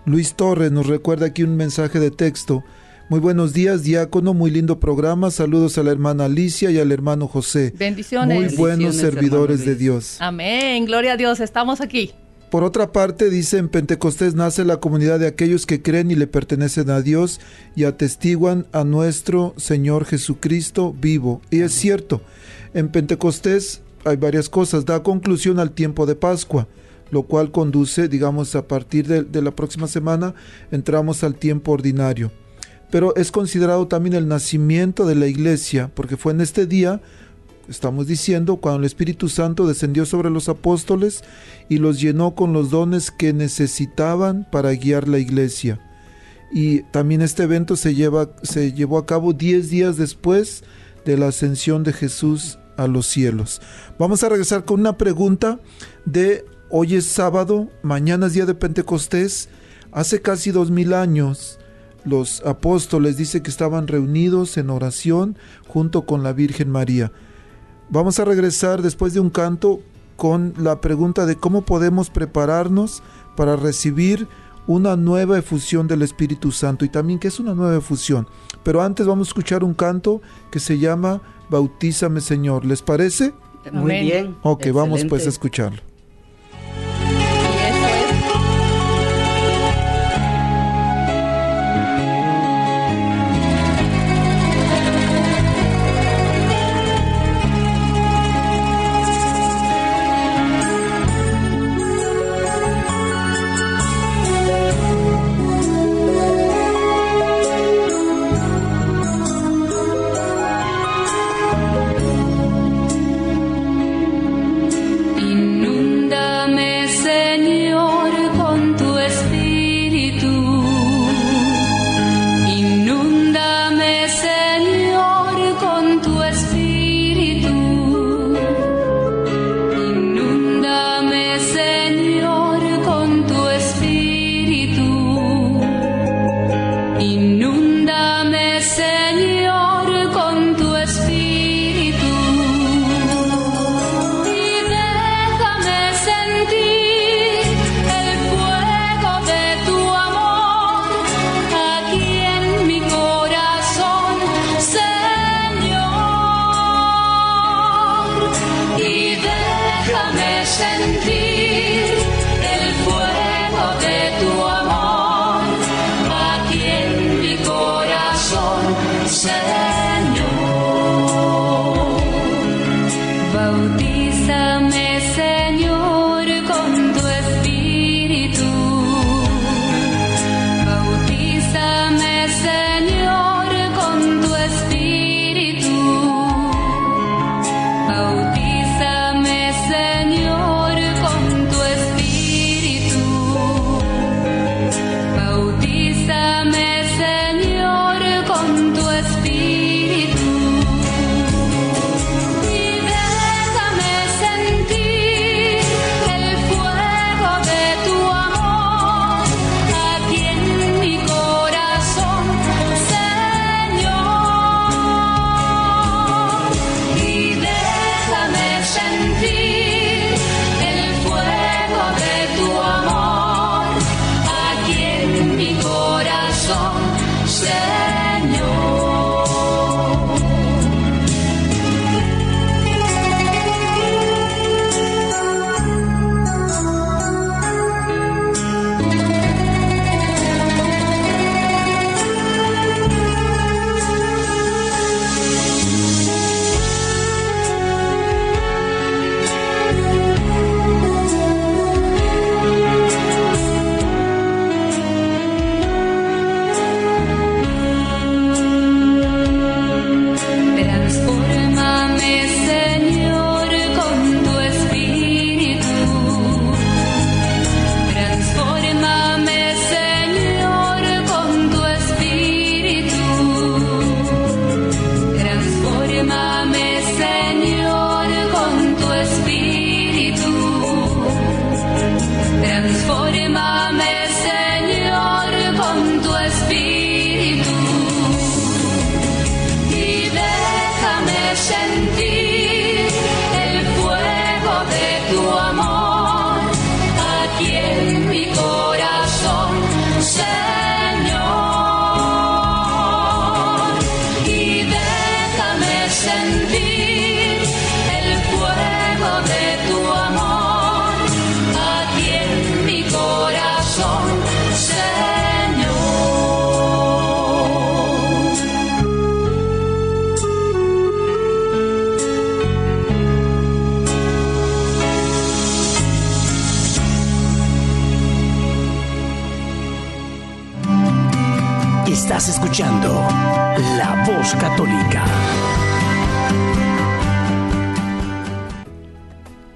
Luis 0.07 0.33
Torres 0.33 0.73
nos 0.73 0.87
recuerda 0.87 1.27
aquí 1.27 1.43
un 1.43 1.55
mensaje 1.55 2.01
de 2.01 2.11
texto. 2.11 2.65
Muy 3.11 3.21
buenos 3.21 3.53
días, 3.53 3.83
diácono, 3.83 4.33
muy 4.33 4.51
lindo 4.51 4.81
programa. 4.81 5.31
Saludos 5.31 5.77
a 5.77 5.83
la 5.83 5.91
hermana 5.91 6.25
Alicia 6.25 6.71
y 6.71 6.79
al 6.79 6.93
hermano 6.93 7.29
José. 7.29 7.75
Bendiciones. 7.77 8.39
Muy 8.39 8.57
buenos 8.57 8.79
Bendiciones, 8.79 9.15
servidores 9.15 9.67
de. 9.67 9.75
Dios. 9.75 10.17
Amén. 10.19 10.87
Gloria 10.87 11.13
a 11.13 11.17
Dios. 11.19 11.41
Estamos 11.41 11.83
aquí. 11.83 12.13
Por 12.51 12.65
otra 12.65 12.91
parte, 12.91 13.29
dice, 13.29 13.59
en 13.59 13.69
Pentecostés 13.69 14.35
nace 14.35 14.65
la 14.65 14.79
comunidad 14.79 15.21
de 15.21 15.27
aquellos 15.27 15.67
que 15.67 15.83
creen 15.83 16.11
y 16.11 16.15
le 16.15 16.27
pertenecen 16.27 16.89
a 16.89 17.03
Dios 17.03 17.39
y 17.77 17.85
atestiguan 17.85 18.67
a 18.73 18.85
nuestro 18.85 19.53
Señor 19.59 20.07
Jesucristo 20.07 20.97
vivo. 20.99 21.43
Y 21.51 21.61
es 21.61 21.73
cierto, 21.73 22.23
en 22.73 22.89
Pentecostés 22.89 23.83
hay 24.05 24.17
varias 24.17 24.49
cosas. 24.49 24.85
Da 24.85 25.03
conclusión 25.03 25.59
al 25.59 25.73
tiempo 25.73 26.07
de 26.07 26.15
Pascua, 26.15 26.67
lo 27.11 27.23
cual 27.23 27.51
conduce, 27.51 28.09
digamos, 28.09 28.55
a 28.55 28.67
partir 28.67 29.07
de, 29.07 29.43
la 29.43 29.51
próxima 29.51 29.87
semana, 29.87 30.35
entramos 30.71 31.25
al 31.25 31.35
tiempo 31.35 31.73
ordinario. 31.73 32.31
Pero 32.91 33.15
es 33.17 33.31
considerado 33.31 33.87
también 33.87 34.15
el 34.15 34.29
nacimiento 34.29 35.07
de 35.07 35.15
la 35.15 35.27
iglesia, 35.27 35.91
porque 35.95 36.17
fue 36.17 36.33
en 36.33 36.41
este 36.41 36.67
día 36.67 37.01
estamos 37.69 38.07
diciendo, 38.07 38.57
cuando 38.57 38.79
el 38.79 38.87
Espíritu 38.87 39.29
Santo 39.29 39.67
descendió 39.67 40.07
sobre 40.07 40.31
los 40.31 40.49
apóstoles 40.49 41.23
y 41.69 41.77
los 41.77 42.01
llenó 42.01 42.35
con 42.35 42.55
los 42.55 42.71
dones 42.71 43.11
que 43.11 43.35
necesitaban 43.35 44.47
para 44.51 44.73
guiar 44.73 45.07
la 45.07 45.19
iglesia. 45.19 45.79
Y 46.51 46.81
también 46.85 47.21
este 47.21 47.43
evento 47.43 47.77
se, 47.77 47.95
lleva, 47.95 48.31
se 48.43 48.73
llevó 48.73 48.97
a 48.97 49.05
cabo 49.05 49.35
10 49.35 49.69
días 49.69 49.97
después 49.99 50.65
de 51.05 51.19
la 51.19 51.29
ascensión 51.29 51.85
de 51.85 51.93
Jesús 51.93 52.59
a 52.79 52.87
los 52.87 53.07
cielos. 53.07 53.61
Vamos 53.99 54.25
a 54.25 54.31
regresar 54.31 54.65
con 54.65 54.81
una 54.81 54.97
pregunta 54.97 55.61
de 56.07 56.47
hoy 56.71 56.95
es 56.95 57.07
sábado, 57.07 57.69
mañana 57.83 58.27
es 58.29 58.33
día 58.33 58.47
de 58.47 58.55
Pentecostés, 58.55 59.51
hace 59.93 60.23
casi 60.23 60.51
dos 60.51 60.71
mil 60.71 60.95
años 60.95 61.59
los 62.05 62.43
apóstoles 62.47 63.17
dice 63.17 63.43
que 63.43 63.51
estaban 63.51 63.87
reunidos 63.87 64.57
en 64.57 64.71
oración 64.71 65.37
junto 65.67 66.07
con 66.07 66.23
la 66.23 66.33
Virgen 66.33 66.71
María. 66.71 67.13
Vamos 67.91 68.19
a 68.19 68.25
regresar 68.25 68.83
después 68.83 69.13
de 69.13 69.21
un 69.21 69.31
canto 69.31 69.81
con 70.17 70.55
la 70.57 70.81
pregunta 70.81 71.27
de 71.27 71.37
cómo 71.37 71.63
podemos 71.63 72.11
prepararnos 72.11 73.03
para 73.37 73.57
recibir 73.57 74.27
una 74.67 74.97
nueva 74.97 75.39
efusión 75.39 75.89
del 75.89 76.03
Espíritu 76.03 76.53
Santo 76.53 76.85
y 76.85 76.89
también 76.89 77.19
que 77.19 77.29
es 77.29 77.41
una 77.41 77.55
nueva 77.55 77.77
efusión. 77.77 78.27
Pero 78.63 78.83
antes 78.83 79.07
vamos 79.07 79.29
a 79.29 79.31
escuchar 79.31 79.65
un 79.65 79.75
canto 79.75 80.21
que 80.51 80.61
se 80.61 80.79
llama 80.79 81.23
Bautízame 81.49 82.21
Señor. 82.21 82.65
¿Les 82.65 82.83
parece? 82.83 83.33
Muy 83.73 84.01
bien. 84.01 84.37
Ok, 84.43 84.67
vamos 84.73 85.05
pues 85.05 85.27
a 85.27 85.29
escucharlo. 85.29 85.83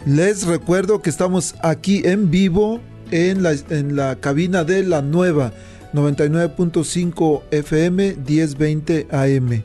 Les 0.05 0.47
recuerdo 0.47 1.01
que 1.01 1.11
estamos 1.11 1.55
aquí 1.63 2.03
en 2.05 2.29
vivo 2.29 2.81
en 3.13 3.45
la, 3.45 3.53
en 3.71 3.95
la 3.95 4.17
cabina 4.17 4.65
de 4.65 4.83
la 4.83 5.01
nueva 5.01 5.53
99.5 5.95 7.43
FM 7.53 8.17
1020 8.17 9.07
AM. 9.13 9.63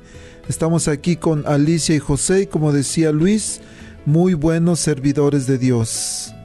Estamos 0.48 0.88
aquí 0.88 1.16
con 1.16 1.48
Alicia 1.48 1.96
y 1.96 2.00
José, 2.00 2.42
y 2.42 2.46
como 2.46 2.72
decía 2.72 3.12
Luis, 3.12 3.62
muy 4.06 4.36
buenos 4.36 4.80
servidores 4.80 5.48
de 5.48 5.58
Dios. 5.58 6.36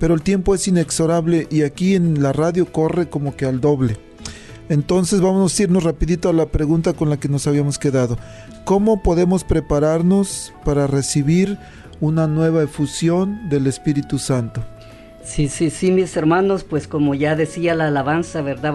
Pero 0.00 0.14
el 0.14 0.22
tiempo 0.22 0.56
es 0.56 0.66
inexorable 0.66 1.46
y 1.48 1.62
aquí 1.62 1.94
en 1.94 2.20
la 2.20 2.32
radio 2.32 2.72
corre 2.72 3.08
como 3.08 3.36
que 3.36 3.46
al 3.46 3.60
doble. 3.60 3.98
Entonces 4.68 5.20
vamos 5.20 5.58
a 5.58 5.62
irnos 5.62 5.84
rapidito 5.84 6.28
a 6.28 6.32
la 6.32 6.46
pregunta 6.46 6.92
con 6.92 7.08
la 7.08 7.18
que 7.18 7.28
nos 7.28 7.46
habíamos 7.46 7.78
quedado. 7.78 8.18
¿Cómo 8.64 9.00
podemos 9.02 9.44
prepararnos 9.44 10.52
para 10.64 10.88
recibir 10.88 11.56
una 12.00 12.26
nueva 12.26 12.62
efusión 12.62 13.48
del 13.48 13.66
Espíritu 13.66 14.18
Santo? 14.18 14.62
Sí, 15.22 15.48
sí, 15.48 15.68
sí, 15.68 15.90
mis 15.90 16.16
hermanos, 16.16 16.64
pues 16.64 16.88
como 16.88 17.14
ya 17.14 17.36
decía 17.36 17.74
la 17.74 17.88
alabanza, 17.88 18.40
¿verdad? 18.40 18.72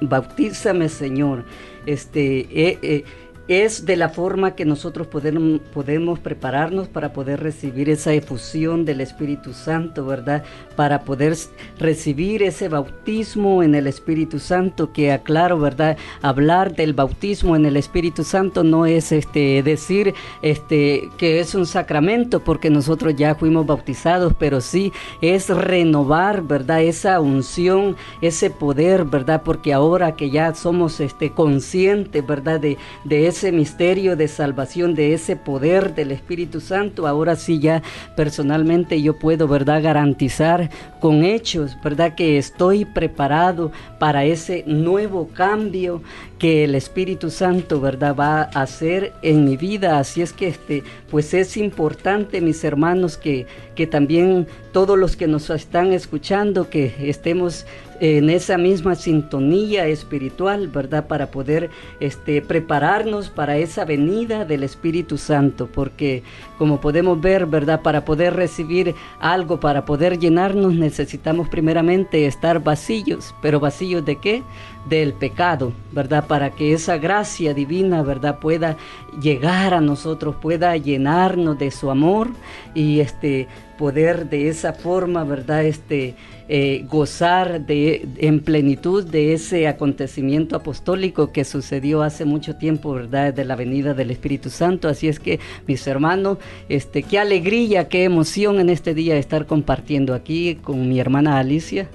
Bautízame, 0.00 0.88
Señor. 0.88 1.44
Este, 1.86 2.40
eh, 2.50 2.78
eh, 2.82 3.04
es 3.48 3.86
de 3.86 3.96
la 3.96 4.10
forma 4.10 4.54
que 4.54 4.66
nosotros 4.66 5.06
podemos, 5.06 6.18
prepararnos 6.18 6.88
para 6.88 7.14
poder 7.14 7.40
recibir 7.40 7.88
esa 7.88 8.12
efusión 8.12 8.84
del 8.84 9.00
Espíritu 9.00 9.54
Santo, 9.54 10.04
¿verdad? 10.04 10.44
Para 10.76 11.00
poder 11.00 11.34
recibir 11.78 12.42
ese 12.42 12.68
bautismo 12.68 13.62
en 13.62 13.74
el 13.74 13.86
Espíritu 13.86 14.38
Santo, 14.38 14.92
que 14.92 15.12
aclaro, 15.12 15.58
¿verdad? 15.58 15.96
Hablar 16.20 16.74
del 16.76 16.92
bautismo 16.92 17.56
en 17.56 17.64
el 17.64 17.78
Espíritu 17.78 18.22
Santo 18.22 18.64
no 18.64 18.84
es 18.84 19.12
este 19.12 19.62
decir 19.62 20.14
este 20.42 21.08
que 21.16 21.40
es 21.40 21.54
un 21.54 21.66
sacramento 21.66 22.40
porque 22.40 22.68
nosotros 22.68 23.16
ya 23.16 23.34
fuimos 23.34 23.66
bautizados, 23.66 24.34
pero 24.38 24.60
sí 24.60 24.92
es 25.22 25.48
renovar, 25.48 26.42
¿verdad? 26.42 26.82
Esa 26.82 27.18
unción, 27.20 27.96
ese 28.20 28.50
poder, 28.50 29.04
¿verdad? 29.04 29.42
Porque 29.42 29.72
ahora 29.72 30.16
que 30.16 30.28
ya 30.28 30.54
somos 30.54 31.00
este 31.00 31.30
conscientes, 31.30 32.26
¿verdad? 32.26 32.60
De, 32.60 32.76
de 33.04 33.26
misterio 33.52 34.16
de 34.16 34.28
salvación, 34.28 34.94
de 34.94 35.14
ese 35.14 35.36
poder 35.36 35.94
del 35.94 36.10
Espíritu 36.10 36.60
Santo, 36.60 37.06
ahora 37.06 37.36
sí 37.36 37.58
ya 37.58 37.82
personalmente 38.16 39.00
yo 39.00 39.18
puedo, 39.18 39.46
¿verdad? 39.48 39.82
Garantizar 39.82 40.70
con 41.00 41.24
hechos, 41.24 41.76
¿verdad? 41.82 42.14
Que 42.14 42.38
estoy 42.38 42.84
preparado 42.84 43.70
para 43.98 44.24
ese 44.24 44.64
nuevo 44.66 45.28
cambio 45.28 46.02
que 46.38 46.64
el 46.64 46.74
Espíritu 46.74 47.30
Santo, 47.30 47.80
¿verdad? 47.80 48.14
Va 48.14 48.42
a 48.42 48.62
hacer 48.62 49.12
en 49.22 49.44
mi 49.44 49.56
vida. 49.56 49.98
Así 49.98 50.22
es 50.22 50.32
que, 50.32 50.48
este, 50.48 50.84
pues 51.10 51.34
es 51.34 51.56
importante, 51.56 52.40
mis 52.40 52.62
hermanos, 52.64 53.16
que, 53.16 53.46
que 53.74 53.86
también 53.86 54.46
todos 54.72 54.98
los 54.98 55.16
que 55.16 55.26
nos 55.26 55.50
están 55.50 55.92
escuchando, 55.92 56.70
que 56.70 56.94
estemos 57.00 57.66
en 58.00 58.30
esa 58.30 58.58
misma 58.58 58.94
sintonía 58.94 59.86
espiritual, 59.86 60.68
¿verdad? 60.68 61.06
Para 61.08 61.30
poder 61.30 61.70
este, 62.00 62.40
prepararnos 62.42 63.28
para 63.30 63.56
esa 63.56 63.84
venida 63.84 64.44
del 64.44 64.62
Espíritu 64.62 65.18
Santo, 65.18 65.68
porque 65.72 66.22
como 66.58 66.80
podemos 66.80 67.20
ver, 67.20 67.46
¿verdad? 67.46 67.82
Para 67.82 68.04
poder 68.04 68.34
recibir 68.34 68.94
algo, 69.18 69.58
para 69.58 69.84
poder 69.84 70.18
llenarnos, 70.18 70.74
necesitamos 70.74 71.48
primeramente 71.48 72.26
estar 72.26 72.62
vacíos, 72.62 73.34
pero 73.42 73.58
vacíos 73.58 74.04
de 74.04 74.16
qué? 74.16 74.42
Del 74.88 75.12
pecado, 75.12 75.72
¿verdad? 75.92 76.26
Para 76.28 76.50
que 76.50 76.72
esa 76.72 76.98
gracia 76.98 77.54
divina, 77.54 78.02
¿verdad? 78.02 78.38
Pueda 78.38 78.76
llegar 79.20 79.74
a 79.74 79.80
nosotros, 79.80 80.36
pueda 80.36 80.76
llenarnos 80.76 81.58
de 81.58 81.70
su 81.70 81.90
amor 81.90 82.28
y 82.74 83.00
este 83.00 83.48
poder 83.78 84.28
de 84.28 84.48
esa 84.48 84.72
forma, 84.74 85.24
¿verdad? 85.24 85.64
Este 85.64 86.14
eh, 86.50 86.86
gozar 86.88 87.66
de, 87.66 88.08
en 88.16 88.40
plenitud 88.40 89.04
de 89.04 89.34
ese 89.34 89.68
acontecimiento 89.68 90.56
apostólico 90.56 91.30
que 91.30 91.44
sucedió 91.44 92.02
hace 92.02 92.24
mucho 92.24 92.56
tiempo, 92.56 92.94
¿verdad? 92.94 93.34
De 93.34 93.44
la 93.44 93.54
venida 93.54 93.92
del 93.92 94.10
Espíritu 94.10 94.48
Santo. 94.48 94.88
Así 94.88 95.08
es 95.08 95.20
que, 95.20 95.40
mis 95.66 95.86
hermanos, 95.86 96.38
este, 96.70 97.02
qué 97.02 97.18
alegría, 97.18 97.88
qué 97.88 98.04
emoción 98.04 98.60
en 98.60 98.70
este 98.70 98.94
día 98.94 99.16
estar 99.16 99.46
compartiendo 99.46 100.14
aquí 100.14 100.56
con 100.56 100.88
mi 100.88 100.98
hermana 101.00 101.38
Alicia. 101.38 101.88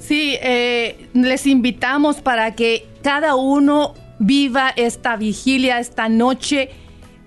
Sí, 0.00 0.36
eh, 0.42 1.08
les 1.12 1.46
invitamos 1.46 2.16
para 2.16 2.54
que 2.54 2.86
cada 3.02 3.36
uno 3.36 3.94
viva 4.18 4.72
esta 4.74 5.16
vigilia, 5.16 5.78
esta 5.78 6.08
noche, 6.08 6.70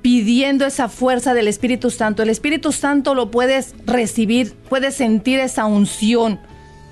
pidiendo 0.01 0.65
esa 0.65 0.89
fuerza 0.89 1.34
del 1.34 1.47
Espíritu 1.47 1.89
Santo. 1.89 2.24
El 2.24 2.30
Espíritu 2.30 2.71
Santo 2.71 3.15
lo 3.15 3.32
puedes 3.32 3.74
recibir, 3.86 4.53
puedes 4.69 4.95
sentir 4.95 5.39
esa 5.39 5.65
unción 5.65 6.39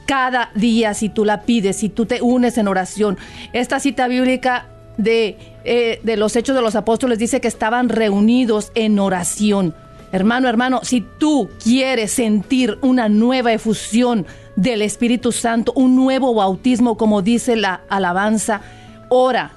cada 0.06 0.52
día 0.56 0.94
si 0.94 1.10
tú 1.10 1.26
la 1.26 1.42
pides, 1.42 1.78
si 1.78 1.90
tú 1.90 2.06
te 2.06 2.22
unes 2.22 2.58
en 2.58 2.68
oración. 2.68 3.18
Esta 3.52 3.80
cita 3.80 4.08
bíblica 4.08 4.68
de, 4.98 5.38
eh, 5.64 6.00
de 6.04 6.18
los 6.18 6.36
Hechos 6.36 6.56
de 6.56 6.62
los 6.62 6.76
Apóstoles 6.76 7.20
dice 7.20 7.42
que 7.42 7.48
estaban 7.48 7.90
reunidos 7.90 8.72
en 8.76 9.00
oración. 9.00 9.76
Hermano, 10.12 10.50
hermano, 10.50 10.82
si 10.84 11.06
tú 11.20 11.50
quieres 11.64 12.12
sentir 12.12 12.78
una 12.82 13.08
nueva 13.08 13.54
efusión 13.54 14.26
del 14.56 14.82
Espíritu 14.82 15.32
Santo, 15.32 15.72
un 15.76 15.96
nuevo 15.96 16.34
bautismo, 16.34 16.98
como 16.98 17.22
dice 17.22 17.56
la 17.56 17.82
alabanza, 17.90 18.62
ora, 19.10 19.52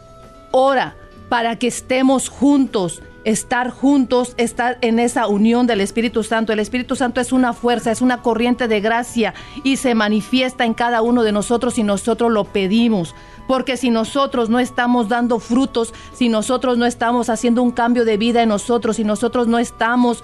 ora 0.51 0.97
para 1.29 1.57
que 1.57 1.67
estemos 1.67 2.29
juntos, 2.29 3.03
estar 3.25 3.71
juntos, 3.71 4.35
estar 4.37 4.79
en 4.83 4.99
esa 4.99 5.27
unión 5.27 5.67
del 5.67 5.81
Espíritu 5.81 6.23
Santo. 6.23 6.53
El 6.53 6.61
Espíritu 6.61 6.95
Santo 6.95 7.21
es 7.21 7.33
una 7.33 7.53
fuerza, 7.53 7.91
es 7.91 8.03
una 8.03 8.23
corriente 8.23 8.69
de 8.69 8.81
gracia 8.81 9.35
y 9.63 9.77
se 9.77 9.95
manifiesta 9.95 10.65
en 10.65 10.75
cada 10.75 11.03
uno 11.03 11.23
de 11.23 11.33
nosotros 11.33 11.75
si 11.75 11.83
nosotros 11.83 12.31
lo 12.31 12.45
pedimos. 12.45 13.15
Porque 13.49 13.77
si 13.77 13.91
nosotros 13.91 14.49
no 14.49 14.59
estamos 14.59 15.09
dando 15.09 15.39
frutos, 15.39 15.93
si 16.15 16.29
nosotros 16.29 16.79
no 16.79 16.87
estamos 16.87 17.29
haciendo 17.29 17.63
un 17.63 17.73
cambio 17.73 18.05
de 18.05 18.17
vida 18.17 18.43
en 18.43 18.49
nosotros, 18.49 18.97
si 18.97 19.05
nosotros 19.05 19.49
no 19.49 19.59
estamos, 19.59 20.23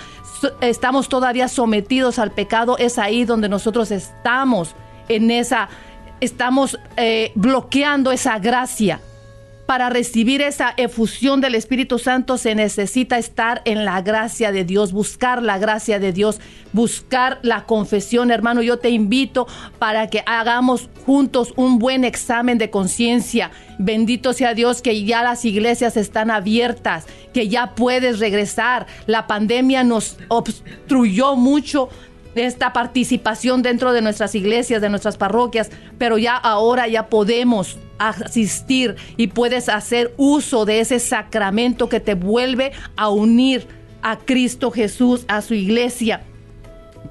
estamos 0.61 1.09
todavía 1.09 1.49
sometidos 1.49 2.19
al 2.19 2.31
pecado, 2.31 2.79
es 2.79 2.99
ahí 2.99 3.25
donde 3.25 3.49
nosotros 3.49 3.91
estamos 3.91 4.75
en 5.09 5.31
esa, 5.31 5.69
estamos 6.21 6.79
eh, 6.97 7.33
bloqueando 7.35 8.13
esa 8.13 8.39
gracia. 8.39 9.01
Para 9.71 9.89
recibir 9.89 10.43
esa 10.43 10.75
efusión 10.77 11.41
del 11.41 11.55
Espíritu 11.55 12.01
Santo 12.01 12.39
se 12.39 12.57
necesita 12.57 13.19
estar 13.19 13.63
en 13.65 13.85
la 13.85 14.03
gracia 14.03 14.51
de 14.51 14.65
Dios, 14.65 14.91
buscar 14.91 15.45
la 15.45 15.59
gracia 15.59 16.01
de 16.01 16.13
Dios, 16.13 16.41
buscar 16.73 17.39
la 17.43 17.67
confesión, 17.67 18.33
hermano. 18.33 18.63
Yo 18.63 18.81
te 18.81 18.91
invito 18.91 19.47
para 19.79 20.09
que 20.09 20.25
hagamos 20.27 20.91
juntos 21.07 21.55
un 21.55 21.79
buen 21.79 22.03
examen 22.03 22.59
de 22.59 22.69
conciencia. 22.69 23.53
Bendito 23.79 24.33
sea 24.33 24.55
Dios 24.55 24.83
que 24.83 25.05
ya 25.05 25.23
las 25.23 25.45
iglesias 25.45 25.97
están 25.97 26.33
abiertas, 26.33 27.07
que 27.33 27.47
ya 27.47 27.77
puedes 27.77 28.19
regresar. 28.19 28.89
La 29.07 29.29
pandemia 29.29 29.85
nos 29.85 30.17
obstruyó 30.27 31.37
mucho 31.37 31.91
esta 32.35 32.73
participación 32.73 33.63
dentro 33.63 33.93
de 33.93 34.03
nuestras 34.03 34.35
iglesias, 34.35 34.81
de 34.81 34.89
nuestras 34.89 35.17
parroquias, 35.17 35.71
pero 35.99 36.19
ya 36.19 36.37
ahora 36.37 36.89
ya 36.89 37.09
podemos 37.09 37.79
asistir 37.99 38.97
y 39.17 39.29
puedes 39.29 39.69
hacer 39.69 40.15
uso 40.17 40.65
de 40.65 40.81
ese 40.81 40.99
sacramento 40.99 41.89
que 41.89 42.01
te 42.01 42.15
vuelve 42.15 42.73
a 42.97 43.11
unir 43.11 43.67
a 44.03 44.17
Cristo 44.17 44.71
Jesús, 44.71 45.25
a 45.29 45.43
su 45.43 45.55
iglesia 45.55 46.23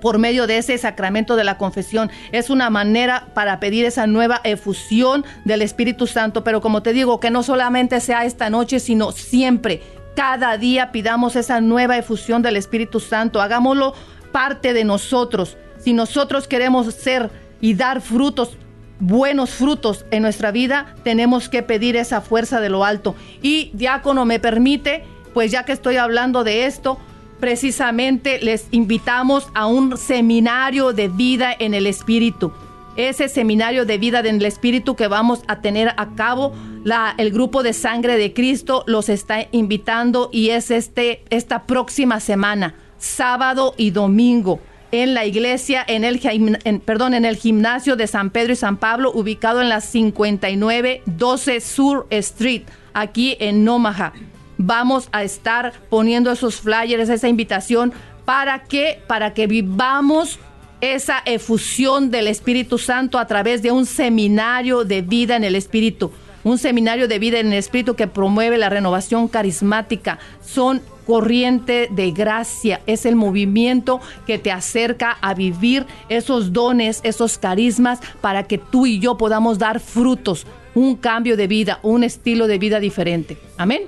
por 0.02 0.18
medio 0.18 0.48
de 0.48 0.58
ese 0.58 0.78
sacramento 0.78 1.36
de 1.36 1.44
la 1.44 1.58
confesión. 1.58 2.10
Es 2.32 2.50
una 2.50 2.70
manera 2.70 3.28
para 3.34 3.60
pedir 3.60 3.86
esa 3.86 4.08
nueva 4.08 4.42
efusión 4.44 5.26
del 5.46 5.62
Espíritu 5.62 6.08
Santo, 6.08 6.44
pero 6.44 6.62
como 6.62 6.82
te 6.82 6.94
digo, 6.94 7.20
que 7.20 7.32
no 7.32 7.44
solamente 7.44 8.00
sea 8.00 8.26
esta 8.26 8.50
noche, 8.50 8.80
sino 8.80 9.12
siempre, 9.12 9.82
cada 10.16 10.58
día 10.58 10.92
pidamos 10.92 11.36
esa 11.36 11.62
nueva 11.62 11.98
efusión 11.98 12.42
del 12.42 12.58
Espíritu 12.58 13.00
Santo, 13.00 13.42
hagámoslo 13.42 13.94
parte 14.32 14.74
de 14.74 14.84
nosotros. 14.84 15.58
Si 15.80 15.94
nosotros 15.94 16.48
queremos 16.48 16.94
ser 16.94 17.30
y 17.62 17.74
dar 17.74 18.02
frutos, 18.02 18.58
buenos 19.00 19.52
frutos 19.52 20.06
en 20.12 20.24
nuestra 20.24 20.52
vida, 20.52 20.96
tenemos 21.04 21.50
que 21.50 21.64
pedir 21.64 21.96
esa 21.96 22.22
fuerza 22.22 22.60
de 22.60 22.70
lo 22.70 22.84
alto. 22.84 23.16
Y 23.42 23.72
diácono, 23.74 24.26
me 24.26 24.40
permite, 24.40 25.04
pues 25.34 25.52
ya 25.52 25.64
que 25.64 25.72
estoy 25.72 25.98
hablando 25.98 26.44
de 26.44 26.66
esto, 26.66 26.98
precisamente 27.40 28.40
les 28.42 28.68
invitamos 28.72 29.48
a 29.54 29.66
un 29.66 29.98
seminario 29.98 30.94
de 30.94 31.08
vida 31.08 31.56
en 31.58 31.74
el 31.74 31.88
Espíritu. 31.88 32.52
Ese 32.96 33.30
seminario 33.30 33.86
de 33.86 33.98
vida 33.98 34.20
en 34.20 34.36
el 34.36 34.46
Espíritu 34.46 34.96
que 34.96 35.08
vamos 35.08 35.42
a 35.48 35.62
tener 35.62 35.94
a 35.96 36.16
cabo, 36.16 36.54
la, 36.84 37.16
el 37.18 37.32
grupo 37.32 37.64
de 37.64 37.74
sangre 37.74 38.18
de 38.18 38.34
Cristo 38.34 38.84
los 38.88 39.08
está 39.08 39.48
invitando 39.52 40.30
y 40.34 40.50
es 40.50 40.70
este, 40.72 41.24
esta 41.30 41.64
próxima 41.64 42.20
semana, 42.20 42.76
sábado 43.00 43.74
y 43.78 43.90
domingo. 43.92 44.60
en 44.92 45.14
la 45.14 45.24
iglesia, 45.24 45.86
en 45.88 46.04
el, 46.04 46.20
en- 46.64 46.80
perdón, 46.80 47.14
en 47.14 47.24
el 47.24 47.36
gimnasio 47.38 47.96
de 47.96 48.08
San 48.08 48.32
Pedro 48.32 48.54
y 48.54 48.56
San 48.56 48.78
Pablo, 48.78 49.12
ubicado 49.14 49.62
en 49.62 49.70
la 49.70 49.82
5912 49.82 51.62
Sur 51.62 52.08
Street, 52.10 52.64
aquí 52.94 53.38
en 53.40 53.68
Omaha. 53.68 54.14
Vamos 54.58 55.08
a 55.12 55.24
estar 55.24 55.74
poniendo 55.90 56.32
esos 56.32 56.56
flyers, 56.60 57.08
esa 57.10 57.28
invitación, 57.28 57.94
¿para 58.26 58.64
qué? 58.64 59.00
Para 59.08 59.34
que 59.36 59.48
vivamos 59.48 60.40
esa 60.82 61.22
efusión 61.26 62.10
del 62.10 62.28
Espíritu 62.28 62.78
Santo 62.78 63.20
a 63.20 63.28
través 63.28 63.62
de 63.62 63.72
un 63.72 63.86
seminario 63.86 64.86
de 64.86 65.02
vida 65.02 65.36
en 65.36 65.44
el 65.44 65.56
Espíritu. 65.56 66.12
Un 66.50 66.58
seminario 66.58 67.08
de 67.08 67.20
vida 67.20 67.40
en 67.40 67.54
el 67.54 67.60
Espíritu 67.60 67.94
que 67.94 68.08
promueve 68.08 68.58
la 68.58 68.70
renovación 68.70 69.28
carismática. 69.28 70.18
Son 70.44 70.82
corriente 71.06 71.90
de 71.92 72.10
gracia. 72.10 72.82
Es 72.88 73.06
el 73.06 73.16
movimiento 73.16 74.00
que 74.26 74.40
te 74.40 74.52
acerca 74.52 75.12
a 75.22 75.36
vivir 75.36 75.86
esos 76.10 76.52
dones, 76.52 77.02
esos 77.04 77.38
carismas, 77.38 78.00
para 78.20 78.46
que 78.46 78.58
tú 78.58 78.88
y 78.88 78.98
yo 78.98 79.16
podamos 79.16 79.60
dar 79.60 79.80
frutos, 79.80 80.48
un 80.74 80.96
cambio 80.96 81.38
de 81.38 81.46
vida, 81.46 81.80
un 81.84 82.04
estilo 82.04 82.48
de 82.48 82.58
vida 82.58 82.80
diferente. 82.80 83.38
Amén. 83.56 83.84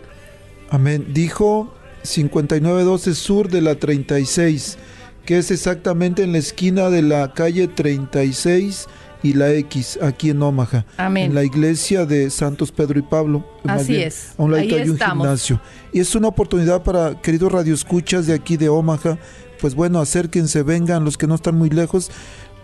Amén. 0.70 1.08
Dijo 1.16 1.74
5912 2.04 3.16
Sur 3.16 3.50
de 3.50 3.62
la 3.62 3.74
36, 3.74 4.78
que 5.26 5.40
es 5.40 5.50
exactamente 5.50 6.22
en 6.22 6.34
la 6.34 6.38
esquina 6.38 6.92
de 6.92 7.02
la 7.02 7.34
calle 7.34 7.68
36 7.68 8.88
y 9.24 9.34
la 9.34 9.52
X, 9.54 10.00
aquí 10.02 10.30
en 10.30 10.42
Omaha. 10.42 10.86
Amén. 10.98 11.26
En 11.26 11.36
la 11.36 11.44
iglesia 11.44 12.06
de 12.06 12.30
Santos 12.30 12.72
Pedro 12.72 13.00
y 13.00 13.04
Pablo. 13.04 13.46
Así 13.66 13.94
bien, 13.94 14.08
es. 14.08 14.34
A 14.38 14.44
un 14.44 14.54
hay 14.54 14.72
un 14.72 14.94
estamos. 14.94 15.26
gimnasio. 15.26 15.62
Y 15.94 16.00
es 16.00 16.16
una 16.16 16.28
oportunidad 16.28 16.84
para 16.84 17.22
queridos 17.22 17.52
radioescuchas 17.52 18.26
de 18.28 18.34
aquí 18.34 18.58
de 18.58 18.70
Omaha. 18.70 19.18
Pues 19.60 19.76
bueno, 19.76 20.00
acérquense, 20.00 20.64
vengan, 20.64 21.06
los 21.06 21.18
que 21.18 21.28
no 21.28 21.36
están 21.36 21.56
muy 21.56 21.70
lejos, 21.70 22.10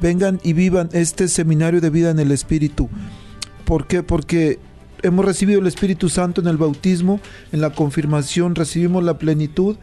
vengan 0.02 0.40
y 0.44 0.54
vivan 0.54 0.90
este 0.94 1.28
seminario 1.28 1.80
de 1.80 1.92
vida 1.92 2.10
en 2.10 2.20
el 2.20 2.32
Espíritu. 2.32 2.90
¿Por 3.66 3.86
qué? 3.86 4.02
Porque 4.02 4.60
hemos 5.04 5.26
recibido 5.26 5.60
el 5.60 5.68
Espíritu 5.68 6.10
Santo 6.10 6.42
en 6.42 6.48
el 6.48 6.58
bautismo, 6.58 7.20
en 7.52 7.62
la 7.62 7.72
confirmación 7.72 8.56
recibimos 8.56 9.04
la 9.04 9.20
plenitud, 9.20 9.76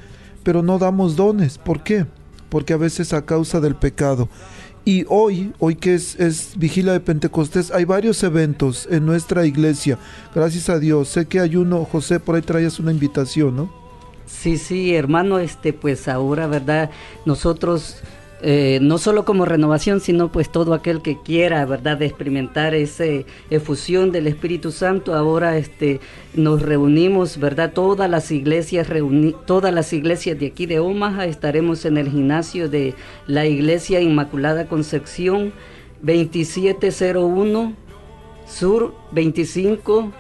pero 0.43 0.63
no 0.63 0.79
damos 0.79 1.15
dones. 1.15 1.59
¿Por 1.59 1.85
qué? 1.85 2.07
Porque 2.49 2.73
a 2.73 2.79
veces 2.79 3.13
a 3.13 3.25
causa 3.25 3.61
del 3.61 3.77
pecado. 3.77 4.29
Y 4.87 5.07
hoy, 5.09 5.53
hoy 5.59 5.77
que 5.77 5.95
es, 5.95 6.15
es 6.21 6.53
Vigila 6.57 6.93
de 6.93 7.01
Pentecostés, 7.01 7.71
hay 7.71 7.87
varios 7.87 8.23
eventos 8.23 8.87
en 8.91 9.07
nuestra 9.07 9.47
iglesia. 9.47 9.99
Gracias 10.35 10.69
a 10.69 10.79
Dios. 10.79 11.09
Sé 11.09 11.27
que 11.27 11.41
hay 11.41 11.57
uno, 11.57 11.87
José, 11.87 12.21
por 12.21 12.35
ahí 12.35 12.43
traías 12.43 12.79
una 12.79 12.93
invitación, 12.93 13.57
¿no? 13.57 13.73
Sí, 14.27 14.59
sí, 14.59 14.95
hermano, 14.95 15.39
este, 15.39 15.73
pues 15.73 16.07
ahora, 16.07 16.47
¿verdad? 16.47 16.91
Nosotros, 17.25 17.97
eh, 18.47 18.79
no 18.83 18.99
solo 18.99 19.25
como 19.25 19.47
renovación, 19.47 20.01
sino 20.01 20.31
pues 20.31 20.53
todo 20.53 20.75
aquel 20.75 21.01
que 21.01 21.19
quiera, 21.19 21.65
¿verdad? 21.65 21.97
De 21.97 22.05
experimentar 22.05 22.75
esa 22.75 23.05
efusión 23.49 24.13
del 24.13 24.27
Espíritu 24.27 24.71
Santo, 24.71 25.15
ahora 25.15 25.57
este, 25.57 25.99
nos 26.35 26.61
reunimos, 26.61 27.39
¿verdad? 27.39 27.73
Todas 27.73 28.11
las 28.11 28.31
iglesias, 28.31 28.91
reuni 28.91 29.35
todas 29.47 29.73
las 29.73 29.95
iglesias 29.95 30.39
de 30.39 30.49
aquí 30.49 30.67
de 30.67 30.79
Omaha, 30.79 31.25
estaremos 31.25 31.87
en 31.87 31.97
el 31.97 32.11
gimnasio 32.11 32.69
de 32.69 32.93
la 33.27 33.47
Iglesia 33.47 34.03
Inmaculada 34.03 34.69
Concepción, 34.69 35.55
2701 36.03 37.73
Sur 38.47 38.95
25 39.13 40.13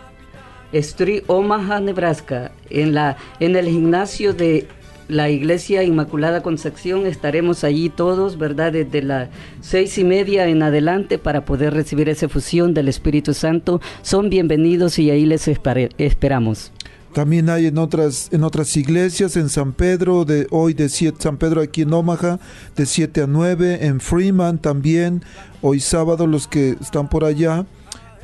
Street, 0.72 1.24
Omaha, 1.26 1.78
Nebraska. 1.80 2.52
En, 2.70 2.94
la, 2.94 3.18
en 3.38 3.54
el 3.54 3.68
gimnasio 3.68 4.32
de 4.32 4.66
la 5.08 5.30
Iglesia 5.30 5.82
Inmaculada 5.82 6.42
Concepción 6.42 7.06
estaremos 7.06 7.64
allí 7.64 7.88
todos, 7.90 8.38
¿verdad? 8.38 8.72
Desde 8.72 9.02
las 9.02 9.28
seis 9.60 9.98
y 9.98 10.04
media 10.04 10.46
en 10.48 10.62
adelante 10.62 11.18
para 11.18 11.44
poder 11.44 11.74
recibir 11.74 12.08
esa 12.08 12.28
fusión 12.28 12.74
del 12.74 12.88
Espíritu 12.88 13.34
Santo. 13.34 13.80
Son 14.02 14.30
bienvenidos 14.30 14.98
y 14.98 15.10
ahí 15.10 15.26
les 15.26 15.48
esperamos. 15.48 16.72
También 17.12 17.48
hay 17.48 17.66
en 17.66 17.78
otras, 17.78 18.28
en 18.32 18.42
otras 18.42 18.76
iglesias, 18.76 19.36
en 19.36 19.48
San 19.48 19.72
Pedro, 19.72 20.24
de 20.24 20.48
hoy 20.50 20.74
de 20.74 20.88
7, 20.88 21.16
San 21.20 21.36
Pedro 21.36 21.60
aquí 21.60 21.82
en 21.82 21.92
Omaha, 21.92 22.40
de 22.74 22.86
7 22.86 23.22
a 23.22 23.26
9, 23.28 23.86
en 23.86 24.00
Freeman 24.00 24.58
también, 24.58 25.22
hoy 25.62 25.78
sábado 25.78 26.26
los 26.26 26.48
que 26.48 26.70
están 26.80 27.08
por 27.08 27.24
allá, 27.24 27.66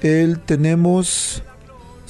el 0.02 0.40
tenemos 0.40 1.44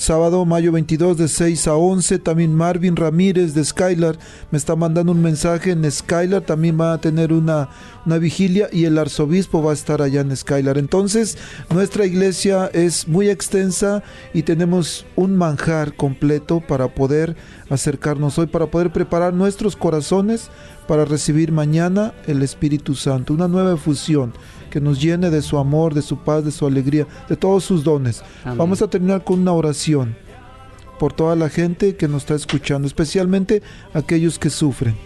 sábado 0.01 0.47
mayo 0.47 0.73
22 0.73 1.19
de 1.19 1.29
6 1.29 1.69
a 1.69 1.75
11, 1.75 2.21
también 2.21 2.55
Marvin 2.55 2.97
Ramírez 2.97 3.53
de 3.53 3.63
Skylar 3.63 4.19
me 4.51 4.57
está 4.57 4.75
mandando 4.75 5.13
un 5.13 5.21
mensaje 5.21 5.73
en 5.73 5.89
Skylar, 5.91 6.41
también 6.41 6.81
va 6.81 6.95
a 6.95 7.01
tener 7.03 7.35
una, 7.35 7.69
una 8.07 8.17
vigilia 8.17 8.71
y 8.73 8.87
el 8.87 8.97
arzobispo 8.97 9.63
va 9.63 9.73
a 9.73 9.75
estar 9.75 10.01
allá 10.01 10.23
en 10.23 10.35
Skylar. 10.35 10.79
Entonces, 10.79 11.37
nuestra 11.69 12.07
iglesia 12.07 12.71
es 12.73 13.09
muy 13.09 13.29
extensa 13.29 14.03
y 14.33 14.43
tenemos 14.43 15.05
un 15.17 15.37
manjar 15.37 15.95
completo 15.95 16.63
para 16.67 16.89
poder 16.89 17.37
acercarnos 17.69 18.39
hoy, 18.39 18.47
para 18.47 18.71
poder 18.71 18.93
preparar 18.93 19.35
nuestros 19.35 19.77
corazones 19.77 20.49
para 20.91 21.05
recibir 21.05 21.53
mañana 21.53 22.15
el 22.27 22.43
Espíritu 22.43 22.97
Santo, 22.97 23.33
una 23.33 23.47
nueva 23.47 23.75
efusión 23.75 24.33
que 24.71 24.81
nos 24.81 25.01
llene 25.01 25.31
de 25.31 25.41
su 25.41 25.57
amor, 25.57 25.95
de 25.95 26.03
su 26.03 26.17
paz, 26.17 26.45
de 26.45 26.51
su 26.51 26.67
alegría, 26.67 27.07
de 27.29 27.37
todos 27.37 27.63
sus 27.63 27.85
dones. 27.85 28.25
Amén. 28.43 28.59
Vamos 28.59 28.83
a 28.83 28.91
terminar 28.91 29.23
con 29.23 29.39
una 29.39 29.53
oración 29.53 30.17
por 30.99 31.13
toda 31.13 31.37
la 31.37 31.49
gente 31.49 31.95
que 31.95 32.09
nos 32.09 32.23
está 32.23 32.35
escuchando, 32.35 32.89
especialmente 32.89 33.63
aquellos 33.95 34.37
que 34.37 34.51
sufren. 34.51 34.97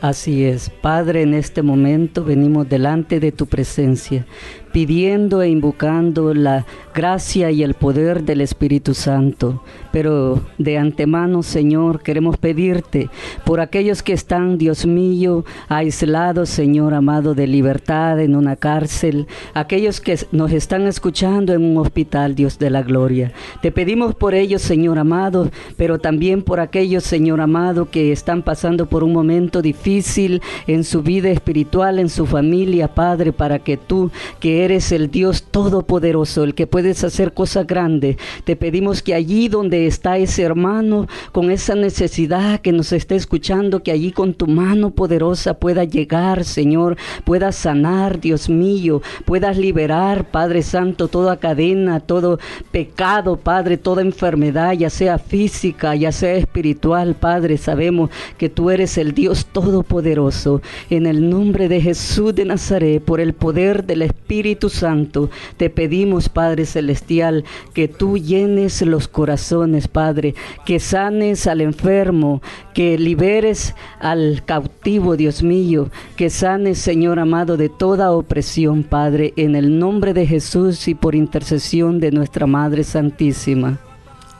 Así 0.00 0.42
es, 0.42 0.68
Padre, 0.82 1.22
en 1.22 1.34
este 1.34 1.62
momento 1.62 2.24
venimos 2.24 2.68
delante 2.68 3.20
de 3.20 3.30
tu 3.30 3.46
presencia, 3.46 4.26
pidiendo 4.74 5.40
e 5.40 5.48
invocando 5.48 6.34
la 6.34 6.66
gracia 6.92 7.52
y 7.52 7.62
el 7.62 7.74
poder 7.74 8.24
del 8.24 8.40
Espíritu 8.40 8.92
Santo. 8.92 9.62
Pero 9.92 10.40
de 10.58 10.78
antemano, 10.78 11.44
Señor, 11.44 12.02
queremos 12.02 12.38
pedirte 12.38 13.08
por 13.44 13.60
aquellos 13.60 14.02
que 14.02 14.12
están, 14.12 14.58
Dios 14.58 14.84
mío, 14.84 15.44
aislados, 15.68 16.48
Señor 16.48 16.92
amado, 16.92 17.36
de 17.36 17.46
libertad 17.46 18.18
en 18.18 18.34
una 18.34 18.56
cárcel, 18.56 19.28
aquellos 19.54 20.00
que 20.00 20.18
nos 20.32 20.50
están 20.50 20.88
escuchando 20.88 21.52
en 21.52 21.64
un 21.64 21.78
hospital, 21.78 22.34
Dios 22.34 22.58
de 22.58 22.70
la 22.70 22.82
gloria. 22.82 23.30
Te 23.62 23.70
pedimos 23.70 24.16
por 24.16 24.34
ellos, 24.34 24.60
Señor 24.60 24.98
amado, 24.98 25.52
pero 25.76 26.00
también 26.00 26.42
por 26.42 26.58
aquellos, 26.58 27.04
Señor 27.04 27.40
amado, 27.40 27.90
que 27.90 28.10
están 28.10 28.42
pasando 28.42 28.86
por 28.86 29.04
un 29.04 29.12
momento 29.12 29.62
difícil 29.62 30.42
en 30.66 30.82
su 30.82 31.02
vida 31.02 31.30
espiritual, 31.30 32.00
en 32.00 32.08
su 32.08 32.26
familia, 32.26 32.92
Padre, 32.92 33.32
para 33.32 33.60
que 33.60 33.76
tú, 33.76 34.10
que 34.40 34.63
eres 34.64 34.92
el 34.92 35.10
Dios 35.10 35.44
todopoderoso, 35.44 36.44
el 36.44 36.54
que 36.54 36.66
puedes 36.66 37.04
hacer 37.04 37.32
cosas 37.32 37.66
grandes, 37.66 38.16
te 38.44 38.56
pedimos 38.56 39.02
que 39.02 39.14
allí 39.14 39.48
donde 39.48 39.86
está 39.86 40.18
ese 40.18 40.42
hermano, 40.42 41.06
con 41.32 41.50
esa 41.50 41.74
necesidad 41.74 42.60
que 42.60 42.72
nos 42.72 42.92
esté 42.92 43.16
escuchando, 43.16 43.82
que 43.82 43.92
allí 43.92 44.12
con 44.12 44.34
tu 44.34 44.46
mano 44.46 44.90
poderosa 44.90 45.54
pueda 45.54 45.84
llegar, 45.84 46.44
Señor, 46.44 46.96
puedas 47.24 47.56
sanar, 47.56 48.20
Dios 48.20 48.48
mío, 48.48 49.02
puedas 49.24 49.56
liberar, 49.56 50.30
Padre 50.30 50.62
Santo, 50.62 51.08
toda 51.08 51.36
cadena, 51.36 52.00
todo 52.00 52.38
pecado, 52.70 53.36
Padre, 53.36 53.76
toda 53.76 54.02
enfermedad, 54.02 54.72
ya 54.72 54.90
sea 54.90 55.18
física, 55.18 55.94
ya 55.94 56.12
sea 56.12 56.34
espiritual, 56.34 57.14
Padre, 57.14 57.58
sabemos 57.58 58.10
que 58.38 58.48
tú 58.48 58.70
eres 58.70 58.98
el 58.98 59.12
Dios 59.12 59.46
todopoderoso. 59.46 60.62
En 60.90 61.06
el 61.06 61.28
nombre 61.28 61.68
de 61.68 61.80
Jesús 61.80 62.34
de 62.34 62.44
Nazaret, 62.44 63.02
por 63.02 63.20
el 63.20 63.34
poder 63.34 63.84
del 63.84 64.02
Espíritu 64.02 64.53
Santo, 64.68 65.30
te 65.56 65.70
pedimos, 65.70 66.28
Padre 66.28 66.66
Celestial, 66.66 67.44
que 67.72 67.88
tú 67.88 68.18
llenes 68.18 68.82
los 68.82 69.08
corazones, 69.08 69.88
Padre, 69.88 70.34
que 70.64 70.80
sanes 70.80 71.46
al 71.46 71.60
enfermo, 71.60 72.42
que 72.72 72.98
liberes 72.98 73.74
al 74.00 74.42
cautivo, 74.44 75.16
Dios 75.16 75.42
mío, 75.42 75.90
que 76.16 76.30
sanes, 76.30 76.78
Señor 76.78 77.18
amado, 77.18 77.56
de 77.56 77.68
toda 77.68 78.12
opresión, 78.12 78.82
Padre, 78.82 79.32
en 79.36 79.56
el 79.56 79.78
nombre 79.78 80.14
de 80.14 80.26
Jesús 80.26 80.88
y 80.88 80.94
por 80.94 81.14
intercesión 81.14 82.00
de 82.00 82.10
nuestra 82.10 82.46
Madre 82.46 82.84
Santísima. 82.84 83.78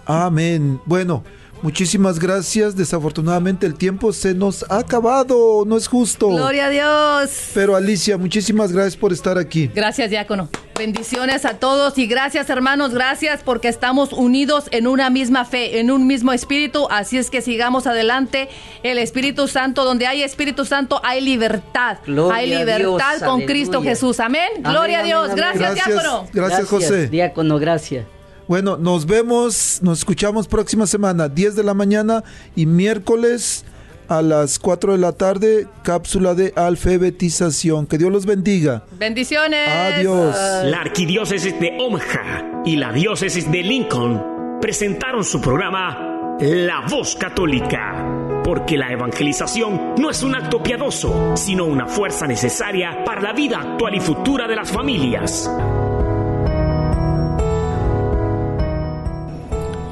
Amén. 0.06 0.80
Bueno, 0.84 1.22
muchísimas 1.64 2.18
gracias. 2.20 2.76
Desafortunadamente 2.76 3.66
el 3.66 3.74
tiempo 3.74 4.12
se 4.12 4.34
nos 4.34 4.64
ha 4.70 4.78
acabado, 4.78 5.64
no 5.66 5.76
es 5.78 5.88
justo. 5.88 6.28
Gloria 6.28 6.66
a 6.66 6.70
Dios. 6.70 7.30
Pero 7.54 7.74
Alicia, 7.74 8.18
muchísimas 8.18 8.70
gracias 8.70 8.96
por 8.96 9.12
estar 9.12 9.38
aquí. 9.38 9.70
Gracias, 9.74 10.10
diácono. 10.10 10.50
Bendiciones 10.78 11.44
a 11.44 11.54
todos 11.58 11.96
y 11.98 12.06
gracias, 12.06 12.50
hermanos. 12.50 12.92
Gracias 12.92 13.42
porque 13.42 13.68
estamos 13.68 14.12
unidos 14.12 14.64
en 14.72 14.86
una 14.86 15.08
misma 15.08 15.44
fe, 15.44 15.80
en 15.80 15.90
un 15.90 16.06
mismo 16.06 16.32
espíritu. 16.32 16.86
Así 16.90 17.16
es 17.16 17.30
que 17.30 17.40
sigamos 17.40 17.86
adelante. 17.86 18.48
El 18.82 18.98
Espíritu 18.98 19.48
Santo, 19.48 19.84
donde 19.84 20.06
hay 20.06 20.22
Espíritu 20.22 20.64
Santo, 20.64 21.00
hay 21.02 21.22
libertad. 21.22 21.98
Gloria 22.04 22.36
hay 22.36 22.48
libertad 22.50 22.78
Dios, 22.78 23.20
con 23.20 23.28
aleluya. 23.36 23.46
Cristo 23.46 23.82
Jesús. 23.82 24.20
Amén. 24.20 24.48
Amén, 24.56 24.62
Gloria 24.70 25.00
a 25.00 25.02
Dios. 25.02 25.24
amén. 25.24 25.36
Gracias, 25.36 25.60
Gracias. 25.74 25.86
diácono. 25.86 26.28
Gracias, 26.32 26.68
José. 26.68 27.06
Diácono, 27.08 27.58
gracias. 27.58 28.04
Bueno, 28.46 28.76
nos 28.76 29.06
vemos, 29.06 29.80
nos 29.82 30.00
escuchamos 30.00 30.48
próxima 30.48 30.86
semana, 30.86 31.28
10 31.28 31.56
de 31.56 31.62
la 31.62 31.72
mañana 31.72 32.22
y 32.54 32.66
miércoles 32.66 33.64
a 34.08 34.20
las 34.20 34.58
4 34.58 34.92
de 34.92 34.98
la 34.98 35.12
tarde, 35.12 35.66
cápsula 35.82 36.34
de 36.34 36.52
alfabetización. 36.54 37.86
Que 37.86 37.96
Dios 37.96 38.12
los 38.12 38.26
bendiga. 38.26 38.82
Bendiciones. 38.98 39.68
Adiós. 39.68 40.36
La 40.64 40.80
arquidiócesis 40.82 41.58
de 41.58 41.78
Omaha 41.80 42.62
y 42.66 42.76
la 42.76 42.92
diócesis 42.92 43.50
de 43.50 43.62
Lincoln 43.62 44.58
presentaron 44.60 45.24
su 45.24 45.40
programa 45.40 46.36
La 46.40 46.86
Voz 46.88 47.16
Católica, 47.16 48.42
porque 48.44 48.76
la 48.76 48.92
evangelización 48.92 49.94
no 49.96 50.10
es 50.10 50.22
un 50.22 50.34
acto 50.34 50.62
piadoso, 50.62 51.32
sino 51.34 51.64
una 51.64 51.86
fuerza 51.86 52.26
necesaria 52.26 53.04
para 53.04 53.22
la 53.22 53.32
vida 53.32 53.58
actual 53.58 53.94
y 53.94 54.00
futura 54.00 54.46
de 54.46 54.56
las 54.56 54.70
familias. 54.70 55.50